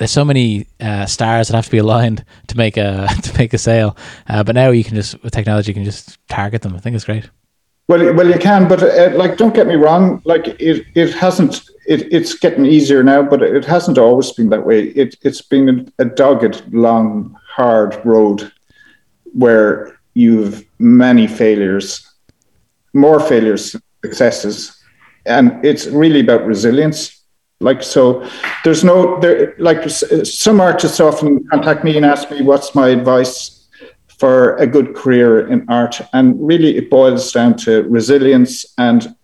There's 0.00 0.10
so 0.10 0.24
many 0.24 0.66
uh, 0.80 1.04
stars 1.04 1.48
that 1.48 1.56
have 1.56 1.66
to 1.66 1.70
be 1.70 1.76
aligned 1.76 2.24
to 2.46 2.56
make 2.56 2.78
a 2.78 3.06
to 3.22 3.38
make 3.38 3.52
a 3.52 3.58
sale, 3.58 3.98
uh, 4.28 4.42
but 4.42 4.54
now 4.54 4.70
you 4.70 4.82
can 4.82 4.94
just 4.94 5.22
with 5.22 5.34
technology 5.34 5.70
you 5.70 5.74
can 5.74 5.84
just 5.84 6.18
target 6.28 6.62
them. 6.62 6.74
I 6.74 6.78
think 6.78 6.96
it's 6.96 7.04
great. 7.04 7.28
Well, 7.86 8.14
well, 8.14 8.26
you 8.26 8.38
can, 8.38 8.66
but 8.66 8.82
uh, 8.82 9.10
like, 9.14 9.36
don't 9.36 9.52
get 9.52 9.66
me 9.66 9.74
wrong. 9.74 10.22
Like, 10.24 10.46
it, 10.60 10.86
it 10.94 11.12
hasn't. 11.12 11.60
It, 11.86 12.10
it's 12.10 12.32
getting 12.38 12.64
easier 12.64 13.02
now, 13.02 13.22
but 13.22 13.42
it 13.42 13.64
hasn't 13.66 13.98
always 13.98 14.32
been 14.32 14.48
that 14.50 14.64
way. 14.64 14.84
It, 14.84 15.16
it's 15.20 15.42
been 15.42 15.90
a, 15.98 16.02
a 16.02 16.04
dogged, 16.06 16.62
long, 16.72 17.36
hard 17.46 18.00
road 18.06 18.50
where 19.34 19.98
you've 20.14 20.64
many 20.78 21.26
failures, 21.26 22.08
more 22.94 23.20
failures, 23.20 23.76
successes, 24.02 24.80
and 25.26 25.62
it's 25.62 25.86
really 25.88 26.20
about 26.20 26.46
resilience. 26.46 27.19
Like, 27.60 27.82
so 27.82 28.26
there's 28.64 28.82
no 28.82 29.20
there. 29.20 29.54
Like, 29.58 29.88
some 29.90 30.60
artists 30.60 30.98
often 31.00 31.46
contact 31.48 31.84
me 31.84 31.96
and 31.96 32.06
ask 32.06 32.30
me, 32.30 32.42
"What's 32.42 32.74
my 32.74 32.88
advice?" 32.88 33.56
for 34.20 34.54
a 34.56 34.66
good 34.66 34.94
career 34.94 35.48
in 35.48 35.64
art. 35.70 35.98
And 36.12 36.36
really, 36.46 36.76
it 36.76 36.90
boils 36.90 37.32
down 37.32 37.56
to 37.64 37.84
resilience 37.84 38.66
and 38.76 39.16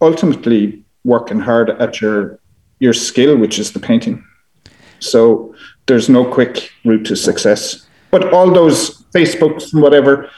ultimately 0.00 0.84
working 1.04 1.38
hard 1.38 1.70
at 1.70 2.00
your 2.00 2.40
your 2.80 2.92
skill, 2.92 3.36
which 3.36 3.58
is 3.58 3.72
the 3.72 3.78
painting. 3.78 4.24
So 4.98 5.54
there's 5.86 6.08
no 6.08 6.24
quick 6.24 6.72
route 6.84 7.06
to 7.06 7.16
success. 7.16 7.86
But 8.10 8.32
all 8.32 8.50
those 8.50 9.04
Facebooks 9.14 9.72
and 9.72 9.82
whatever 9.82 10.30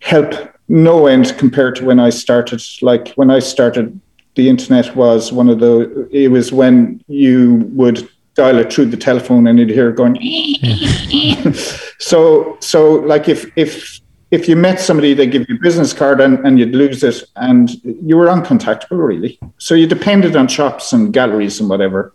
help 0.00 0.34
no 0.68 1.06
end 1.06 1.34
compared 1.38 1.76
to 1.76 1.84
when 1.84 2.00
I 2.00 2.10
started. 2.10 2.62
Like 2.82 3.08
when 3.14 3.30
I 3.30 3.38
started, 3.38 4.00
the 4.34 4.48
internet 4.48 4.94
was 4.96 5.32
one 5.32 5.48
of 5.48 5.60
the. 5.60 6.08
It 6.10 6.28
was 6.28 6.52
when 6.52 7.02
you 7.08 7.68
would 7.72 8.08
dial 8.34 8.58
it 8.58 8.72
through 8.72 8.86
the 8.86 8.96
telephone 8.96 9.46
and 9.46 9.58
you'd 9.58 9.70
hear 9.70 9.90
it 9.90 9.96
going. 9.96 10.16
so 11.98 12.56
so 12.60 12.94
like 12.94 13.28
if 13.28 13.50
if 13.56 14.00
if 14.30 14.48
you 14.48 14.56
met 14.56 14.80
somebody, 14.80 15.14
they 15.14 15.26
give 15.26 15.48
you 15.48 15.54
a 15.56 15.60
business 15.60 15.92
card 15.92 16.20
and, 16.20 16.44
and 16.44 16.58
you'd 16.58 16.74
lose 16.74 17.04
it, 17.04 17.22
and 17.36 17.70
you 17.84 18.16
were 18.16 18.26
uncontactable 18.26 19.06
really. 19.06 19.38
So 19.58 19.74
you 19.74 19.86
depended 19.86 20.34
on 20.34 20.48
shops 20.48 20.92
and 20.92 21.12
galleries 21.12 21.60
and 21.60 21.68
whatever. 21.70 22.12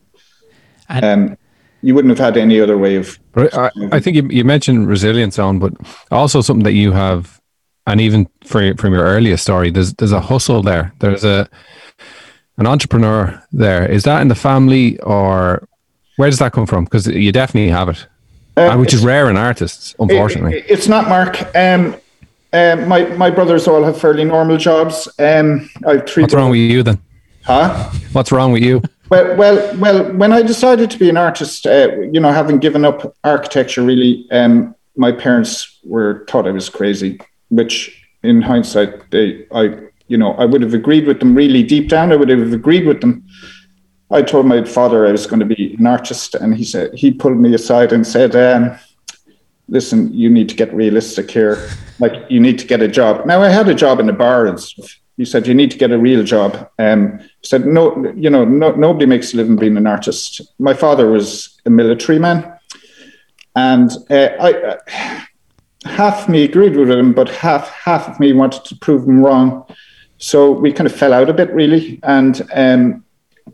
And- 0.89 1.05
Um, 1.05 1.38
you 1.82 1.95
wouldn't 1.95 2.10
have 2.10 2.19
had 2.19 2.36
any 2.36 2.60
other 2.60 2.77
way 2.77 2.97
of. 2.97 3.17
I, 3.38 3.69
I 3.93 3.99
think 4.01 4.17
you, 4.17 4.27
you 4.29 4.43
mentioned 4.43 4.89
resilience 4.89 5.39
on, 5.39 5.60
but 5.60 5.71
also 6.12 6.41
something 6.41 6.65
that 6.65 6.73
you 6.73 6.91
have, 6.91 7.39
and 7.88 8.01
even 8.01 8.27
for, 8.43 8.75
from 8.75 8.93
your 8.93 9.05
earliest 9.05 9.43
story, 9.43 9.71
there's 9.71 9.93
there's 9.93 10.12
a 10.12 10.19
hustle 10.19 10.62
there. 10.62 10.91
There's 10.99 11.23
a 11.23 11.47
an 12.59 12.67
entrepreneur 12.67 13.41
there. 13.51 13.89
Is 13.89 14.03
that 14.03 14.21
in 14.21 14.27
the 14.27 14.35
family, 14.35 14.99
or 14.99 15.67
where 16.17 16.29
does 16.29 16.39
that 16.39 16.51
come 16.51 16.65
from? 16.65 16.83
Because 16.83 17.07
you 17.07 17.31
definitely 17.31 17.71
have 17.71 17.89
it, 17.89 18.05
Uh, 18.57 18.75
which 18.77 18.93
is 18.93 19.03
rare 19.03 19.29
in 19.29 19.37
artists, 19.37 19.95
unfortunately. 19.99 20.57
It- 20.59 20.65
it's 20.69 20.87
not 20.87 21.07
Mark. 21.07 21.33
Um, 21.55 21.95
um, 22.51 22.87
my 22.87 23.01
my 23.15 23.29
brothers 23.29 23.67
all 23.67 23.83
have 23.83 23.97
fairly 23.97 24.25
normal 24.25 24.57
jobs. 24.57 25.07
Um, 25.17 25.69
I 25.87 25.93
have 25.93 26.09
three. 26.09 26.23
What's 26.23 26.33
wrong 26.33 26.49
with 26.51 26.59
you 26.59 26.83
then? 26.83 26.97
Huh? 27.43 27.89
What's 28.11 28.31
wrong 28.31 28.51
with 28.51 28.63
you? 28.63 28.81
Well, 29.09 29.35
well, 29.37 29.75
well. 29.77 30.03
When 30.13 30.31
I 30.33 30.41
decided 30.41 30.91
to 30.91 30.97
be 30.99 31.09
an 31.09 31.17
artist, 31.17 31.65
uh, 31.65 31.87
you 32.13 32.19
know, 32.19 32.31
having 32.31 32.59
given 32.59 32.83
up 32.85 33.15
architecture, 33.23 33.81
really, 33.81 34.27
um, 34.31 34.75
my 34.97 35.11
parents 35.11 35.79
were 35.83 36.25
thought 36.29 36.45
I 36.47 36.51
was 36.51 36.69
crazy. 36.69 37.19
Which, 37.49 38.03
in 38.23 38.41
hindsight, 38.43 39.09
they, 39.11 39.45
I, 39.51 39.63
you 40.09 40.17
know, 40.17 40.33
I 40.33 40.45
would 40.45 40.61
have 40.61 40.73
agreed 40.73 41.07
with 41.07 41.19
them. 41.19 41.35
Really, 41.35 41.63
deep 41.63 41.87
down, 41.87 42.11
I 42.11 42.17
would 42.17 42.29
have 42.29 42.51
agreed 42.51 42.85
with 42.85 42.99
them. 42.99 43.23
I 44.11 44.23
told 44.23 44.47
my 44.47 44.63
father 44.63 45.05
I 45.05 45.11
was 45.11 45.27
going 45.27 45.39
to 45.39 45.45
be 45.45 45.75
an 45.75 45.85
artist, 45.85 46.35
and 46.35 46.55
he 46.55 46.63
said 46.63 46.93
he 46.93 47.11
pulled 47.11 47.37
me 47.37 47.53
aside 47.53 47.93
and 47.93 48.05
said, 48.05 48.35
um, 48.35 48.77
"Listen, 49.67 50.11
you 50.13 50.29
need 50.29 50.49
to 50.49 50.55
get 50.55 50.73
realistic 50.73 51.31
here. 51.31 51.69
Like, 52.01 52.13
you 52.29 52.39
need 52.39 52.57
to 52.59 52.65
get 52.65 52.81
a 52.81 52.87
job." 52.87 53.25
Now, 53.25 53.41
I 53.41 53.49
had 53.49 53.67
a 53.67 53.75
job 53.75 53.99
in 53.99 54.07
a 54.07 54.13
bar 54.13 54.47
and 54.47 54.57
stuff. 54.57 54.89
He 55.17 55.25
said, 55.25 55.45
"You 55.47 55.53
need 55.53 55.69
to 55.71 55.77
get 55.77 55.91
a 55.91 55.97
real 55.97 56.23
job." 56.23 56.69
Um, 56.79 57.19
he 57.19 57.47
said, 57.47 57.65
"No, 57.65 57.83
you 58.15 58.29
know, 58.29 58.45
no, 58.45 58.71
nobody 58.71 59.05
makes 59.05 59.33
a 59.33 59.37
living 59.37 59.57
being 59.57 59.75
an 59.75 59.85
artist." 59.85 60.41
My 60.60 60.73
father 60.73 61.12
was 61.12 61.60
a 61.65 61.69
military 61.69 62.19
man, 62.19 62.51
and 63.55 63.91
uh, 64.10 64.29
I. 64.39 64.53
Uh, 64.53 65.21
half 65.85 66.23
of 66.23 66.29
me 66.29 66.43
agreed 66.43 66.75
with 66.75 66.89
him, 66.89 67.13
but 67.13 67.29
half 67.29 67.69
half 67.69 68.07
of 68.07 68.19
me 68.19 68.33
wanted 68.33 68.65
to 68.65 68.75
prove 68.75 69.07
him 69.07 69.23
wrong. 69.23 69.65
So 70.19 70.51
we 70.51 70.71
kind 70.71 70.85
of 70.87 70.95
fell 70.95 71.13
out 71.13 71.29
a 71.29 71.33
bit, 71.33 71.49
really. 71.51 71.99
And 72.03 72.47
um, 72.53 73.03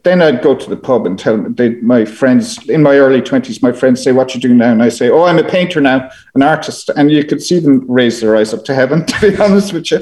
then 0.04 0.22
I'd 0.22 0.42
go 0.42 0.56
to 0.56 0.70
the 0.70 0.76
pub 0.76 1.06
and 1.06 1.18
tell 1.18 1.38
they, 1.38 1.70
my 1.76 2.06
friends 2.06 2.68
in 2.68 2.84
my 2.84 2.98
early 2.98 3.22
twenties. 3.22 3.62
My 3.62 3.72
friends 3.72 4.04
say, 4.04 4.12
"What 4.12 4.36
you 4.36 4.42
doing 4.42 4.58
now?" 4.58 4.72
And 4.72 4.84
I 4.84 4.90
say, 4.90 5.10
"Oh, 5.10 5.24
I'm 5.24 5.40
a 5.40 5.44
painter 5.44 5.80
now, 5.80 6.10
an 6.34 6.42
artist." 6.42 6.90
And 6.96 7.12
you 7.12 7.24
could 7.24 7.42
see 7.42 7.60
them 7.60 7.86
raise 7.90 8.20
their 8.20 8.36
eyes 8.36 8.54
up 8.54 8.66
to 8.66 8.74
heaven. 8.76 9.06
To 9.08 9.32
be 9.32 9.38
honest 9.38 9.74
with 9.74 9.90
you, 9.92 10.00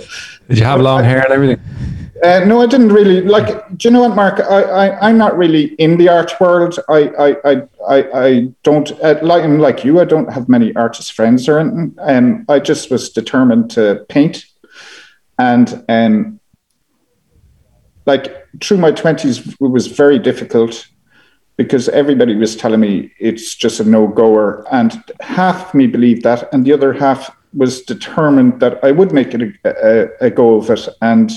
Did 0.50 0.60
you 0.60 0.66
have 0.66 0.82
long 0.82 1.04
hair 1.04 1.22
and 1.22 1.32
everything? 1.32 1.60
uh, 2.24 2.40
no, 2.46 2.62
I 2.62 2.66
didn't 2.68 2.94
really 2.94 3.22
like. 3.22 3.48
Do 3.78 3.88
you 3.88 3.92
know 3.92 4.02
what, 4.02 4.16
Mark? 4.16 4.40
I, 4.40 4.62
I 4.64 5.10
I'm 5.10 5.18
not 5.18 5.38
really 5.38 5.74
in 5.76 5.98
the 5.98 6.10
art 6.10 6.34
world. 6.40 6.80
I 6.90 7.10
I 7.26 7.52
I 7.52 7.62
I, 7.88 8.26
I 8.26 8.48
don't 8.64 8.92
uh, 9.04 9.20
like 9.22 9.44
I'm 9.44 9.60
like 9.60 9.84
you. 9.84 10.00
I 10.00 10.06
don't 10.06 10.32
have 10.32 10.48
many 10.48 10.74
artist 10.76 11.14
friends 11.14 11.48
or 11.50 11.60
anything. 11.60 11.96
Um, 12.00 12.46
I 12.48 12.60
just 12.60 12.90
was 12.90 13.10
determined 13.10 13.70
to 13.72 14.06
paint, 14.10 14.46
and 15.38 15.84
um, 15.90 16.40
like 18.06 18.48
through 18.62 18.78
my 18.78 18.92
twenties, 18.92 19.48
it 19.48 19.60
was 19.60 19.88
very 19.88 20.20
difficult 20.20 20.88
because 21.58 21.90
everybody 21.90 22.36
was 22.36 22.56
telling 22.56 22.80
me 22.80 23.12
it's 23.20 23.56
just 23.56 23.80
a 23.80 23.84
no 23.84 24.08
goer. 24.08 24.66
And 24.72 25.04
half 25.22 25.74
me 25.74 25.88
believed 25.88 26.24
that, 26.24 26.52
and 26.54 26.66
the 26.66 26.74
other 26.74 26.94
half 26.94 27.36
was 27.54 27.82
determined 27.82 28.60
that 28.60 28.84
I 28.84 28.92
would 28.92 29.12
make 29.14 29.34
it 29.34 29.42
a, 29.42 29.54
a, 29.66 30.28
a 30.28 30.30
go 30.32 30.56
of 30.56 30.70
it. 30.70 30.88
And 31.02 31.32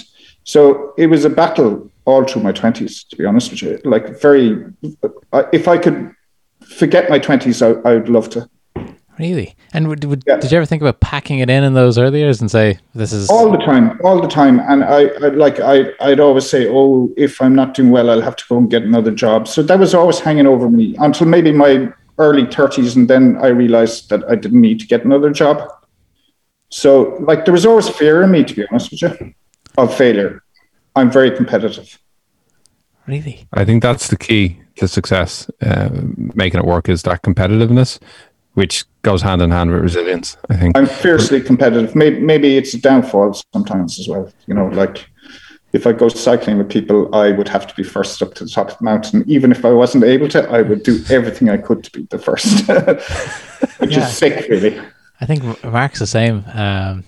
so 0.44 0.94
it 0.96 1.08
was 1.08 1.24
a 1.24 1.30
battle 1.30 1.90
all 2.06 2.24
through 2.24 2.42
my 2.42 2.52
20s, 2.52 3.08
to 3.08 3.16
be 3.16 3.24
honest 3.24 3.50
with 3.50 3.62
you. 3.62 3.80
Like, 3.84 4.20
very, 4.20 4.64
if 5.52 5.68
I 5.68 5.76
could 5.76 6.14
forget 6.78 7.10
my 7.10 7.18
20s, 7.18 7.60
I, 7.62 7.88
I 7.88 7.94
would 7.94 8.08
love 8.08 8.30
to. 8.30 8.48
Really? 9.18 9.56
And 9.72 9.88
would, 9.88 10.04
would, 10.04 10.24
yeah. 10.26 10.36
did 10.36 10.50
you 10.52 10.58
ever 10.58 10.66
think 10.66 10.82
about 10.82 11.00
packing 11.00 11.38
it 11.38 11.48
in 11.48 11.64
in 11.64 11.72
those 11.74 11.96
early 11.96 12.18
years 12.18 12.40
and 12.40 12.50
say 12.50 12.78
this 12.94 13.12
is 13.12 13.30
all 13.30 13.50
the 13.50 13.58
time, 13.58 13.98
all 14.04 14.20
the 14.20 14.28
time? 14.28 14.60
And 14.60 14.84
I, 14.84 15.06
I 15.06 15.28
like 15.28 15.58
I 15.58 15.92
I'd 16.00 16.20
always 16.20 16.48
say, 16.48 16.68
oh, 16.68 17.10
if 17.16 17.40
I'm 17.40 17.54
not 17.54 17.74
doing 17.74 17.90
well, 17.90 18.10
I'll 18.10 18.20
have 18.20 18.36
to 18.36 18.44
go 18.48 18.58
and 18.58 18.70
get 18.70 18.82
another 18.82 19.10
job. 19.10 19.48
So 19.48 19.62
that 19.62 19.78
was 19.78 19.94
always 19.94 20.18
hanging 20.18 20.46
over 20.46 20.68
me 20.68 20.96
until 20.98 21.26
maybe 21.26 21.50
my 21.50 21.92
early 22.18 22.44
30s, 22.44 22.96
and 22.96 23.08
then 23.08 23.36
I 23.40 23.48
realized 23.48 24.10
that 24.10 24.22
I 24.28 24.34
didn't 24.34 24.60
need 24.60 24.80
to 24.80 24.86
get 24.86 25.04
another 25.04 25.30
job. 25.30 25.66
So 26.68 27.16
like 27.20 27.44
there 27.46 27.52
was 27.52 27.64
always 27.64 27.88
fear 27.88 28.22
in 28.22 28.30
me, 28.30 28.44
to 28.44 28.54
be 28.54 28.66
honest 28.70 28.90
with 28.90 29.02
you, 29.02 29.34
of 29.78 29.94
failure. 29.94 30.42
I'm 30.94 31.10
very 31.10 31.30
competitive. 31.30 31.98
Really? 33.06 33.46
I 33.52 33.64
think 33.64 33.82
that's 33.82 34.08
the 34.08 34.16
key 34.16 34.60
to 34.76 34.88
success, 34.88 35.48
uh, 35.62 35.88
making 36.34 36.60
it 36.60 36.66
work 36.66 36.88
is 36.88 37.02
that 37.04 37.22
competitiveness 37.22 37.98
which 38.56 38.84
goes 39.02 39.20
hand 39.20 39.42
in 39.42 39.50
hand 39.50 39.70
with 39.70 39.82
resilience. 39.82 40.36
I 40.48 40.56
think 40.56 40.76
I'm 40.76 40.86
fiercely 40.86 41.42
competitive. 41.42 41.94
Maybe, 41.94 42.18
maybe 42.20 42.56
it's 42.56 42.72
a 42.72 42.80
downfall 42.80 43.34
sometimes 43.52 44.00
as 44.00 44.08
well. 44.08 44.32
You 44.46 44.54
know, 44.54 44.68
like 44.68 45.06
if 45.74 45.86
I 45.86 45.92
go 45.92 46.08
cycling 46.08 46.56
with 46.56 46.70
people, 46.70 47.14
I 47.14 47.32
would 47.32 47.48
have 47.48 47.66
to 47.66 47.74
be 47.74 47.82
first 47.82 48.22
up 48.22 48.32
to 48.36 48.44
the 48.44 48.50
top 48.50 48.70
of 48.70 48.78
the 48.78 48.84
mountain. 48.84 49.24
Even 49.26 49.52
if 49.52 49.62
I 49.66 49.72
wasn't 49.72 50.04
able 50.04 50.28
to, 50.30 50.48
I 50.48 50.62
would 50.62 50.82
do 50.82 51.04
everything 51.10 51.50
I 51.50 51.58
could 51.58 51.84
to 51.84 51.90
be 51.90 52.06
the 52.10 52.18
first, 52.18 52.66
which 53.78 53.92
yeah. 53.92 54.08
is 54.08 54.16
sick, 54.16 54.48
really. 54.48 54.80
I 55.20 55.26
think 55.26 55.62
Mark's 55.62 55.98
the 55.98 56.06
same 56.06 56.42
um, 56.54 57.04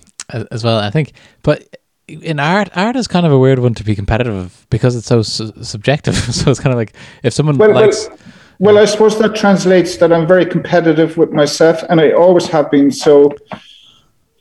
as 0.51 0.63
well. 0.63 0.77
I 0.77 0.91
think, 0.91 1.13
but 1.41 1.63
in 2.07 2.39
art, 2.39 2.69
art 2.75 2.95
is 2.95 3.07
kind 3.07 3.25
of 3.25 3.31
a 3.31 3.39
weird 3.39 3.57
one 3.57 3.73
to 3.73 3.83
be 3.83 3.95
competitive 3.95 4.67
because 4.69 4.95
it's 4.95 5.07
so 5.07 5.23
su- 5.23 5.51
subjective. 5.63 6.15
so 6.35 6.51
it's 6.51 6.59
kind 6.59 6.73
of 6.73 6.77
like 6.77 6.93
if 7.23 7.33
someone 7.33 7.57
well, 7.57 7.73
likes. 7.73 8.07
Well, 8.07 8.19
well, 8.59 8.77
I 8.77 8.85
suppose 8.85 9.17
that 9.19 9.35
translates 9.35 9.97
that 9.97 10.11
I'm 10.11 10.27
very 10.27 10.45
competitive 10.45 11.17
with 11.17 11.31
myself, 11.31 11.81
and 11.89 11.99
I 12.01 12.11
always 12.11 12.47
have 12.47 12.69
been. 12.69 12.91
So, 12.91 13.33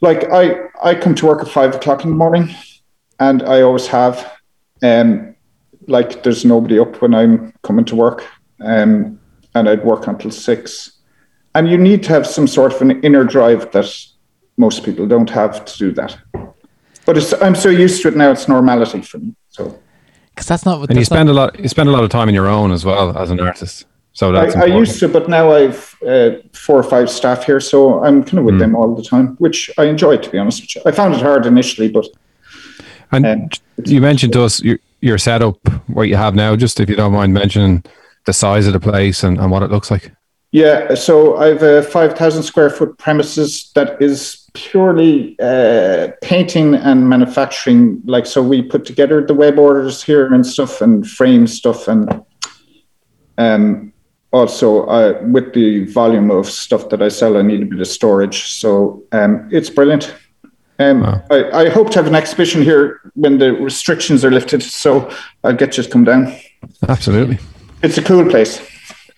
like 0.01 0.31
I, 0.33 0.67
I 0.83 0.95
come 0.95 1.15
to 1.15 1.27
work 1.27 1.41
at 1.41 1.49
five 1.49 1.75
o'clock 1.75 2.05
in 2.05 2.11
the 2.11 2.17
morning, 2.17 2.55
and 3.21 3.43
I 3.43 3.63
always 3.63 3.87
have. 3.87 4.35
Um, 4.83 5.35
like 5.89 6.23
there's 6.23 6.45
nobody 6.45 6.79
up 6.79 7.01
when 7.01 7.15
I'm 7.15 7.53
coming 7.63 7.85
to 7.87 7.97
work, 7.97 8.27
um, 8.61 9.19
and 9.55 9.69
I'd 9.69 9.85
work 9.85 10.07
until 10.07 10.31
six. 10.31 10.93
And 11.55 11.69
you 11.69 11.79
need 11.79 12.03
to 12.05 12.11
have 12.11 12.27
some 12.27 12.47
sort 12.47 12.75
of 12.75 12.83
an 12.83 13.03
inner 13.03 13.25
drive 13.25 13.73
that 13.73 13.93
most 14.59 14.85
people 14.85 15.07
don't 15.07 15.31
have 15.31 15.65
to 15.65 15.79
do 15.79 15.93
that. 15.93 16.17
But 17.07 17.43
I'm 17.43 17.55
so 17.55 17.71
used 17.71 18.03
to 18.03 18.09
it 18.09 18.17
now; 18.17 18.33
it's 18.33 18.49
normality 18.49 19.01
for 19.01 19.19
me. 19.19 19.35
So, 19.49 19.79
because 20.35 20.47
that's 20.47 20.67
not. 20.67 20.81
What, 20.81 20.91
and 20.91 20.99
you 20.99 21.05
spend 21.05 21.29
not, 21.29 21.33
a 21.33 21.35
lot. 21.35 21.61
You 21.61 21.69
spend 21.69 21.89
a 21.89 21.93
lot 21.93 22.05
of 22.05 22.11
time 22.11 22.29
on 22.29 22.35
your 22.35 22.49
own 22.49 22.71
as 22.71 22.85
well 22.85 23.17
as 23.17 23.31
an 23.31 23.41
artist. 23.41 23.87
So 24.19 24.33
that's 24.33 24.57
I, 24.57 24.63
I, 24.63 24.65
used 24.65 24.99
to, 24.99 25.09
but 25.09 25.29
now 25.29 25.53
I've 25.53 25.95
uh, 26.05 26.31
four 26.53 26.77
or 26.77 26.83
five 26.83 27.09
staff 27.09 27.45
here, 27.45 27.61
so 27.61 28.03
I'm 28.03 28.25
kind 28.25 28.41
of 28.41 28.45
with 28.45 28.57
mm. 28.57 28.59
them 28.59 28.75
all 28.75 28.93
the 28.93 29.03
time, 29.05 29.37
which 29.37 29.71
I 29.79 29.85
enjoy. 29.85 30.17
To 30.17 30.29
be 30.29 30.39
honest, 30.39 30.77
I 30.85 30.91
found 30.91 31.15
it 31.15 31.21
hard 31.21 31.47
initially, 31.47 31.89
but. 31.89 32.05
And 33.13 33.25
um, 33.25 33.49
you 33.85 34.01
mentioned 34.01 34.33
to 34.33 34.43
us 34.43 34.61
your, 34.61 34.81
your 35.03 35.19
setup, 35.19 35.57
what 35.87 36.09
you 36.09 36.17
have 36.17 36.35
now. 36.35 36.57
Just 36.57 36.81
if 36.81 36.91
you 36.91 36.97
don't 36.97 37.13
mind 37.13 37.33
mentioning 37.33 37.85
the 38.27 38.33
size 38.33 38.67
of 38.67 38.73
the 38.73 38.81
place 38.81 39.23
and, 39.23 39.39
and 39.39 39.53
what 39.53 39.63
it 39.63 39.71
looks 39.71 39.89
like. 39.89 40.11
Yeah, 40.51 40.95
so 40.95 41.37
I 41.37 41.47
have 41.47 41.63
a 41.63 41.85
five 41.85 42.19
thousand 42.19 42.43
square 42.43 42.71
foot 42.71 42.99
premises 42.99 43.71
that 43.77 44.03
is 44.03 44.49
purely 44.53 45.37
uh, 45.39 46.09
painting 46.23 46.75
and 46.75 47.09
manufacturing. 47.09 48.03
Like, 48.05 48.27
so 48.27 48.43
we 48.43 48.63
put 48.63 48.85
together 48.85 49.25
the 49.25 49.35
web 49.35 49.61
orders 49.61 50.03
here 50.03 50.35
and 50.35 50.45
stuff, 50.45 50.81
and 50.81 51.09
frame 51.09 51.47
stuff, 51.47 51.87
and 51.87 52.25
um, 53.39 53.93
also 54.33 54.85
uh, 54.87 55.21
with 55.23 55.55
the 55.55 55.85
volume 55.87 56.31
of 56.31 56.47
stuff 56.47 56.89
that 56.91 57.03
I 57.03 57.09
sell, 57.09 57.37
I 57.37 57.43
need 57.43 57.63
a 57.63 57.67
bit 57.67 57.81
of 57.81 57.87
storage. 57.87 58.51
So 58.51 59.03
um, 59.13 59.49
it's 59.51 59.71
brilliant. 59.71 60.15
Um, 60.79 61.01
wow. 61.01 61.25
I, 61.31 61.51
I, 61.51 61.69
hope 61.71 61.91
to 61.91 61.99
have 61.99 62.07
an 62.07 62.15
exhibition 62.15 62.63
here 62.63 63.01
when 63.15 63.39
the 63.39 63.53
restrictions 63.53 64.25
are 64.25 64.31
lifted. 64.31 64.63
So 64.63 65.11
I'll 65.43 65.57
get 65.57 65.77
you 65.77 65.83
to 65.83 65.91
come 65.91 66.05
down. 66.05 66.33
Absolutely. 66.89 67.39
It's 67.83 67.99
a 67.99 68.03
cool 68.03 68.29
place. 68.29 68.61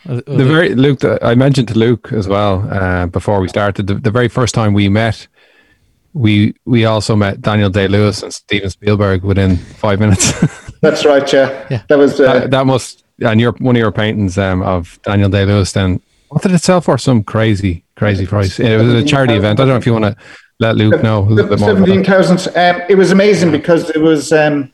The 0.07 0.23
very 0.47 0.75
Luke, 0.75 1.05
I 1.23 1.35
mentioned 1.35 1.69
to 1.69 1.79
Luke 1.79 2.11
as 2.13 2.27
well 2.27 2.67
uh, 2.73 3.07
before 3.07 3.41
we 3.41 3.49
started. 3.49 3.87
The, 3.87 3.95
the 3.95 4.11
very 4.11 4.29
first 4.29 4.55
time 4.55 4.73
we 4.73 4.89
met, 4.89 5.29
we 6.15 6.55
we 6.65 6.87
also 6.87 7.15
met 7.15 7.43
Daniel 7.43 7.69
Day 7.69 7.87
Lewis 7.87 8.23
and 8.23 8.33
Steven 8.33 8.71
Spielberg 8.71 9.23
within 9.23 9.57
five 9.57 10.01
minutes. 10.01 10.33
That's 10.81 11.05
right. 11.05 11.31
Yeah, 11.31 11.67
yeah. 11.71 11.83
That 11.89 11.99
was 11.99 12.19
uh, 12.19 12.33
that, 12.33 12.51
that 12.51 12.67
must 12.67 13.05
and 13.21 13.41
your 13.41 13.53
one 13.53 13.77
of 13.77 13.81
your 13.81 13.93
paintings 13.93 14.39
um, 14.39 14.63
of 14.63 14.99
Daniel 15.03 15.29
Day 15.29 15.45
Lewis. 15.45 15.73
Then 15.73 16.01
what 16.29 16.43
did 16.43 16.53
it 16.53 16.63
sell 16.63 16.81
for? 16.81 16.99
Some 16.99 17.23
crazy, 17.23 17.85
crazy 17.97 18.27
price. 18.27 18.59
It 18.59 18.77
was 18.77 18.95
a 18.95 19.05
charity 19.05 19.35
event. 19.35 19.59
I 19.59 19.63
don't 19.63 19.69
know 19.69 19.77
if 19.77 19.87
you 19.87 19.93
want 19.93 20.05
to 20.05 20.17
let 20.59 20.77
Luke 20.77 21.03
know 21.03 21.21
a 21.21 21.29
little 21.29 21.51
bit 21.51 21.61
more. 21.61 21.71
Seventeen 21.71 22.05
thousand. 22.05 22.57
Um, 22.57 22.83
it 22.89 22.97
was 22.97 23.11
amazing 23.11 23.51
because 23.51 23.91
it 23.91 24.01
was 24.01 24.33
um, 24.33 24.73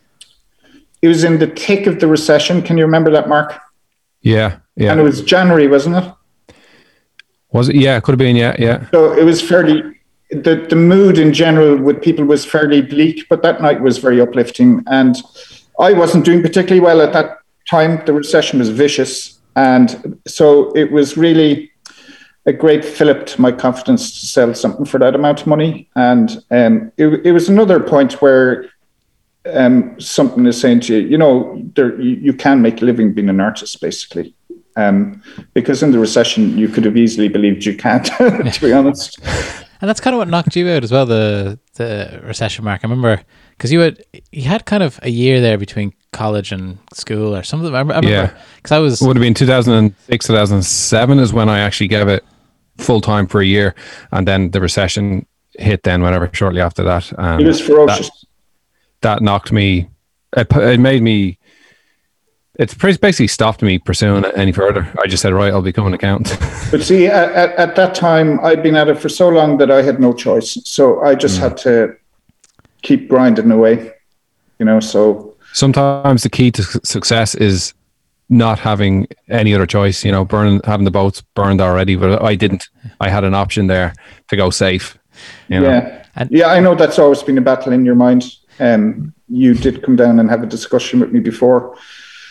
it 1.02 1.08
was 1.08 1.24
in 1.24 1.38
the 1.38 1.46
thick 1.46 1.86
of 1.86 2.00
the 2.00 2.06
recession. 2.06 2.62
Can 2.62 2.76
you 2.76 2.84
remember 2.84 3.10
that, 3.10 3.28
Mark? 3.28 3.58
Yeah, 4.22 4.58
yeah. 4.76 4.90
And 4.90 5.00
it 5.00 5.04
was 5.04 5.22
January, 5.22 5.68
wasn't 5.68 5.96
it? 5.96 6.12
Was 7.52 7.68
it? 7.68 7.76
Yeah, 7.76 7.96
it 7.96 8.02
could 8.02 8.12
have 8.12 8.18
been. 8.18 8.36
Yeah, 8.36 8.56
yeah. 8.58 8.88
So 8.90 9.12
it 9.12 9.24
was 9.24 9.40
fairly. 9.40 9.92
The, 10.30 10.66
the 10.68 10.74
mood 10.74 11.18
in 11.18 11.32
general 11.32 11.76
with 11.76 12.02
people 12.02 12.24
was 12.24 12.44
fairly 12.44 12.82
bleak, 12.82 13.28
but 13.28 13.42
that 13.42 13.62
night 13.62 13.80
was 13.80 13.98
very 13.98 14.20
uplifting. 14.20 14.82
And 14.88 15.14
I 15.78 15.92
wasn't 15.92 16.24
doing 16.24 16.42
particularly 16.42 16.80
well 16.80 17.00
at 17.00 17.12
that 17.12 17.38
time. 17.70 18.04
The 18.06 18.12
recession 18.12 18.58
was 18.58 18.68
vicious. 18.68 19.38
And 19.56 20.18
so 20.26 20.72
it 20.76 20.92
was 20.92 21.16
really 21.16 21.70
a 22.46 22.52
great 22.52 22.84
fillip 22.84 23.26
to 23.26 23.40
my 23.40 23.50
confidence 23.50 24.20
to 24.20 24.26
sell 24.26 24.54
something 24.54 24.84
for 24.84 24.98
that 24.98 25.14
amount 25.14 25.40
of 25.40 25.46
money. 25.46 25.88
And 25.96 26.42
um, 26.50 26.92
it, 26.96 27.06
it 27.26 27.32
was 27.32 27.48
another 27.48 27.80
point 27.80 28.22
where 28.22 28.70
um, 29.52 30.00
something 30.00 30.46
is 30.46 30.60
saying 30.60 30.80
to 30.80 30.96
you, 30.96 31.08
you 31.08 31.18
know, 31.18 31.60
there, 31.74 32.00
you, 32.00 32.16
you 32.16 32.32
can 32.32 32.62
make 32.62 32.82
a 32.82 32.84
living 32.84 33.14
being 33.14 33.28
an 33.28 33.40
artist, 33.40 33.80
basically. 33.80 34.34
Um, 34.76 35.22
because 35.54 35.82
in 35.82 35.90
the 35.90 35.98
recession, 35.98 36.58
you 36.58 36.68
could 36.68 36.84
have 36.84 36.96
easily 36.96 37.28
believed 37.28 37.64
you 37.64 37.76
can't, 37.76 38.04
to 38.18 38.58
be 38.60 38.72
honest. 38.72 39.18
And 39.80 39.88
that's 39.88 40.00
kind 40.00 40.14
of 40.14 40.18
what 40.18 40.28
knocked 40.28 40.54
you 40.54 40.68
out 40.68 40.84
as 40.84 40.92
well, 40.92 41.06
the 41.06 41.58
the 41.74 42.20
recession 42.24 42.64
mark. 42.64 42.80
I 42.82 42.88
remember 42.88 43.22
because 43.50 43.72
you 43.72 43.80
had 43.80 44.02
you 44.32 44.42
had 44.42 44.66
kind 44.66 44.82
of 44.82 44.98
a 45.02 45.10
year 45.10 45.40
there 45.40 45.58
between 45.58 45.92
college 46.16 46.50
and 46.50 46.78
school 46.94 47.36
or 47.36 47.42
something. 47.42 47.74
I 47.74 47.80
remember, 47.80 48.08
yeah, 48.08 48.34
because 48.56 48.72
I 48.72 48.78
was 48.78 49.02
it 49.02 49.06
would 49.06 49.16
have 49.16 49.22
been 49.22 49.34
2006, 49.34 50.26
2007 50.26 51.18
is 51.18 51.32
when 51.32 51.48
I 51.48 51.58
actually 51.58 51.88
gave 51.88 52.08
it 52.08 52.24
full 52.78 53.00
time 53.00 53.26
for 53.26 53.40
a 53.40 53.44
year, 53.44 53.74
and 54.12 54.26
then 54.26 54.50
the 54.50 54.60
recession 54.60 55.26
hit. 55.58 55.82
Then 55.82 56.02
whatever 56.02 56.28
shortly 56.32 56.60
after 56.60 56.82
that, 56.84 57.12
and 57.18 57.42
it 57.42 57.46
was 57.46 57.60
ferocious. 57.60 58.08
That, 59.00 59.18
that 59.18 59.22
knocked 59.22 59.52
me. 59.52 59.90
It, 60.36 60.48
it 60.52 60.80
made 60.80 61.02
me. 61.02 61.38
It's 62.58 62.74
basically 62.74 63.26
stopped 63.26 63.60
me 63.60 63.78
pursuing 63.78 64.24
it 64.24 64.32
any 64.34 64.50
further. 64.50 64.90
I 64.98 65.06
just 65.06 65.22
said, 65.22 65.34
right, 65.34 65.52
I'll 65.52 65.60
become 65.60 65.86
an 65.86 65.92
accountant. 65.92 66.40
but 66.70 66.82
see, 66.82 67.06
at, 67.06 67.52
at, 67.58 67.76
that 67.76 67.94
time, 67.94 68.40
I'd 68.42 68.62
been 68.62 68.76
at 68.76 68.88
it 68.88 68.98
for 68.98 69.10
so 69.10 69.28
long 69.28 69.58
that 69.58 69.70
I 69.70 69.82
had 69.82 70.00
no 70.00 70.14
choice. 70.14 70.56
So 70.64 71.02
I 71.02 71.14
just 71.16 71.36
mm. 71.36 71.42
had 71.42 71.58
to 71.58 71.96
keep 72.80 73.10
grinding 73.10 73.50
away, 73.50 73.92
you 74.58 74.64
know. 74.64 74.80
So 74.80 75.35
sometimes 75.52 76.22
the 76.22 76.30
key 76.30 76.50
to 76.52 76.62
success 76.62 77.34
is 77.34 77.74
not 78.28 78.58
having 78.58 79.06
any 79.28 79.54
other 79.54 79.66
choice. 79.66 80.04
You 80.04 80.12
know, 80.12 80.24
burning 80.24 80.60
having 80.64 80.84
the 80.84 80.90
boats 80.90 81.22
burned 81.34 81.60
already, 81.60 81.96
but 81.96 82.22
I 82.22 82.34
didn't. 82.34 82.68
I 83.00 83.08
had 83.08 83.24
an 83.24 83.34
option 83.34 83.66
there 83.66 83.94
to 84.28 84.36
go 84.36 84.50
safe. 84.50 84.98
You 85.48 85.60
know? 85.60 85.68
Yeah, 85.68 86.04
and- 86.16 86.30
yeah. 86.30 86.48
I 86.48 86.60
know 86.60 86.74
that's 86.74 86.98
always 86.98 87.22
been 87.22 87.38
a 87.38 87.42
battle 87.42 87.72
in 87.72 87.84
your 87.84 87.94
mind. 87.94 88.24
Um, 88.58 89.14
you 89.28 89.54
did 89.54 89.82
come 89.82 89.96
down 89.96 90.18
and 90.18 90.30
have 90.30 90.42
a 90.42 90.46
discussion 90.46 91.00
with 91.00 91.12
me 91.12 91.20
before. 91.20 91.76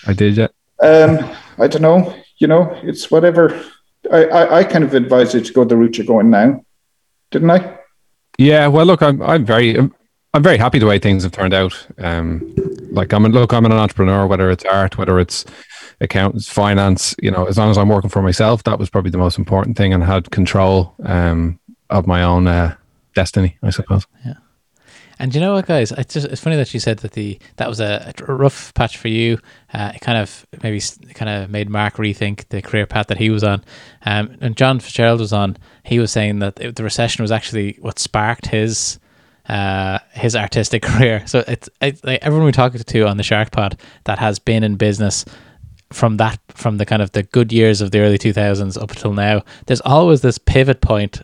I 0.07 0.13
did, 0.13 0.37
yeah. 0.37 0.47
Um, 0.81 1.35
I 1.57 1.67
don't 1.67 1.81
know. 1.81 2.13
You 2.37 2.47
know, 2.47 2.77
it's 2.83 3.09
whatever. 3.09 3.63
I, 4.11 4.25
I, 4.25 4.57
I 4.59 4.63
kind 4.63 4.83
of 4.83 4.93
advise 4.93 5.33
you 5.33 5.41
to 5.41 5.53
go 5.53 5.63
the 5.63 5.77
route 5.77 5.97
you're 5.97 6.05
going 6.05 6.29
now, 6.29 6.63
didn't 7.31 7.49
I? 7.49 7.79
Yeah. 8.37 8.67
Well, 8.67 8.85
look, 8.85 9.01
I'm 9.01 9.21
I'm 9.21 9.45
very 9.45 9.77
I'm 10.35 10.43
very 10.43 10.57
happy 10.57 10.79
the 10.79 10.85
way 10.85 10.99
things 10.99 11.23
have 11.23 11.31
turned 11.31 11.53
out. 11.53 11.87
Um, 11.97 12.53
like 12.91 13.13
I'm 13.13 13.23
look, 13.23 13.53
I'm 13.53 13.65
an 13.65 13.71
entrepreneur, 13.71 14.27
whether 14.27 14.51
it's 14.51 14.65
art, 14.65 14.97
whether 14.97 15.17
it's 15.17 15.45
accounts, 16.01 16.49
finance. 16.49 17.15
You 17.21 17.31
know, 17.31 17.45
as 17.45 17.57
long 17.57 17.71
as 17.71 17.77
I'm 17.77 17.87
working 17.87 18.09
for 18.09 18.21
myself, 18.21 18.63
that 18.63 18.77
was 18.77 18.89
probably 18.89 19.11
the 19.11 19.17
most 19.17 19.37
important 19.37 19.77
thing, 19.77 19.93
and 19.93 20.03
had 20.03 20.31
control 20.31 20.93
um, 21.05 21.57
of 21.89 22.05
my 22.05 22.21
own 22.21 22.47
uh, 22.47 22.75
destiny, 23.13 23.57
I 23.63 23.69
suppose. 23.69 24.07
Yeah. 24.25 24.33
And 25.19 25.33
you 25.33 25.39
know 25.39 25.53
what, 25.53 25.67
guys? 25.67 25.93
It's 25.93 26.13
just 26.13 26.27
it's 26.27 26.41
funny 26.41 26.57
that 26.57 26.73
you 26.73 26.81
said 26.81 26.97
that 26.97 27.13
the 27.13 27.39
that 27.55 27.69
was 27.69 27.79
a, 27.79 28.13
a 28.27 28.33
rough 28.33 28.73
patch 28.73 28.97
for 28.97 29.07
you. 29.07 29.39
Uh, 29.73 29.93
it 29.95 30.01
kind 30.01 30.17
of 30.17 30.45
maybe 30.61 30.81
kind 31.13 31.29
of 31.29 31.49
made 31.49 31.69
Mark 31.69 31.95
rethink 31.95 32.49
the 32.49 32.61
career 32.61 32.85
path 32.85 33.07
that 33.07 33.19
he 33.19 33.29
was 33.29 33.45
on. 33.45 33.63
Um, 34.05 34.35
and 34.41 34.57
John 34.57 34.81
Fitzgerald 34.81 35.21
was 35.21 35.31
on. 35.31 35.55
He 35.85 35.97
was 35.97 36.11
saying 36.11 36.39
that 36.39 36.59
it, 36.59 36.75
the 36.75 36.83
recession 36.83 37.23
was 37.23 37.31
actually 37.31 37.77
what 37.79 37.99
sparked 37.99 38.47
his 38.47 38.99
uh, 39.49 39.99
his 40.11 40.35
artistic 40.35 40.81
career. 40.83 41.25
So 41.27 41.43
it's, 41.47 41.69
it's 41.81 42.03
like 42.03 42.19
everyone 42.21 42.45
we 42.45 42.51
talk 42.51 42.73
to 42.73 43.07
on 43.07 43.17
the 43.17 43.23
Shark 43.23 43.51
Pod 43.51 43.79
that 44.05 44.19
has 44.19 44.39
been 44.39 44.63
in 44.63 44.75
business 44.75 45.25
from 45.93 46.17
that 46.17 46.39
from 46.49 46.77
the 46.77 46.85
kind 46.85 47.01
of 47.01 47.11
the 47.11 47.23
good 47.23 47.53
years 47.53 47.79
of 47.79 47.91
the 47.91 47.99
early 47.99 48.17
2000s 48.17 48.81
up 48.81 48.89
until 48.89 49.13
now 49.13 49.43
there's 49.67 49.81
always 49.81 50.21
this 50.21 50.39
pivot 50.39 50.81
point 50.81 51.21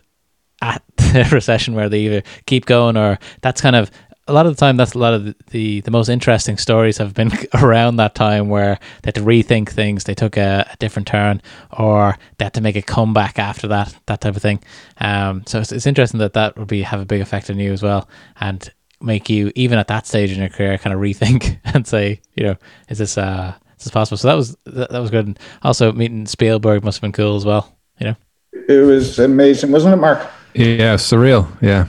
at 0.62 0.82
the 0.96 1.28
recession 1.32 1.74
where 1.74 1.88
they 1.88 2.00
either 2.00 2.22
keep 2.46 2.64
going 2.64 2.96
or 2.96 3.18
that's 3.40 3.60
kind 3.60 3.74
of 3.74 3.90
a 4.28 4.32
lot 4.32 4.46
of 4.46 4.54
the 4.54 4.60
time 4.60 4.76
that's 4.76 4.94
a 4.94 4.98
lot 4.98 5.14
of 5.14 5.24
the, 5.24 5.34
the, 5.50 5.80
the 5.80 5.90
most 5.90 6.08
interesting 6.08 6.56
stories 6.56 6.98
have 6.98 7.12
been 7.14 7.30
around 7.54 7.96
that 7.96 8.14
time 8.14 8.48
where 8.48 8.78
they 9.02 9.08
had 9.08 9.14
to 9.16 9.20
rethink 9.20 9.68
things 9.68 10.04
they 10.04 10.14
took 10.14 10.36
a, 10.36 10.66
a 10.72 10.76
different 10.76 11.08
turn 11.08 11.42
or 11.78 12.16
they 12.38 12.44
had 12.44 12.54
to 12.54 12.60
make 12.60 12.76
a 12.76 12.82
comeback 12.82 13.38
after 13.38 13.66
that 13.68 13.94
that 14.06 14.20
type 14.20 14.36
of 14.36 14.42
thing 14.42 14.62
um, 14.98 15.42
so 15.46 15.60
it's, 15.60 15.72
it's 15.72 15.86
interesting 15.86 16.18
that 16.18 16.34
that 16.34 16.56
would 16.56 16.68
be 16.68 16.82
have 16.82 17.00
a 17.00 17.04
big 17.04 17.20
effect 17.20 17.50
on 17.50 17.58
you 17.58 17.72
as 17.72 17.82
well 17.82 18.08
and 18.40 18.72
make 19.00 19.28
you 19.28 19.50
even 19.56 19.78
at 19.78 19.88
that 19.88 20.06
stage 20.06 20.30
in 20.30 20.38
your 20.38 20.48
career 20.48 20.78
kind 20.78 20.94
of 20.94 21.00
rethink 21.00 21.58
and 21.74 21.86
say 21.86 22.20
you 22.34 22.44
know 22.44 22.56
is 22.88 22.98
this 22.98 23.18
uh 23.18 23.52
is 23.78 23.84
this 23.84 23.92
possible 23.92 24.16
so 24.16 24.28
that 24.28 24.34
was 24.34 24.56
that, 24.64 24.90
that 24.90 25.00
was 25.00 25.10
good 25.10 25.26
and 25.26 25.38
also 25.62 25.90
meeting 25.92 26.26
Spielberg 26.26 26.84
must 26.84 26.98
have 26.98 27.02
been 27.02 27.12
cool 27.12 27.34
as 27.34 27.44
well 27.44 27.76
you 27.98 28.06
know 28.06 28.16
It 28.68 28.86
was 28.86 29.18
amazing, 29.18 29.72
wasn't 29.72 29.94
it, 29.94 29.96
Mark? 29.96 30.30
Yeah, 30.54 30.94
surreal. 30.96 31.48
Yeah. 31.62 31.86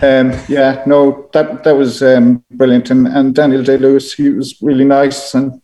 Um, 0.00 0.32
yeah, 0.48 0.82
no, 0.86 1.28
that 1.32 1.64
that 1.64 1.76
was 1.76 2.02
um, 2.02 2.44
brilliant. 2.52 2.90
And, 2.90 3.08
and 3.08 3.34
Daniel 3.34 3.62
Day 3.64 3.78
Lewis, 3.78 4.12
he 4.14 4.28
was 4.30 4.60
really 4.62 4.84
nice, 4.84 5.34
and 5.34 5.60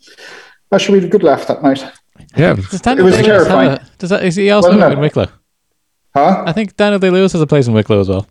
actually 0.73 0.99
we 0.99 1.01
had 1.03 1.09
a 1.09 1.13
good 1.13 1.23
laugh 1.23 1.47
that 1.47 1.63
night. 1.63 1.85
Yeah. 2.37 2.55
does 2.55 2.81
Daniel 2.81 3.07
It 3.07 3.11
was 3.11 3.17
Day-Lewis 3.17 3.39
have 3.47 3.47
terrifying. 3.49 3.71
a- 3.79 3.99
does 3.99 4.11
that, 4.11 4.25
is 4.25 4.35
he 4.35 4.51
also 4.51 4.69
Wasn't 4.71 4.85
in 4.93 4.99
it? 4.99 5.01
Wicklow 5.01 5.27
Huh? 6.15 6.43
I 6.47 6.53
think 6.53 6.77
Daniel 6.77 6.99
Day 6.99 7.11
Lewis 7.11 7.33
has 7.33 7.41
a 7.41 7.47
place 7.47 7.67
in 7.69 7.75
Wicklow 7.75 8.01
as 8.01 8.09
well 8.09 8.27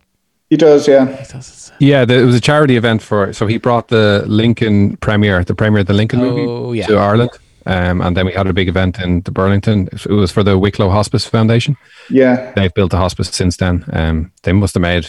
He 0.50 0.58
does, 0.58 0.88
yeah. 0.88 1.06
He 1.06 1.26
does. 1.32 1.72
Yeah, 1.80 2.04
the, 2.06 2.20
it 2.20 2.26
was 2.26 2.36
a 2.36 2.42
charity 2.42 2.76
event 2.76 3.02
for. 3.02 3.32
So 3.34 3.48
he 3.48 3.58
brought 3.58 3.88
the 3.88 4.24
Lincoln 4.28 4.98
premiere, 4.98 5.44
the 5.46 5.56
premiere 5.56 5.82
of 5.82 5.88
the 5.88 5.94
Lincoln 5.94 6.20
Oh, 6.22 6.32
movie, 6.32 6.80
yeah. 6.80 6.88
to 6.88 6.98
Ireland, 6.98 7.32
um, 7.66 8.02
and 8.02 8.16
then 8.18 8.26
we 8.26 8.34
had 8.34 8.48
a 8.48 8.54
big 8.54 8.68
event 8.68 9.00
in 9.00 9.22
the 9.22 9.32
Burlington. 9.32 9.88
It 9.94 10.08
was 10.10 10.32
for 10.32 10.44
the 10.44 10.58
Wicklow 10.58 10.90
Hospice 10.90 11.26
Foundation. 11.26 11.76
Yeah. 12.10 12.52
They've 12.56 12.74
built 12.74 12.94
a 12.94 12.98
hospice 12.98 13.30
since 13.30 13.56
then. 13.58 13.86
Um, 13.94 14.32
they 14.44 14.52
must 14.54 14.74
have 14.76 14.82
made 14.82 15.08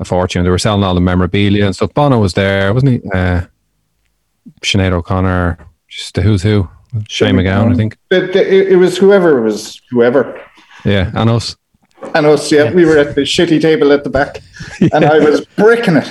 a 0.00 0.04
fortune. 0.04 0.42
They 0.42 0.50
were 0.50 0.58
selling 0.58 0.82
all 0.82 0.94
the 0.94 1.00
memorabilia 1.00 1.66
and 1.66 1.76
stuff. 1.76 1.94
Bono 1.94 2.18
was 2.18 2.34
there, 2.34 2.74
wasn't 2.74 2.92
he? 2.92 3.10
Uh, 3.10 3.42
Sinead 4.62 4.92
O'Connor, 4.92 5.58
just 5.88 6.14
the 6.14 6.22
who's 6.22 6.42
who. 6.42 6.68
Shane 7.08 7.36
MacGowan, 7.36 7.72
I 7.72 7.76
think. 7.76 7.96
It, 8.10 8.34
it, 8.34 8.72
it 8.72 8.76
was 8.76 8.98
whoever 8.98 9.38
it 9.38 9.42
was 9.42 9.80
whoever. 9.90 10.40
Yeah, 10.84 11.12
and 11.14 11.30
us. 11.30 11.56
And 12.14 12.26
us, 12.26 12.50
yeah, 12.50 12.72
we 12.72 12.84
were 12.84 12.98
at 12.98 13.14
the 13.14 13.20
shitty 13.20 13.60
table 13.60 13.92
at 13.92 14.02
the 14.02 14.10
back, 14.10 14.40
and 14.92 15.04
I 15.04 15.18
was 15.18 15.44
bricking 15.56 15.96
it. 15.98 16.10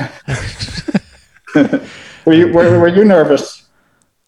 were 2.25 2.33
you 2.33 2.47
were, 2.53 2.79
were 2.79 2.87
you 2.87 3.03
nervous? 3.03 3.67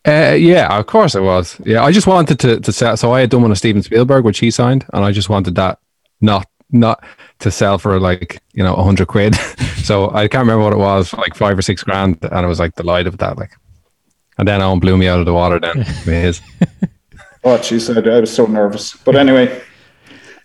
Uh, 0.05 0.36
yeah, 0.38 0.76
of 0.76 0.88
course 0.88 1.16
I 1.16 1.20
was. 1.20 1.62
Yeah, 1.64 1.84
I 1.84 1.91
just 1.91 2.07
wanted 2.07 2.39
to 2.39 2.59
to 2.59 2.72
sell. 2.72 2.97
So 2.97 3.14
I 3.14 3.22
had 3.22 3.30
done 3.30 3.43
one 3.43 3.51
of 3.51 3.57
Steven 3.57 3.84
Spielberg, 3.84 4.26
which 4.26 4.39
he 4.39 4.49
signed, 4.49 4.86
and 4.91 5.05
I 5.05 5.12
just 5.12 5.30
wanted 5.30 5.55
that 5.55 5.78
not 6.20 6.47
not 6.72 7.03
to 7.39 7.51
sell 7.51 7.78
for 7.78 7.99
like 7.99 8.41
you 8.53 8.63
know 8.63 8.76
a 8.76 8.84
hundred 8.84 9.07
quid. 9.07 9.36
so 9.84 10.09
I 10.11 10.28
can't 10.28 10.41
remember 10.41 10.63
what 10.63 10.74
it 10.74 10.78
was, 10.80 11.13
like 11.13 11.36
five 11.36 11.57
or 11.57 11.61
six 11.61 11.84
grand, 11.84 12.17
and 12.24 12.34
I 12.34 12.45
was 12.45 12.59
like 12.59 12.76
delighted 12.76 13.13
with 13.13 13.19
that. 13.19 13.38
Like, 13.38 13.51
and 14.38 14.47
then 14.47 14.61
Owen 14.61 14.80
blew 14.80 14.97
me 14.97 15.07
out 15.07 15.19
of 15.19 15.26
the 15.26 15.34
water. 15.34 15.59
Then 15.59 15.78
with 16.05 16.05
his. 16.05 16.41
Oh, 17.43 17.57
geez, 17.57 17.89
I, 17.89 17.99
I 17.99 18.19
was 18.19 18.34
so 18.34 18.45
nervous. 18.45 18.95
But 18.95 19.15
anyway, 19.15 19.61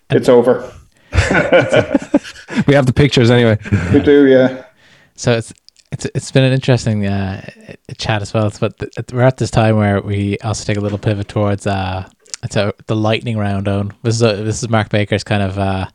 it's 0.09 0.29
over. 0.29 0.73
we 2.67 2.73
have 2.73 2.85
the 2.85 2.93
pictures 2.93 3.29
anyway. 3.29 3.57
We 3.93 3.99
do, 3.99 4.25
yeah. 4.27 4.65
So 5.15 5.31
it's 5.33 5.53
it's 5.91 6.05
it's 6.13 6.31
been 6.31 6.43
an 6.43 6.53
interesting 6.53 7.05
uh, 7.05 7.49
chat 7.97 8.21
as 8.21 8.33
well. 8.33 8.51
But 8.59 8.77
th- 8.79 8.91
we're 9.13 9.21
at 9.21 9.37
this 9.37 9.51
time 9.51 9.77
where 9.77 10.01
we 10.01 10.37
also 10.39 10.65
take 10.65 10.77
a 10.77 10.81
little 10.81 10.97
pivot 10.97 11.27
towards 11.27 11.65
uh, 11.65 12.09
it's 12.43 12.55
a, 12.55 12.73
the 12.87 12.95
lightning 12.95 13.37
round. 13.37 13.67
On 13.67 13.93
this 14.03 14.15
is 14.15 14.21
a, 14.21 14.35
this 14.37 14.61
is 14.61 14.69
Mark 14.69 14.89
Baker's 14.89 15.23
kind 15.23 15.43
of 15.43 15.57
uh, 15.57 15.87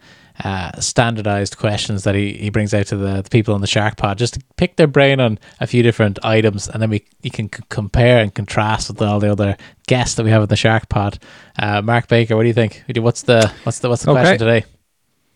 uh, 0.44 0.80
standardized 0.80 1.56
questions 1.56 2.04
that 2.04 2.14
he, 2.14 2.32
he 2.32 2.50
brings 2.50 2.74
out 2.74 2.86
to 2.86 2.96
the, 2.96 3.22
the 3.22 3.30
people 3.30 3.54
on 3.54 3.60
the 3.60 3.66
Shark 3.66 3.96
Pod 3.96 4.18
just 4.18 4.34
to 4.34 4.40
pick 4.56 4.76
their 4.76 4.86
brain 4.86 5.20
on 5.20 5.38
a 5.60 5.66
few 5.66 5.82
different 5.82 6.18
items, 6.24 6.68
and 6.68 6.82
then 6.82 6.90
we 6.90 7.04
you 7.22 7.30
can 7.30 7.52
c- 7.52 7.62
compare 7.68 8.18
and 8.20 8.34
contrast 8.34 8.88
with 8.88 9.00
all 9.02 9.20
the 9.20 9.30
other 9.30 9.56
guests 9.86 10.16
that 10.16 10.24
we 10.24 10.30
have 10.30 10.42
on 10.42 10.48
the 10.48 10.56
Shark 10.56 10.88
Pod. 10.88 11.18
Uh, 11.58 11.80
Mark 11.82 12.08
Baker, 12.08 12.34
what 12.36 12.42
do 12.42 12.48
you 12.48 12.54
think? 12.54 12.82
What's 12.96 13.22
the 13.22 13.52
what's 13.64 13.78
the 13.78 13.88
what's 13.88 14.02
the 14.02 14.10
Okay. 14.10 14.20
question 14.20 14.38
today? 14.38 14.64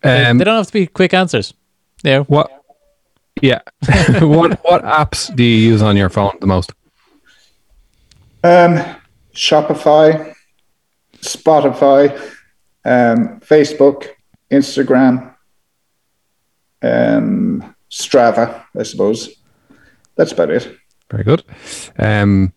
They, 0.02 0.24
Um, 0.26 0.38
they 0.38 0.44
don't 0.44 0.56
have 0.56 0.66
to 0.66 0.72
be 0.72 0.86
quick 0.86 1.14
answers. 1.14 1.54
You 2.02 2.10
know, 2.10 2.22
what? 2.24 2.50
Yeah. 3.42 3.60
what 4.20 4.58
what 4.64 4.82
apps 4.84 5.34
do 5.36 5.42
you 5.44 5.70
use 5.72 5.82
on 5.82 5.96
your 5.96 6.08
phone 6.08 6.32
the 6.40 6.46
most? 6.46 6.72
Um, 8.42 8.78
Shopify, 9.34 10.34
Spotify, 11.18 12.16
um, 12.84 13.40
Facebook, 13.40 14.08
Instagram, 14.50 15.34
um, 16.82 17.74
Strava, 17.90 18.64
I 18.78 18.82
suppose. 18.82 19.30
That's 20.16 20.32
about 20.32 20.50
it. 20.50 20.76
Very 21.10 21.24
good. 21.24 21.44
Um, 21.98 22.52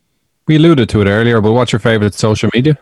we 0.48 0.56
alluded 0.56 0.90
to 0.90 1.02
it 1.02 1.08
earlier, 1.08 1.42
but 1.42 1.54
what's 1.54 1.72
your 1.72 1.80
favorite 1.80 2.14
social 2.14 2.50
media? 2.54 2.78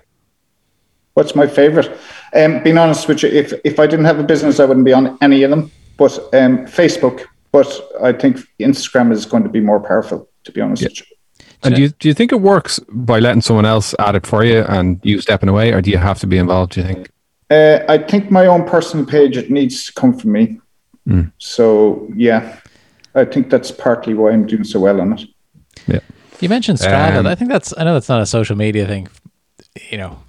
What's 1.14 1.36
my 1.36 1.48
favorite? 1.48 1.98
Um, 2.36 2.62
being 2.64 2.78
honest 2.78 3.08
with 3.08 3.24
you, 3.24 3.30
if, 3.30 3.54
if 3.64 3.80
I 3.80 3.88
didn't 3.88 4.06
have 4.06 4.20
a 4.20 4.24
business, 4.24 4.60
I 4.60 4.66
wouldn't 4.66 4.86
be 4.86 4.94
on 4.94 5.18
any 5.22 5.44
of 5.44 5.50
them. 5.50 5.72
But 5.98 6.18
um, 6.34 6.66
Facebook, 6.68 7.26
but 7.52 7.68
I 8.02 8.14
think 8.14 8.38
Instagram 8.60 9.12
is 9.12 9.26
going 9.26 9.44
to 9.44 9.50
be 9.50 9.60
more 9.60 9.80
powerful, 9.80 10.30
to 10.44 10.52
be 10.52 10.62
honest 10.62 10.84
with 10.84 11.00
you. 11.00 11.06
And 11.64 11.76
do 11.76 11.82
you, 11.82 11.90
do 11.90 12.08
you 12.08 12.14
think 12.14 12.32
it 12.32 12.40
works 12.40 12.80
by 12.90 13.20
letting 13.20 13.42
someone 13.42 13.66
else 13.66 13.96
add 13.98 14.16
it 14.16 14.28
for 14.28 14.44
you 14.44 14.62
and 14.62 15.00
you 15.04 15.20
stepping 15.22 15.50
away, 15.50 15.74
or 15.74 15.82
do 15.82 15.90
you 15.90 15.98
have 15.98 16.20
to 16.20 16.28
be 16.28 16.38
involved? 16.38 16.74
Do 16.74 16.82
you 16.82 16.88
think? 16.88 17.10
Uh, 17.50 17.80
I 17.88 17.98
think 17.98 18.30
my 18.32 18.46
own 18.46 18.68
personal 18.68 19.06
page, 19.06 19.38
it 19.38 19.50
needs 19.50 19.86
to 19.86 19.94
come 19.94 20.18
from 20.18 20.32
me. 20.34 20.60
So, 21.38 22.12
yeah, 22.16 22.60
I 23.16 23.24
think 23.24 23.50
that's 23.50 23.72
partly 23.72 24.14
why 24.14 24.32
I'm 24.32 24.46
doing 24.46 24.66
so 24.66 24.82
well 24.82 25.00
on 25.00 25.14
it. 25.14 25.22
Yeah. 25.88 26.00
You 26.42 26.50
mentioned 26.50 26.80
Strava. 26.80 27.20
Um, 27.20 27.28
I 27.28 27.34
think 27.34 27.50
that's 27.50 27.74
I 27.78 27.86
know 27.86 27.94
that's 27.94 28.10
not 28.10 28.22
a 28.22 28.26
social 28.26 28.58
media 28.58 28.86
thing, 28.86 29.08
you 29.90 29.98
know, 29.98 30.20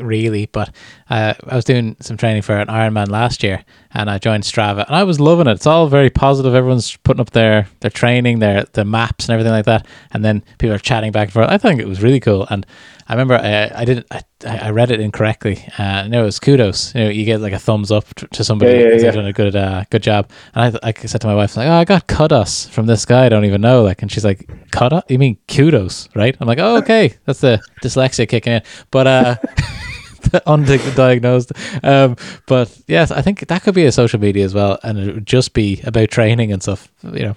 really. 0.00 0.46
But 0.46 0.74
uh, 1.12 1.34
I 1.46 1.56
was 1.56 1.66
doing 1.66 1.94
some 2.00 2.16
training 2.16 2.40
for 2.40 2.56
an 2.56 2.68
Ironman 2.68 3.10
last 3.10 3.42
year, 3.42 3.62
and 3.92 4.08
I 4.08 4.16
joined 4.16 4.44
Strava, 4.44 4.86
and 4.86 4.96
I 4.96 5.04
was 5.04 5.20
loving 5.20 5.46
it. 5.46 5.52
It's 5.52 5.66
all 5.66 5.86
very 5.86 6.08
positive. 6.08 6.54
Everyone's 6.54 6.96
putting 6.98 7.20
up 7.20 7.30
their 7.32 7.68
their 7.80 7.90
training, 7.90 8.38
their 8.38 8.64
their 8.72 8.86
maps, 8.86 9.26
and 9.26 9.34
everything 9.34 9.52
like 9.52 9.66
that. 9.66 9.86
And 10.12 10.24
then 10.24 10.42
people 10.56 10.74
are 10.74 10.78
chatting 10.78 11.12
back 11.12 11.24
and 11.26 11.32
forth. 11.34 11.48
I 11.50 11.58
think 11.58 11.80
it 11.80 11.86
was 11.86 12.02
really 12.02 12.18
cool. 12.18 12.46
And 12.48 12.64
I 13.08 13.12
remember 13.12 13.34
I, 13.34 13.70
I 13.74 13.84
didn't 13.84 14.06
I, 14.10 14.22
I 14.46 14.70
read 14.70 14.90
it 14.90 15.00
incorrectly. 15.00 15.62
Uh, 15.76 16.08
no, 16.08 16.22
it 16.22 16.24
was 16.24 16.40
kudos. 16.40 16.94
You 16.94 17.04
know, 17.04 17.10
you 17.10 17.26
get 17.26 17.42
like 17.42 17.52
a 17.52 17.58
thumbs 17.58 17.90
up 17.92 18.06
t- 18.14 18.26
to 18.32 18.42
somebody 18.42 18.72
Yeah, 18.72 18.78
yeah, 18.78 18.84
because 18.86 19.02
yeah. 19.02 19.10
they've 19.10 19.16
done 19.20 19.26
a 19.26 19.32
good 19.34 19.54
uh, 19.56 19.84
good 19.90 20.02
job. 20.02 20.30
And 20.54 20.78
I, 20.82 20.88
I 20.88 20.92
said 20.92 21.20
to 21.20 21.26
my 21.26 21.34
wife 21.34 21.58
like, 21.58 21.68
oh, 21.68 21.72
I 21.72 21.84
got 21.84 22.06
kudos 22.06 22.68
from 22.68 22.86
this 22.86 23.04
guy. 23.04 23.26
I 23.26 23.28
don't 23.28 23.44
even 23.44 23.60
know. 23.60 23.82
Like, 23.82 24.00
and 24.00 24.10
she's 24.10 24.24
like, 24.24 24.48
kudos? 24.70 25.02
You 25.10 25.18
mean 25.18 25.36
kudos, 25.46 26.08
right? 26.14 26.34
I'm 26.40 26.48
like, 26.48 26.58
oh, 26.58 26.78
okay, 26.78 27.14
that's 27.26 27.42
the 27.42 27.60
dyslexia 27.82 28.26
kicking 28.26 28.54
in. 28.54 28.62
But 28.90 29.06
uh, 29.06 29.36
undiagnosed. 30.46 31.84
Um, 31.84 32.16
but 32.46 32.76
yes, 32.86 33.10
I 33.10 33.22
think 33.22 33.46
that 33.46 33.62
could 33.62 33.74
be 33.74 33.84
a 33.84 33.92
social 33.92 34.20
media 34.20 34.44
as 34.44 34.54
well, 34.54 34.78
and 34.82 34.98
it 34.98 35.14
would 35.14 35.26
just 35.26 35.54
be 35.54 35.80
about 35.84 36.10
training 36.10 36.52
and 36.52 36.62
stuff. 36.62 36.88
You 37.02 37.24
know. 37.24 37.36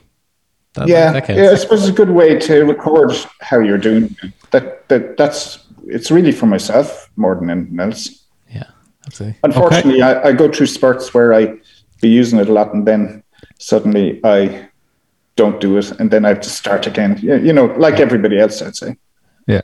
That, 0.76 0.90
yeah, 0.90 1.14
that 1.14 1.30
yeah, 1.30 1.52
I 1.52 1.56
suppose 1.56 1.88
it's 1.88 1.90
a 1.90 1.94
good 1.94 2.10
way 2.10 2.38
to 2.38 2.66
record 2.66 3.14
how 3.40 3.60
you're 3.60 3.78
doing. 3.78 4.14
That 4.52 4.88
that 4.90 5.16
that's 5.16 5.66
it's 5.88 6.12
really 6.12 6.34
for 6.34 6.48
myself 6.48 7.10
more 7.16 7.36
than 7.36 7.50
anything 7.50 7.80
else. 7.80 8.26
yeah, 8.54 8.70
absolutely. 9.08 9.40
Unfortunately, 9.44 10.02
I, 10.02 10.30
I 10.30 10.32
go 10.34 10.52
through 10.52 10.66
spurts 10.66 11.14
where 11.14 11.34
I 11.34 11.58
be 12.02 12.10
using 12.10 12.40
it 12.40 12.50
a 12.50 12.54
lot, 12.54 12.74
and 12.74 12.86
then 12.86 13.24
suddenly 13.58 14.20
I 14.26 14.68
don't 15.38 15.62
do 15.62 15.78
it, 15.78 15.92
and 15.92 16.12
then 16.12 16.26
I 16.26 16.30
have 16.30 16.42
to 16.42 16.50
start 16.50 16.88
again. 16.88 17.20
Yeah, 17.22 17.36
You 17.36 17.54
know, 17.54 17.66
like 17.78 18.02
everybody 18.02 18.38
else, 18.38 18.62
I'd 18.62 18.76
say. 18.76 18.98
Yeah. 19.48 19.62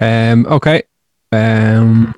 Um. 0.00 0.46
Okay. 0.46 0.84
Um. 1.32 2.14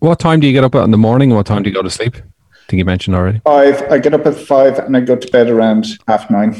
What 0.00 0.18
time 0.18 0.40
do 0.40 0.46
you 0.46 0.52
get 0.52 0.64
up 0.64 0.74
at 0.74 0.84
in 0.84 0.90
the 0.90 0.98
morning? 0.98 1.30
What 1.30 1.46
time 1.46 1.62
do 1.62 1.70
you 1.70 1.74
go 1.74 1.82
to 1.82 1.88
sleep? 1.90 2.16
I 2.16 2.66
think 2.68 2.78
you 2.78 2.84
mentioned 2.84 3.16
already. 3.16 3.40
Five. 3.44 3.82
I 3.90 3.98
get 3.98 4.12
up 4.14 4.26
at 4.26 4.34
five, 4.34 4.78
and 4.78 4.96
I 4.96 5.00
go 5.00 5.16
to 5.16 5.28
bed 5.30 5.48
around 5.48 5.86
half 6.08 6.30
nine. 6.30 6.54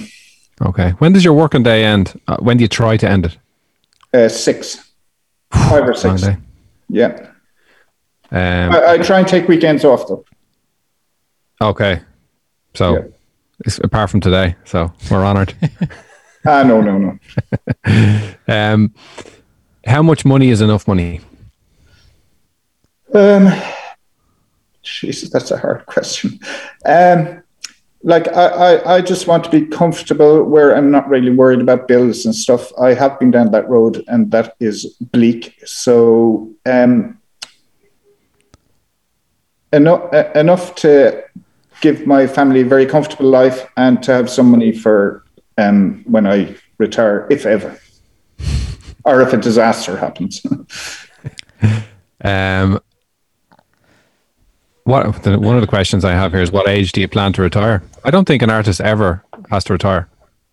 Okay. 0.63 0.91
When 0.99 1.13
does 1.13 1.25
your 1.25 1.35
working 1.35 1.63
day 1.63 1.85
end? 1.85 2.19
Uh, 2.29 2.37
when 2.39 2.57
do 2.57 2.63
you 2.65 2.69
try 2.69 2.97
to 2.97 3.09
end 3.09 3.27
it? 3.27 3.39
Uh, 4.15 4.29
six, 4.29 4.91
five 5.53 5.87
or 5.89 5.95
six. 5.95 6.25
Yeah, 6.89 7.31
Um. 8.31 8.73
I, 8.73 8.93
I 8.93 8.99
try 8.99 9.19
and 9.19 9.27
take 9.29 9.49
weekends 9.49 9.85
off 9.85 10.07
though. 10.07 10.25
Okay. 11.61 12.01
So 12.75 12.93
Yeah. 12.93 12.99
it's- 13.61 13.81
apart 13.83 14.11
from 14.11 14.21
today. 14.21 14.55
So 14.65 14.93
we're 15.11 15.25
honored. 15.25 15.55
Ah, 16.47 16.63
no, 16.63 16.81
no, 16.83 16.99
no. 16.99 18.35
um, 18.49 18.93
how 19.87 20.03
much 20.03 20.25
money 20.27 20.51
is 20.51 20.61
enough 20.61 20.87
money? 20.87 21.21
Um, 23.15 23.49
Jesus, 24.83 25.31
that's 25.31 25.51
a 25.51 25.57
hard 25.57 25.87
question. 25.87 26.39
Um, 26.85 27.43
like 28.03 28.29
I, 28.29 28.47
I, 28.47 28.97
I 28.97 29.01
just 29.01 29.27
want 29.27 29.45
to 29.45 29.51
be 29.51 29.65
comfortable 29.65 30.45
where 30.45 30.77
I'm 30.77 30.91
not 30.91 31.09
really 31.09 31.31
worried 31.31 31.61
about 31.61 31.89
bills 31.89 32.27
and 32.27 32.35
stuff. 32.35 32.71
I 32.79 32.93
have 32.93 33.19
been 33.19 33.31
down 33.31 33.51
that 33.53 33.69
road, 33.69 34.05
and 34.09 34.31
that 34.33 34.57
is 34.61 34.95
bleak. 35.01 35.59
So, 35.65 36.51
um, 36.67 37.19
enough 39.73 40.13
enough 40.37 40.75
to 40.77 41.25
give 41.81 42.07
my 42.07 42.27
family 42.27 42.61
a 42.61 42.65
very 42.67 42.85
comfortable 42.85 43.31
life 43.31 43.67
and 43.77 44.03
to 44.03 44.13
have 44.13 44.29
some 44.29 44.51
money 44.51 44.73
for 44.73 45.25
um 45.57 46.03
when 46.07 46.27
I 46.27 46.57
retire, 46.77 47.27
if 47.31 47.47
ever, 47.47 47.79
or 49.05 49.23
if 49.23 49.33
a 49.33 49.39
disaster 49.39 49.97
happens. 49.97 50.45
Um, 52.25 52.81
what 54.85 55.23
the, 55.23 55.39
one 55.39 55.57
of 55.57 55.61
the 55.61 55.67
questions 55.67 56.05
I 56.05 56.13
have 56.13 56.33
here 56.33 56.43
is 56.43 56.53
what 56.53 56.69
age 56.69 56.93
do 56.93 57.01
you 57.01 57.09
plan 57.09 57.33
to 57.35 57.43
retire? 57.43 57.83
I 58.05 58.11
don't 58.11 58.27
think 58.27 58.43
an 58.43 58.51
artist 58.51 58.81
ever 58.81 59.25
has 59.51 59.65
to 59.65 59.73
retire. 59.73 60.09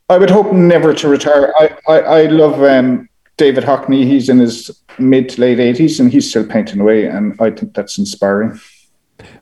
I 0.09 0.17
would 0.17 0.29
hope 0.29 0.51
never 0.51 0.93
to 0.93 1.07
retire. 1.07 1.53
I, 1.57 1.77
I, 1.87 1.99
I 1.99 2.25
love 2.25 2.61
um, 2.63 3.07
David 3.37 3.63
Hockney. 3.63 4.03
He's 4.03 4.29
in 4.29 4.39
his 4.39 4.71
mid 4.99 5.29
to 5.29 5.41
late 5.41 5.57
80s 5.57 5.99
and 5.99 6.11
he's 6.11 6.29
still 6.29 6.45
painting 6.45 6.79
away. 6.79 7.05
And 7.05 7.35
I 7.39 7.51
think 7.51 7.73
that's 7.73 7.97
inspiring. 7.97 8.59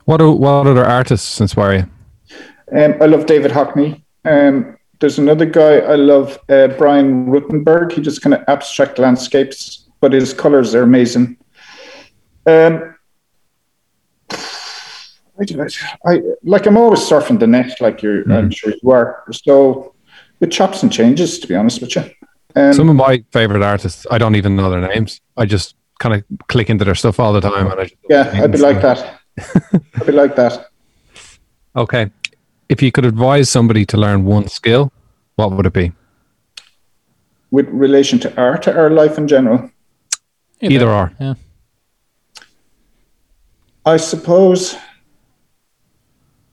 What 0.04 0.20
what 0.20 0.66
other 0.66 0.84
artists 0.84 1.40
inspire 1.40 1.74
you? 2.70 2.78
Um, 2.78 2.94
I 3.00 3.06
love 3.06 3.26
David 3.26 3.50
Hockney. 3.50 4.02
Um, 4.24 4.76
there's 5.00 5.18
another 5.18 5.46
guy 5.46 5.78
I 5.78 5.94
love, 5.94 6.38
uh, 6.48 6.68
Brian 6.68 7.26
Rutenberg. 7.26 7.92
He 7.92 8.02
just 8.02 8.22
kind 8.22 8.34
of 8.34 8.44
abstract 8.48 8.98
landscapes, 8.98 9.88
but 10.00 10.12
his 10.12 10.34
colors 10.34 10.74
are 10.74 10.82
amazing. 10.82 11.36
Um, 12.46 12.94
I, 15.40 16.12
I 16.12 16.20
like. 16.42 16.66
I'm 16.66 16.76
always 16.76 17.00
surfing 17.00 17.38
the 17.40 17.46
net, 17.46 17.80
like 17.80 18.02
you're. 18.02 18.30
I'm 18.30 18.50
sure 18.50 18.72
you 18.82 18.90
are. 18.90 19.24
So 19.32 19.94
it 20.40 20.50
chops 20.50 20.82
and 20.82 20.92
changes, 20.92 21.38
to 21.38 21.46
be 21.46 21.54
honest 21.54 21.80
with 21.80 21.96
you. 21.96 22.04
Um, 22.56 22.72
Some 22.72 22.88
of 22.88 22.96
my 22.96 23.24
favorite 23.32 23.62
artists, 23.62 24.06
I 24.10 24.18
don't 24.18 24.34
even 24.34 24.56
know 24.56 24.70
their 24.70 24.80
names. 24.80 25.20
I 25.36 25.46
just 25.46 25.76
kind 25.98 26.14
of 26.14 26.24
click 26.48 26.68
into 26.68 26.84
their 26.84 26.94
stuff 26.94 27.20
all 27.20 27.32
the 27.32 27.40
time. 27.40 27.70
And 27.70 27.80
I 27.80 27.84
just 27.84 27.96
yeah, 28.08 28.30
I'd 28.42 28.52
be 28.52 28.58
like 28.58 28.82
that. 28.82 29.20
I'd 29.72 30.06
be 30.06 30.12
like 30.12 30.36
that. 30.36 30.66
Okay. 31.76 32.10
If 32.68 32.82
you 32.82 32.90
could 32.90 33.04
advise 33.04 33.48
somebody 33.48 33.86
to 33.86 33.96
learn 33.96 34.24
one 34.24 34.48
skill, 34.48 34.92
what 35.36 35.52
would 35.52 35.66
it 35.66 35.72
be? 35.72 35.92
With 37.52 37.68
relation 37.68 38.18
to 38.18 38.36
art 38.36 38.66
or 38.66 38.90
life 38.90 39.16
in 39.18 39.28
general, 39.28 39.70
Either 40.60 40.90
or. 40.90 41.12
Yeah. 41.20 41.34
I 43.86 43.96
suppose 43.96 44.76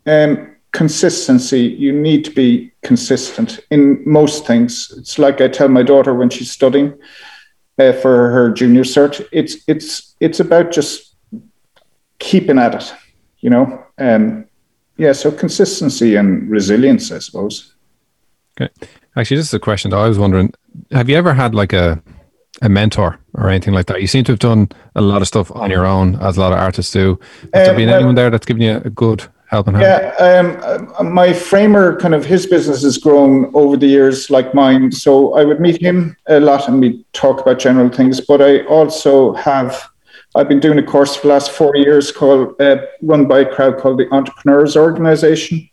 um, 0.07 0.55
consistency. 0.71 1.61
You 1.61 1.91
need 1.93 2.23
to 2.25 2.31
be 2.31 2.71
consistent 2.83 3.59
in 3.71 4.01
most 4.05 4.45
things. 4.47 4.91
It's 4.97 5.19
like 5.19 5.41
I 5.41 5.47
tell 5.47 5.69
my 5.69 5.83
daughter 5.83 6.13
when 6.13 6.29
she's 6.29 6.51
studying 6.51 6.97
uh, 7.79 7.91
for 7.93 8.31
her 8.31 8.49
junior 8.51 8.83
cert. 8.83 9.25
It's 9.31 9.57
it's 9.67 10.15
it's 10.19 10.39
about 10.39 10.71
just 10.71 11.15
keeping 12.19 12.57
at 12.59 12.75
it. 12.75 12.93
You 13.39 13.49
know. 13.49 13.83
Um, 13.97 14.45
yeah. 14.97 15.11
So 15.13 15.31
consistency 15.31 16.15
and 16.15 16.49
resilience, 16.49 17.11
I 17.11 17.19
suppose. 17.19 17.73
Okay. 18.59 18.71
Actually, 19.15 19.37
this 19.37 19.47
is 19.47 19.53
a 19.53 19.59
question 19.59 19.91
that 19.91 19.97
I 19.97 20.07
was 20.07 20.17
wondering. 20.19 20.53
Have 20.91 21.09
you 21.09 21.15
ever 21.17 21.33
had 21.33 21.53
like 21.53 21.73
a 21.73 22.01
a 22.61 22.69
mentor 22.69 23.19
or 23.35 23.49
anything 23.49 23.73
like 23.73 23.85
that? 23.87 24.01
You 24.01 24.07
seem 24.07 24.23
to 24.25 24.31
have 24.31 24.39
done 24.39 24.69
a 24.95 25.01
lot 25.01 25.21
of 25.21 25.27
stuff 25.27 25.51
on 25.55 25.69
your 25.69 25.85
own, 25.85 26.15
as 26.15 26.37
a 26.37 26.39
lot 26.39 26.53
of 26.53 26.59
artists 26.59 26.91
do. 26.93 27.19
Has 27.53 27.65
there 27.65 27.69
Um, 27.71 27.75
been 27.77 27.87
well- 27.89 27.95
anyone 27.97 28.15
there 28.15 28.29
that's 28.31 28.45
given 28.45 28.61
you 28.63 28.81
a 28.83 28.89
good 28.89 29.23
helping? 29.47 29.75
Yeah, 29.79 30.13
um, 30.19 30.91
uh, 30.97 31.03
my 31.03 31.33
framer 31.33 31.99
kind 31.99 32.13
of 32.13 32.25
his 32.25 32.45
business 32.45 32.83
has 32.83 32.97
grown 32.97 33.51
over 33.53 33.77
the 33.77 33.87
years, 33.87 34.29
like 34.29 34.53
mine. 34.53 34.91
So 34.91 35.33
I 35.35 35.43
would 35.43 35.59
meet 35.59 35.81
him 35.81 36.15
a 36.27 36.39
lot, 36.39 36.67
and 36.67 36.79
we 36.79 37.05
talk 37.13 37.41
about 37.41 37.59
general 37.59 37.89
things. 37.89 38.21
But 38.21 38.41
I 38.41 38.65
also 38.65 39.33
have, 39.33 39.89
I've 40.35 40.47
been 40.47 40.59
doing 40.59 40.79
a 40.79 40.83
course 40.83 41.15
for 41.15 41.27
the 41.27 41.33
last 41.33 41.51
four 41.51 41.75
years 41.75 42.11
called, 42.11 42.59
uh, 42.61 42.77
run 43.01 43.27
by 43.27 43.39
a 43.39 43.45
crowd 43.45 43.79
called 43.79 43.99
the 43.99 44.11
Entrepreneurs 44.13 44.77
Organization. 44.77 45.69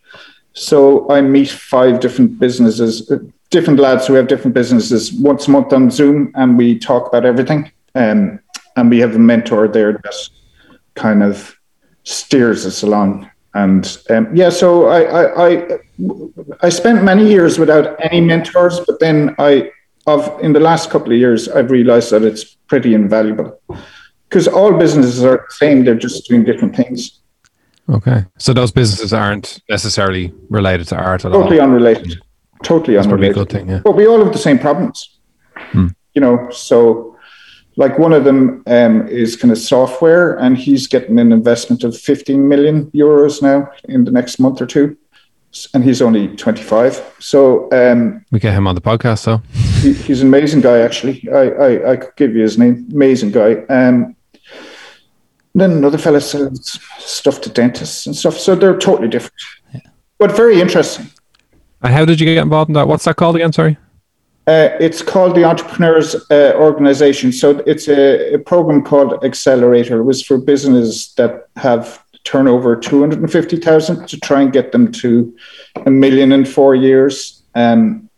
So 0.52 1.10
I 1.10 1.20
meet 1.20 1.50
five 1.50 2.00
different 2.00 2.38
businesses, 2.38 3.10
uh, 3.10 3.18
different 3.50 3.80
lads 3.80 4.06
who 4.06 4.14
have 4.14 4.28
different 4.28 4.54
businesses 4.54 5.12
once 5.12 5.48
a 5.48 5.50
month 5.50 5.72
on 5.72 5.90
Zoom, 5.90 6.32
and 6.34 6.56
we 6.56 6.78
talk 6.78 7.08
about 7.08 7.24
everything. 7.24 7.70
Um, 7.96 8.40
and 8.76 8.90
we 8.90 8.98
have 8.98 9.14
a 9.14 9.18
mentor 9.18 9.68
there 9.68 9.92
that 9.92 10.28
kind 10.94 11.22
of 11.22 11.56
steers 12.04 12.66
us 12.66 12.82
along. 12.82 13.30
And 13.54 13.98
um, 14.10 14.34
yeah, 14.34 14.50
so 14.50 14.88
I, 14.88 15.02
I, 15.02 15.48
I, 15.48 15.68
I 16.62 16.68
spent 16.68 17.04
many 17.04 17.28
years 17.28 17.58
without 17.58 17.96
any 18.04 18.20
mentors, 18.20 18.80
but 18.80 18.98
then 18.98 19.34
I, 19.38 19.70
of 20.06 20.40
in 20.40 20.52
the 20.52 20.60
last 20.60 20.90
couple 20.90 21.12
of 21.12 21.18
years, 21.18 21.48
I've 21.48 21.70
realized 21.70 22.10
that 22.10 22.22
it's 22.24 22.44
pretty 22.66 22.94
invaluable 22.94 23.60
because 24.28 24.48
all 24.48 24.72
businesses 24.76 25.22
are 25.24 25.46
the 25.48 25.54
same; 25.54 25.84
they're 25.84 25.94
just 25.94 26.26
doing 26.28 26.44
different 26.44 26.74
things, 26.74 27.20
Okay. 27.88 28.24
So 28.38 28.52
those 28.52 28.72
businesses 28.72 29.12
aren't 29.12 29.60
necessarily 29.68 30.32
related 30.48 30.88
to 30.88 30.96
art 30.96 31.24
at 31.24 31.32
totally 31.32 31.36
all. 31.36 31.42
Totally 31.42 31.60
unrelated. 31.60 32.22
Totally 32.62 32.96
That's 32.96 33.06
probably 33.06 33.26
a 33.26 33.30
unrelated. 33.30 33.34
good 33.34 33.58
thing. 33.58 33.68
Yeah. 33.68 33.80
But 33.84 33.96
we 33.96 34.06
all 34.06 34.22
have 34.24 34.32
the 34.32 34.38
same 34.38 34.58
problems, 34.58 35.18
you 35.74 36.20
know. 36.20 36.48
So, 36.50 37.13
like 37.76 37.98
one 37.98 38.12
of 38.12 38.24
them 38.24 38.62
um, 38.66 39.08
is 39.08 39.36
kind 39.36 39.50
of 39.50 39.58
software, 39.58 40.38
and 40.38 40.56
he's 40.56 40.86
getting 40.86 41.18
an 41.18 41.32
investment 41.32 41.84
of 41.84 41.96
15 41.96 42.48
million 42.48 42.90
euros 42.92 43.42
now 43.42 43.70
in 43.84 44.04
the 44.04 44.10
next 44.10 44.38
month 44.38 44.60
or 44.60 44.66
two, 44.66 44.96
and 45.72 45.82
he's 45.82 46.00
only 46.00 46.28
25. 46.36 47.16
So 47.18 47.68
um, 47.72 48.24
We 48.30 48.38
get 48.38 48.54
him 48.54 48.66
on 48.66 48.74
the 48.74 48.80
podcast, 48.80 49.20
so 49.20 49.42
he, 49.80 49.92
he's 49.92 50.20
an 50.20 50.28
amazing 50.28 50.60
guy. 50.60 50.80
Actually, 50.80 51.28
I, 51.30 51.48
I 51.50 51.92
I 51.92 51.96
could 51.96 52.16
give 52.16 52.34
you 52.36 52.42
his 52.42 52.58
name. 52.58 52.86
Amazing 52.92 53.32
guy. 53.32 53.54
Um, 53.68 54.16
then 55.56 55.72
another 55.72 55.98
fella 55.98 56.20
sells 56.20 56.80
stuff 56.98 57.40
to 57.42 57.48
dentists 57.48 58.06
and 58.06 58.16
stuff. 58.16 58.36
So 58.38 58.54
they're 58.56 58.78
totally 58.78 59.08
different, 59.08 59.40
but 60.18 60.36
very 60.36 60.60
interesting. 60.60 61.10
And 61.82 61.92
how 61.92 62.04
did 62.04 62.18
you 62.18 62.26
get 62.26 62.38
involved 62.38 62.70
in 62.70 62.74
that? 62.74 62.88
What's 62.88 63.04
that 63.04 63.16
called 63.16 63.36
again? 63.36 63.52
Sorry. 63.52 63.76
Uh, 64.46 64.68
it's 64.78 65.00
called 65.00 65.34
the 65.34 65.44
Entrepreneurs 65.44 66.14
uh, 66.30 66.52
Organization. 66.56 67.32
So 67.32 67.62
it's 67.66 67.88
a, 67.88 68.34
a 68.34 68.38
program 68.38 68.82
called 68.84 69.24
Accelerator. 69.24 70.00
It 70.00 70.04
was 70.04 70.22
for 70.22 70.36
businesses 70.36 71.14
that 71.14 71.48
have 71.56 72.02
turnover 72.24 72.76
250,000 72.76 74.06
to 74.06 74.20
try 74.20 74.42
and 74.42 74.52
get 74.52 74.72
them 74.72 74.92
to 74.92 75.34
a 75.86 75.90
million 75.90 76.32
in 76.32 76.44
four 76.44 76.74
years. 76.74 77.42
Um, 77.54 78.10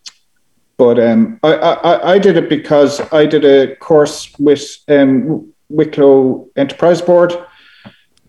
but 0.77 0.99
um, 0.99 1.39
I, 1.43 1.55
I, 1.55 2.13
I 2.13 2.19
did 2.19 2.37
it 2.37 2.49
because 2.49 3.01
I 3.13 3.27
did 3.27 3.45
a 3.45 3.77
course 3.77 4.35
with 4.39 4.79
um, 4.89 5.53
Wicklow 5.69 6.49
Enterprise 6.57 7.01
Board 7.01 7.33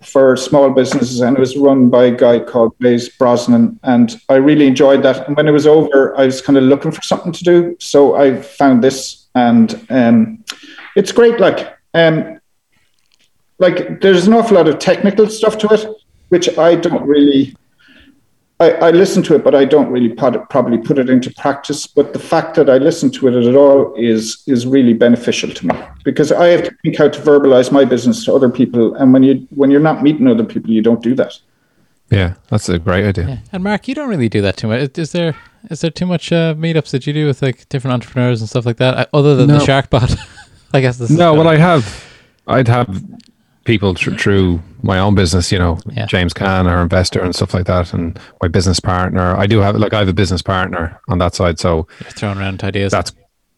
for 0.08 0.38
small 0.38 0.70
businesses, 0.70 1.22
and 1.22 1.38
it 1.38 1.39
was 1.39 1.58
run 1.58 1.89
by 1.89 2.05
a 2.05 2.16
guy 2.16 2.39
called 2.39 2.78
Blaise 2.80 3.10
Brosnan. 3.10 3.80
And 3.84 4.20
I 4.30 4.36
really 4.36 4.68
enjoyed 4.68 5.03
that. 5.03 5.28
And 5.28 5.36
when 5.36 5.47
it 5.47 5.51
was 5.51 5.68
over, 5.68 6.18
I 6.18 6.26
was 6.26 6.41
kind 6.41 6.58
of 6.58 6.64
looking 6.64 6.91
for 6.91 7.01
something 7.01 7.32
to 7.32 7.43
do, 7.43 7.76
so 7.80 8.16
I 8.16 8.41
found 8.41 8.84
this, 8.84 9.28
and 9.36 9.86
um, 9.89 10.43
it's 10.95 11.12
great. 11.12 11.39
Like, 11.39 11.78
um, 11.93 12.39
like 13.60 14.01
there's 14.01 14.28
an 14.28 14.34
awful 14.34 14.55
lot 14.58 14.68
of 14.68 14.80
technical 14.80 15.28
stuff 15.30 15.58
to 15.60 15.68
it, 15.74 15.86
which 16.30 16.58
I 16.58 16.76
don't 16.76 17.05
really. 17.05 17.55
I, 18.60 18.72
I 18.72 18.91
listen 18.91 19.22
to 19.24 19.36
it, 19.36 19.43
but 19.43 19.53
I 19.53 19.66
don't 19.66 19.91
really 19.91 20.10
put 20.10 20.36
it, 20.36 20.41
probably 20.49 20.80
put 20.80 20.97
it 20.97 21.10
into 21.10 21.32
practice. 21.34 21.86
But 21.86 22.14
the 22.14 22.20
fact 22.20 22.55
that 22.55 22.70
I 22.70 22.78
listen 22.80 23.12
to 23.12 23.28
it 23.28 23.36
at 23.47 23.55
all 23.55 23.93
is 23.95 24.43
is 24.47 24.66
really 24.66 24.93
beneficial 24.93 25.51
to 25.51 25.68
me 25.68 25.76
because 26.03 26.32
I 26.32 26.47
have 26.47 26.64
to 26.64 26.76
think 26.82 26.97
how 26.97 27.10
to 27.10 27.20
verbalize 27.22 27.72
my 27.72 27.86
business 27.86 28.26
to 28.26 28.34
other 28.34 28.49
people, 28.49 28.95
and 28.95 29.14
when 29.14 29.22
you 29.22 29.47
when 29.51 29.70
you're 29.70 29.80
not 29.80 30.01
meeting 30.01 30.28
other 30.28 30.43
people, 30.43 30.72
you 30.72 30.82
don't 30.82 31.03
do 31.03 31.14
that. 31.16 31.39
Yeah, 32.10 32.36
that's 32.49 32.70
a 32.70 32.80
great 32.80 33.05
idea. 33.05 33.28
Yeah. 33.28 33.38
And 33.51 33.64
Mark, 33.64 33.88
you 33.88 33.93
don't 33.93 34.10
really 34.10 34.30
do 34.30 34.41
that 34.41 34.58
too 34.58 34.68
much. 34.68 34.97
Is 34.97 35.12
there 35.12 35.36
is 35.70 35.82
there 35.82 35.91
too 35.91 36.05
much 36.05 36.32
uh, 36.32 36.55
meetups 36.55 36.91
that 36.91 37.05
you 37.05 37.14
do 37.14 37.28
with 37.28 37.41
like 37.41 37.70
different 37.70 37.93
entrepreneurs 37.93 38.41
and 38.41 38.49
stuff 38.49 38.66
like 38.66 38.78
that, 38.78 38.95
uh, 38.95 39.05
other 39.14 39.36
than 39.36 39.47
the 39.47 39.58
No. 39.58 39.66
Shark 39.66 39.89
Pod? 39.89 40.18
I 40.74 40.82
guess 40.82 40.97
this. 40.97 41.10
No, 41.10 41.34
is 41.34 41.38
well, 41.38 41.47
I 41.47 41.58
have, 41.58 42.05
I'd 42.47 42.68
have 42.68 43.03
people 43.68 43.93
thr- 43.93 44.15
through 44.15 44.59
my 44.82 44.97
own 44.97 45.13
business, 45.13 45.51
you 45.51 45.59
know, 45.59 45.78
Yeah. 45.91 46.05
James 46.07 46.34
Can, 46.34 46.65
our 46.68 46.82
investor, 46.82 47.22
and 47.22 47.36
stuff 47.36 47.53
like 47.53 47.65
that, 47.65 47.93
and 47.93 48.18
my 48.41 48.47
business 48.47 48.80
partner. 48.80 49.36
I 49.36 49.45
do 49.45 49.59
have, 49.59 49.76
like, 49.76 49.93
I 49.93 49.99
have 49.99 50.07
a 50.07 50.13
business 50.13 50.41
partner 50.41 50.99
on 51.09 51.18
that 51.20 51.36
side, 51.36 51.59
so 51.59 51.86
You're 52.01 52.11
throwing 52.11 52.38
around 52.39 52.63
ideas. 52.63 52.91
that's, 52.93 53.11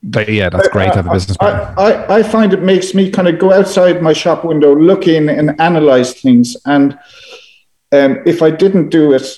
that, 0.03 0.27
yeah, 0.27 0.49
that's 0.49 0.67
great 0.69 0.89
to 0.93 0.95
have 0.95 1.07
a 1.07 1.11
business 1.11 1.37
I, 1.39 1.45
partner. 1.45 1.75
I, 1.77 2.15
I 2.17 2.23
find 2.23 2.53
it 2.53 2.63
makes 2.63 2.93
me 2.95 3.11
kind 3.11 3.27
of 3.27 3.37
go 3.37 3.53
outside 3.53 4.01
my 4.01 4.13
shop 4.13 4.43
window, 4.43 4.75
look 4.75 5.07
in 5.07 5.29
and 5.29 5.59
analyze 5.61 6.13
things. 6.19 6.57
And 6.65 6.97
um, 7.91 8.19
if 8.25 8.41
I 8.41 8.49
didn't 8.49 8.89
do 8.89 9.13
it, 9.13 9.37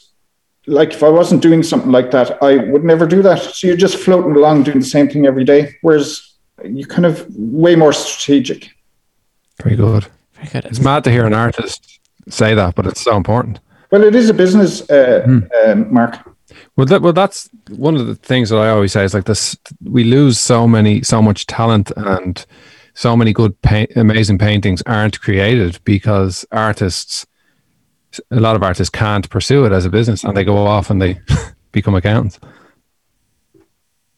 like 0.68 0.94
if 0.94 1.04
I 1.04 1.10
wasn't 1.10 1.42
doing 1.42 1.64
something 1.64 1.92
like 1.92 2.12
that, 2.12 2.42
I 2.42 2.58
would 2.72 2.84
never 2.86 3.06
do 3.06 3.22
that. 3.24 3.42
So 3.42 3.68
you're 3.68 3.76
just 3.76 3.98
floating 3.98 4.36
along 4.36 4.64
doing 4.64 4.80
the 4.80 4.86
same 4.86 5.10
thing 5.10 5.26
every 5.26 5.44
day. 5.44 5.76
Whereas 5.82 6.36
you're 6.64 6.88
kind 6.88 7.06
of 7.06 7.26
way 7.36 7.76
more 7.76 7.92
strategic. 7.92 8.70
Very 9.64 9.76
good. 9.76 10.08
Very 10.42 10.62
good. 10.62 10.66
It's 10.72 10.80
mad 10.80 11.04
to 11.04 11.12
hear 11.12 11.26
an 11.26 11.34
artist 11.34 12.00
say 12.30 12.54
that, 12.54 12.76
but 12.76 12.86
it's 12.88 13.02
so 13.02 13.16
important. 13.16 13.60
Well, 13.92 14.04
it 14.04 14.16
is 14.16 14.30
a 14.30 14.34
business, 14.34 14.90
uh, 14.90 15.42
um, 15.66 15.94
Mark. 15.94 16.18
Well, 16.76 16.86
that, 16.88 17.02
well, 17.02 17.14
that's 17.14 17.50
one 17.70 17.96
of 17.96 18.08
the 18.08 18.16
things 18.16 18.50
that 18.50 18.58
I 18.58 18.70
always 18.70 18.92
say 18.92 19.04
is 19.04 19.14
like 19.14 19.26
this: 19.26 19.58
we 19.84 20.04
lose 20.04 20.40
so 20.40 20.68
many, 20.68 21.02
so 21.04 21.22
much 21.22 21.46
talent, 21.46 21.92
and 21.96 22.44
so 22.94 23.16
many 23.16 23.34
good, 23.34 23.60
pa- 23.62 23.88
amazing 23.96 24.38
paintings 24.38 24.82
aren't 24.86 25.20
created 25.22 25.80
because 25.84 26.46
artists, 26.52 27.26
a 28.32 28.40
lot 28.40 28.56
of 28.56 28.64
artists 28.64 28.90
can't 28.90 29.30
pursue 29.30 29.66
it 29.66 29.72
as 29.72 29.86
a 29.86 29.90
business, 29.90 30.24
and 30.24 30.36
they 30.36 30.44
go 30.44 30.58
off 30.58 30.90
and 30.90 31.02
they 31.02 31.20
become 31.72 31.96
accountants. 31.96 32.40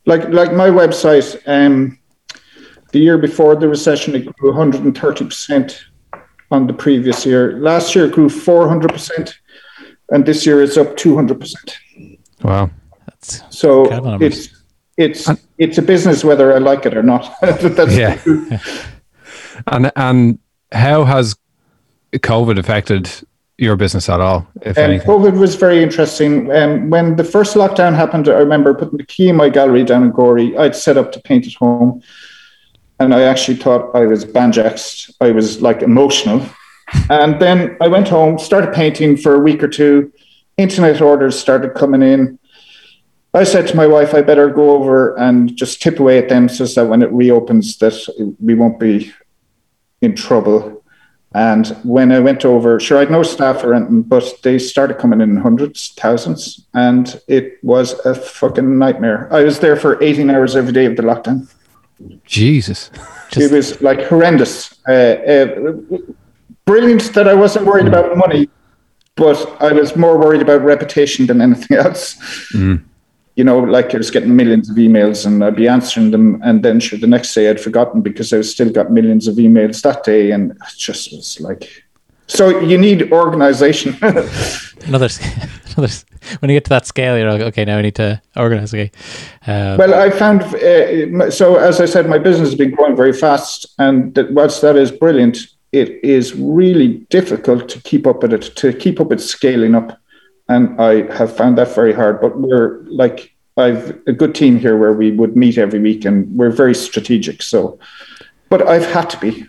Like 0.05 0.29
like 0.29 0.53
my 0.53 0.69
website, 0.69 1.41
um, 1.47 1.97
the 2.91 2.99
year 2.99 3.17
before 3.17 3.55
the 3.55 3.67
recession, 3.67 4.15
it 4.15 4.25
grew 4.37 4.51
130 4.51 5.25
percent 5.25 5.85
on 6.53 6.67
the 6.67 6.73
previous 6.73 7.25
year. 7.25 7.57
Last 7.59 7.95
year, 7.95 8.05
it 8.05 8.13
grew 8.13 8.29
400 8.29 8.91
percent, 8.91 9.39
and 10.11 10.25
this 10.25 10.45
year 10.45 10.61
it's 10.61 10.77
up 10.77 10.95
200 10.95 11.39
percent. 11.39 11.77
Wow. 12.43 12.69
That's 13.05 13.43
So 13.49 13.83
Incredible 13.83 14.23
it's 14.23 14.49
it's 14.97 15.29
it's 15.57 15.77
a 15.77 15.81
business 15.81 16.23
whether 16.23 16.53
I 16.53 16.59
like 16.59 16.85
it 16.85 16.95
or 16.95 17.03
not. 17.03 17.35
That's 17.41 17.95
Yeah. 17.95 18.19
And 19.67 19.91
and 19.95 20.39
how 20.71 21.05
has 21.05 21.35
COVID 22.13 22.59
affected 22.59 23.09
your 23.57 23.75
business 23.75 24.09
at 24.09 24.19
all, 24.19 24.47
if 24.61 24.77
And 24.77 24.91
anything? 24.91 25.07
COVID 25.07 25.37
was 25.37 25.55
very 25.55 25.81
interesting. 25.81 26.51
Um, 26.51 26.89
when 26.89 27.15
the 27.15 27.23
first 27.23 27.55
lockdown 27.55 27.95
happened, 27.95 28.27
I 28.27 28.33
remember 28.33 28.73
putting 28.73 28.97
the 28.97 29.05
key 29.05 29.29
in 29.29 29.35
my 29.35 29.49
gallery 29.49 29.83
down 29.83 30.03
in 30.03 30.11
Gorey. 30.11 30.57
I'd 30.57 30.75
set 30.75 30.97
up 30.97 31.11
to 31.13 31.19
paint 31.21 31.47
at 31.47 31.53
home, 31.53 32.01
and 33.03 33.13
I 33.13 33.23
actually 33.23 33.57
thought 33.57 33.93
I 33.93 34.05
was 34.05 34.25
banjaxed. 34.25 35.13
I 35.21 35.31
was 35.31 35.61
like 35.61 35.81
emotional. 35.81 36.45
And 37.09 37.39
then 37.39 37.77
I 37.81 37.87
went 37.87 38.07
home, 38.07 38.39
started 38.39 38.73
painting 38.73 39.17
for 39.17 39.35
a 39.35 39.39
week 39.39 39.61
or 39.63 39.67
two. 39.67 40.11
Internet 40.57 41.01
orders 41.01 41.37
started 41.37 41.73
coming 41.73 42.01
in. 42.01 42.39
I 43.33 43.43
said 43.43 43.67
to 43.67 43.75
my 43.75 43.87
wife, 43.87 44.13
I 44.13 44.21
better 44.21 44.49
go 44.49 44.71
over 44.71 45.17
and 45.17 45.55
just 45.55 45.81
tip 45.81 45.99
away 45.99 46.19
at 46.19 46.29
them 46.29 46.47
so 46.47 46.65
that 46.65 46.85
when 46.85 47.01
it 47.01 47.11
reopens, 47.11 47.77
that 47.77 47.95
we 48.39 48.53
won't 48.53 48.79
be 48.79 49.11
in 50.01 50.15
trouble. 50.15 50.83
And 51.33 51.67
when 51.83 52.11
I 52.11 52.19
went 52.19 52.45
over, 52.45 52.79
sure, 52.79 52.97
I 52.97 53.01
had 53.01 53.11
no 53.11 53.23
staff 53.23 53.63
or 53.63 53.73
anything, 53.73 54.03
but 54.03 54.31
they 54.43 54.59
started 54.59 54.99
coming 54.99 55.19
in 55.19 55.37
hundreds, 55.37 55.93
thousands, 55.97 56.67
and 56.75 57.19
it 57.27 57.57
was 57.63 57.93
a 58.05 58.13
fucking 58.13 58.77
nightmare. 58.77 59.27
I 59.33 59.43
was 59.43 59.59
there 59.59 59.75
for 59.75 60.01
18 60.03 60.29
hours 60.29 60.55
every 60.55 60.73
day 60.73 60.85
of 60.85 60.95
the 60.95 61.01
lockdown. 61.01 61.51
Jesus. 62.25 62.91
it 63.35 63.51
was 63.51 63.81
like 63.81 64.01
horrendous. 64.03 64.79
Uh, 64.87 64.91
uh, 64.91 65.75
brilliant 66.65 67.13
that 67.13 67.27
I 67.27 67.33
wasn't 67.33 67.65
worried 67.65 67.87
about 67.87 68.17
money, 68.17 68.49
but 69.15 69.37
I 69.61 69.71
was 69.73 69.95
more 69.95 70.17
worried 70.17 70.41
about 70.41 70.63
reputation 70.63 71.25
than 71.27 71.41
anything 71.41 71.77
else. 71.85 72.17
You 73.35 73.43
know, 73.43 73.59
like 73.59 73.95
I 73.95 73.97
was 73.97 74.11
getting 74.11 74.35
millions 74.35 74.69
of 74.69 74.75
emails 74.75 75.25
and 75.25 75.43
I'd 75.43 75.55
be 75.55 75.67
answering 75.67 76.11
them, 76.11 76.39
and 76.43 76.63
then 76.63 76.79
sure, 76.79 76.99
the 76.99 77.07
next 77.07 77.33
day 77.33 77.49
I'd 77.49 77.59
forgotten 77.59 78.01
because 78.01 78.31
I 78.31 78.41
still 78.41 78.71
got 78.71 78.91
millions 78.91 79.27
of 79.27 79.35
emails 79.35 79.81
that 79.81 80.03
day, 80.03 80.31
and 80.31 80.51
it 80.51 80.77
just 80.77 81.11
was 81.11 81.39
like. 81.41 81.83
So 82.27 82.59
you 82.59 82.77
need 82.77 83.11
organization. 83.11 83.97
another, 84.01 85.09
another. 85.75 85.93
When 86.39 86.49
you 86.49 86.55
get 86.55 86.65
to 86.65 86.69
that 86.69 86.85
scale, 86.85 87.17
you're 87.17 87.31
like, 87.31 87.41
okay, 87.41 87.65
now 87.65 87.77
I 87.77 87.81
need 87.81 87.95
to 87.95 88.21
organize. 88.35 88.73
Okay. 88.73 88.91
Uh, 89.47 89.75
Well, 89.77 89.93
I 89.93 90.09
found 90.09 90.41
uh, 90.43 91.31
so 91.31 91.55
as 91.55 91.79
I 91.79 91.85
said, 91.85 92.07
my 92.07 92.17
business 92.17 92.49
has 92.49 92.55
been 92.55 92.71
growing 92.71 92.95
very 92.95 93.13
fast, 93.13 93.65
and 93.79 94.13
that, 94.15 94.31
whilst 94.31 94.61
that 94.61 94.75
is 94.75 94.91
brilliant, 94.91 95.37
it 95.71 96.03
is 96.03 96.33
really 96.35 96.89
difficult 97.09 97.67
to 97.69 97.81
keep 97.81 98.05
up 98.05 98.21
with 98.21 98.33
it, 98.33 98.55
to 98.55 98.73
keep 98.73 98.99
up 98.99 99.07
with 99.07 99.21
scaling 99.21 99.75
up, 99.75 99.99
and 100.49 100.79
I 100.79 101.11
have 101.13 101.35
found 101.35 101.57
that 101.57 101.73
very 101.73 101.93
hard. 101.93 102.21
But 102.21 102.39
we're 102.39 102.83
like 102.83 103.33
I've 103.57 103.99
a 104.07 104.13
good 104.13 104.33
team 104.33 104.57
here 104.57 104.77
where 104.77 104.93
we 104.93 105.11
would 105.11 105.35
meet 105.35 105.57
every 105.57 105.79
week, 105.79 106.05
and 106.05 106.35
we're 106.35 106.49
very 106.49 106.75
strategic. 106.75 107.41
So, 107.43 107.77
but 108.49 108.67
I've 108.67 108.85
had 108.85 109.09
to 109.11 109.19
be. 109.19 109.45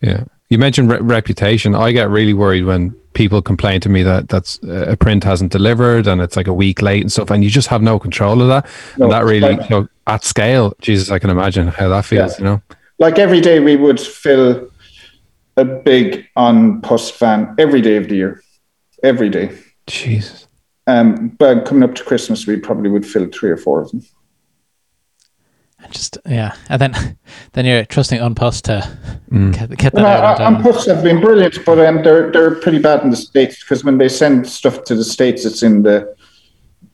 Yeah. 0.00 0.24
You 0.48 0.58
mentioned 0.58 0.90
re- 0.90 1.00
reputation. 1.00 1.74
I 1.74 1.92
get 1.92 2.08
really 2.08 2.34
worried 2.34 2.64
when 2.64 2.94
people 3.16 3.40
complain 3.40 3.80
to 3.80 3.88
me 3.88 4.02
that 4.02 4.28
that's 4.28 4.62
uh, 4.62 4.92
a 4.92 4.96
print 4.96 5.24
hasn't 5.24 5.50
delivered 5.50 6.06
and 6.06 6.20
it's 6.20 6.36
like 6.36 6.46
a 6.46 6.52
week 6.52 6.82
late 6.82 7.00
and 7.00 7.10
stuff, 7.10 7.30
and 7.30 7.42
you 7.42 7.50
just 7.50 7.68
have 7.68 7.82
no 7.82 7.98
control 7.98 8.42
of 8.42 8.48
that. 8.48 8.66
No, 8.98 9.06
and 9.06 9.12
that 9.12 9.24
really, 9.24 9.54
you 9.54 9.68
know, 9.70 9.88
at 10.06 10.22
scale, 10.22 10.74
Jesus, 10.80 11.10
I 11.10 11.18
can 11.18 11.30
imagine 11.30 11.68
how 11.68 11.88
that 11.88 12.04
feels. 12.04 12.32
Yeah. 12.32 12.38
You 12.38 12.44
know. 12.44 12.62
Like 12.98 13.18
every 13.18 13.40
day, 13.40 13.58
we 13.58 13.76
would 13.76 13.98
fill 13.98 14.70
a 15.56 15.64
big 15.64 16.26
An 16.36 16.82
Post 16.82 17.18
van 17.18 17.54
every 17.58 17.80
day 17.80 17.96
of 17.96 18.08
the 18.08 18.16
year, 18.16 18.42
every 19.02 19.30
day. 19.30 19.56
Jesus. 19.86 20.46
Um, 20.86 21.28
but 21.38 21.64
coming 21.66 21.82
up 21.82 21.94
to 21.96 22.04
Christmas, 22.04 22.46
we 22.46 22.56
probably 22.56 22.90
would 22.90 23.06
fill 23.06 23.28
three 23.32 23.50
or 23.50 23.56
four 23.56 23.80
of 23.80 23.90
them. 23.90 24.02
Just 25.90 26.18
yeah, 26.26 26.54
and 26.68 26.80
then 26.80 27.18
then 27.52 27.64
you're 27.66 27.84
trusting 27.84 28.20
An 28.20 28.34
Post 28.34 28.64
to 28.66 28.82
Mm. 29.30 29.52
get, 29.52 29.70
get 29.76 29.92
that 29.94 30.02
Well, 30.02 30.06
out. 30.22 30.40
uh, 30.40 30.44
on 30.44 30.54
on 30.56 30.62
time. 30.62 30.72
puts 30.72 30.86
have 30.86 31.02
been 31.02 31.20
brilliant, 31.20 31.64
but 31.64 31.78
um, 31.80 32.02
they're 32.02 32.30
they're 32.30 32.54
pretty 32.54 32.78
bad 32.78 33.02
in 33.02 33.10
the 33.10 33.16
states 33.16 33.60
because 33.60 33.84
when 33.84 33.98
they 33.98 34.08
send 34.08 34.46
stuff 34.48 34.84
to 34.84 34.94
the 34.94 35.04
states, 35.04 35.44
it's 35.44 35.62
in 35.62 35.82
the 35.82 36.14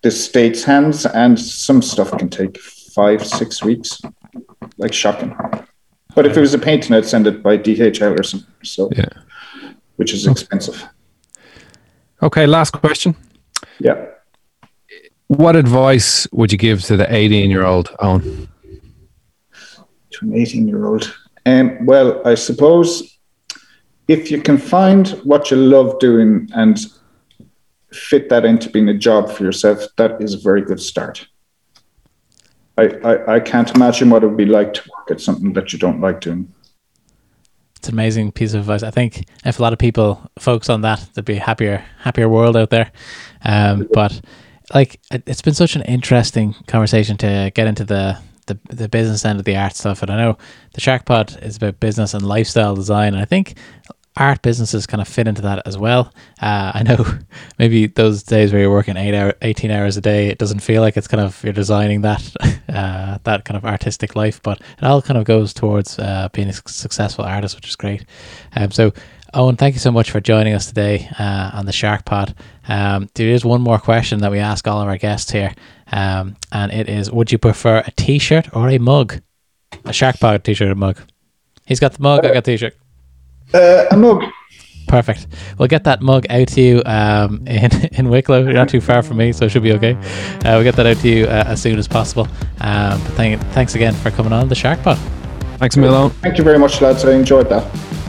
the 0.02 0.10
states' 0.10 0.64
hands, 0.64 1.04
and 1.06 1.38
some 1.38 1.82
stuff 1.82 2.10
can 2.18 2.28
take 2.28 2.58
five 2.58 3.26
six 3.26 3.62
weeks, 3.62 4.00
like 4.78 4.92
shocking. 4.94 5.36
But 6.14 6.26
if 6.26 6.36
it 6.36 6.40
was 6.40 6.54
a 6.54 6.58
painting, 6.58 6.94
I'd 6.94 7.06
send 7.06 7.26
it 7.26 7.42
by 7.42 7.56
DHL 7.58 8.18
or 8.18 8.22
something. 8.22 8.48
So 8.64 8.90
Yeah. 8.96 9.04
which 9.96 10.12
is 10.14 10.26
expensive. 10.26 10.82
Okay. 12.22 12.46
Last 12.46 12.72
question. 12.72 13.14
Yeah. 13.78 14.06
What 15.28 15.56
advice 15.56 16.26
would 16.32 16.52
you 16.52 16.58
give 16.58 16.82
to 16.82 16.96
the 16.96 17.06
18 17.14 17.50
year 17.50 17.64
old 17.64 17.90
Owen? 18.00 18.48
An 20.22 20.34
18 20.34 20.66
year 20.68 20.86
old? 20.86 21.14
Um, 21.46 21.84
well, 21.86 22.20
I 22.26 22.34
suppose 22.34 23.18
if 24.08 24.30
you 24.30 24.40
can 24.40 24.58
find 24.58 25.08
what 25.24 25.50
you 25.50 25.56
love 25.56 25.98
doing 25.98 26.48
and 26.54 26.78
fit 27.92 28.28
that 28.30 28.44
into 28.44 28.70
being 28.70 28.88
a 28.88 28.94
job 28.98 29.30
for 29.30 29.42
yourself, 29.44 29.80
that 29.96 30.20
is 30.22 30.34
a 30.34 30.38
very 30.38 30.62
good 30.62 30.80
start. 30.80 31.26
I, 32.78 32.84
I, 33.04 33.34
I 33.36 33.40
can't 33.40 33.70
imagine 33.74 34.08
what 34.10 34.22
it 34.24 34.28
would 34.28 34.36
be 34.36 34.46
like 34.46 34.72
to 34.74 34.82
work 34.96 35.10
at 35.10 35.20
something 35.20 35.52
that 35.52 35.72
you 35.72 35.78
don't 35.78 36.00
like 36.00 36.20
doing. 36.20 36.52
It's 37.76 37.88
an 37.88 37.94
amazing 37.94 38.32
piece 38.32 38.54
of 38.54 38.60
advice. 38.60 38.82
I 38.82 38.90
think 38.90 39.24
if 39.44 39.58
a 39.58 39.62
lot 39.62 39.72
of 39.72 39.78
people 39.78 40.30
focus 40.38 40.70
on 40.70 40.82
that, 40.82 41.06
there'd 41.14 41.24
be 41.24 41.36
a 41.36 41.40
happier, 41.40 41.84
happier 41.98 42.28
world 42.28 42.56
out 42.56 42.70
there. 42.70 42.90
Um, 43.44 43.88
but 43.92 44.20
like, 44.72 45.00
it- 45.10 45.24
it's 45.26 45.42
been 45.42 45.54
such 45.54 45.74
an 45.76 45.82
interesting 45.82 46.54
conversation 46.66 47.16
to 47.18 47.50
get 47.54 47.66
into 47.66 47.84
the, 47.84 48.18
the 48.46 48.58
the 48.68 48.88
business 48.88 49.24
end 49.24 49.38
of 49.38 49.44
the 49.44 49.56
art 49.56 49.74
stuff. 49.74 50.02
And 50.02 50.10
I 50.10 50.16
know 50.16 50.38
the 50.74 50.80
Shark 50.80 51.04
Pod 51.04 51.38
is 51.42 51.56
about 51.56 51.80
business 51.80 52.14
and 52.14 52.26
lifestyle 52.26 52.74
design. 52.74 53.14
And 53.14 53.22
I 53.22 53.24
think 53.24 53.56
art 54.16 54.42
businesses 54.42 54.86
kind 54.86 55.00
of 55.00 55.08
fit 55.08 55.26
into 55.26 55.42
that 55.42 55.66
as 55.66 55.78
well. 55.78 56.12
Uh, 56.40 56.72
I 56.74 56.82
know 56.82 57.04
maybe 57.58 57.86
those 57.86 58.22
days 58.22 58.52
where 58.52 58.60
you're 58.60 58.70
working 58.70 58.96
eight 58.96 59.14
hour, 59.14 59.34
eighteen 59.42 59.70
hours 59.70 59.96
a 59.96 60.00
day, 60.00 60.28
it 60.28 60.38
doesn't 60.38 60.60
feel 60.60 60.82
like 60.82 60.96
it's 60.96 61.08
kind 61.08 61.22
of 61.22 61.42
you're 61.42 61.52
designing 61.52 62.02
that 62.02 62.32
uh, 62.68 63.18
that 63.24 63.44
kind 63.44 63.56
of 63.56 63.64
artistic 63.64 64.16
life, 64.16 64.42
but 64.42 64.60
it 64.60 64.84
all 64.84 65.02
kind 65.02 65.18
of 65.18 65.24
goes 65.24 65.52
towards 65.52 65.98
uh, 65.98 66.28
being 66.32 66.48
a 66.48 66.52
successful 66.52 67.24
artist, 67.24 67.56
which 67.56 67.68
is 67.68 67.76
great. 67.76 68.04
Um, 68.56 68.70
so. 68.70 68.92
Owen, 69.34 69.56
thank 69.56 69.74
you 69.74 69.80
so 69.80 69.90
much 69.90 70.10
for 70.10 70.20
joining 70.20 70.52
us 70.52 70.66
today 70.66 71.08
uh, 71.18 71.52
on 71.54 71.64
the 71.64 71.72
Shark 71.72 72.04
Pod. 72.04 72.34
Um, 72.68 73.08
there 73.14 73.28
is 73.28 73.46
one 73.46 73.62
more 73.62 73.78
question 73.78 74.18
that 74.18 74.30
we 74.30 74.38
ask 74.38 74.68
all 74.68 74.82
of 74.82 74.88
our 74.88 74.98
guests 74.98 75.30
here, 75.30 75.54
um, 75.92 76.36
and 76.50 76.72
it 76.72 76.88
is: 76.88 77.10
Would 77.10 77.30
you 77.30 77.38
prefer 77.38 77.78
a 77.86 77.90
T-shirt 77.92 78.54
or 78.54 78.68
a 78.68 78.78
mug? 78.78 79.20
A 79.84 79.92
Shark 79.92 80.18
Pod 80.18 80.44
T-shirt 80.44 80.68
or 80.68 80.74
mug? 80.74 80.98
He's 81.66 81.80
got 81.80 81.92
the 81.92 82.02
mug. 82.02 82.24
I 82.24 82.34
got 82.34 82.44
the 82.44 82.52
T-shirt. 82.52 82.76
Uh, 83.54 83.86
a 83.90 83.96
mug. 83.96 84.24
Perfect. 84.88 85.26
We'll 85.58 85.68
get 85.68 85.84
that 85.84 86.02
mug 86.02 86.26
out 86.28 86.48
to 86.48 86.60
you 86.60 86.82
um, 86.84 87.46
in 87.46 87.70
in 87.92 88.08
Wicklow. 88.08 88.42
You're 88.42 88.52
not 88.52 88.68
too 88.68 88.80
far 88.80 89.02
from 89.02 89.18
me, 89.18 89.32
so 89.32 89.46
it 89.46 89.50
should 89.50 89.62
be 89.62 89.72
okay. 89.72 89.94
Uh, 89.94 90.56
we'll 90.56 90.64
get 90.64 90.76
that 90.76 90.86
out 90.86 90.96
to 90.98 91.08
you 91.08 91.24
uh, 91.24 91.44
as 91.46 91.62
soon 91.62 91.78
as 91.78 91.88
possible. 91.88 92.26
Um, 92.60 93.02
but 93.02 93.12
thank, 93.12 93.40
thanks 93.52 93.74
again 93.74 93.94
for 93.94 94.10
coming 94.10 94.32
on 94.32 94.48
the 94.48 94.54
Shark 94.54 94.82
Pod. 94.82 94.98
Thanks 95.58 95.76
Milo. 95.76 96.08
Thank 96.08 96.38
you 96.38 96.44
very 96.44 96.58
much, 96.58 96.80
lads. 96.80 97.04
I 97.04 97.12
enjoyed 97.12 97.48
that. 97.48 98.01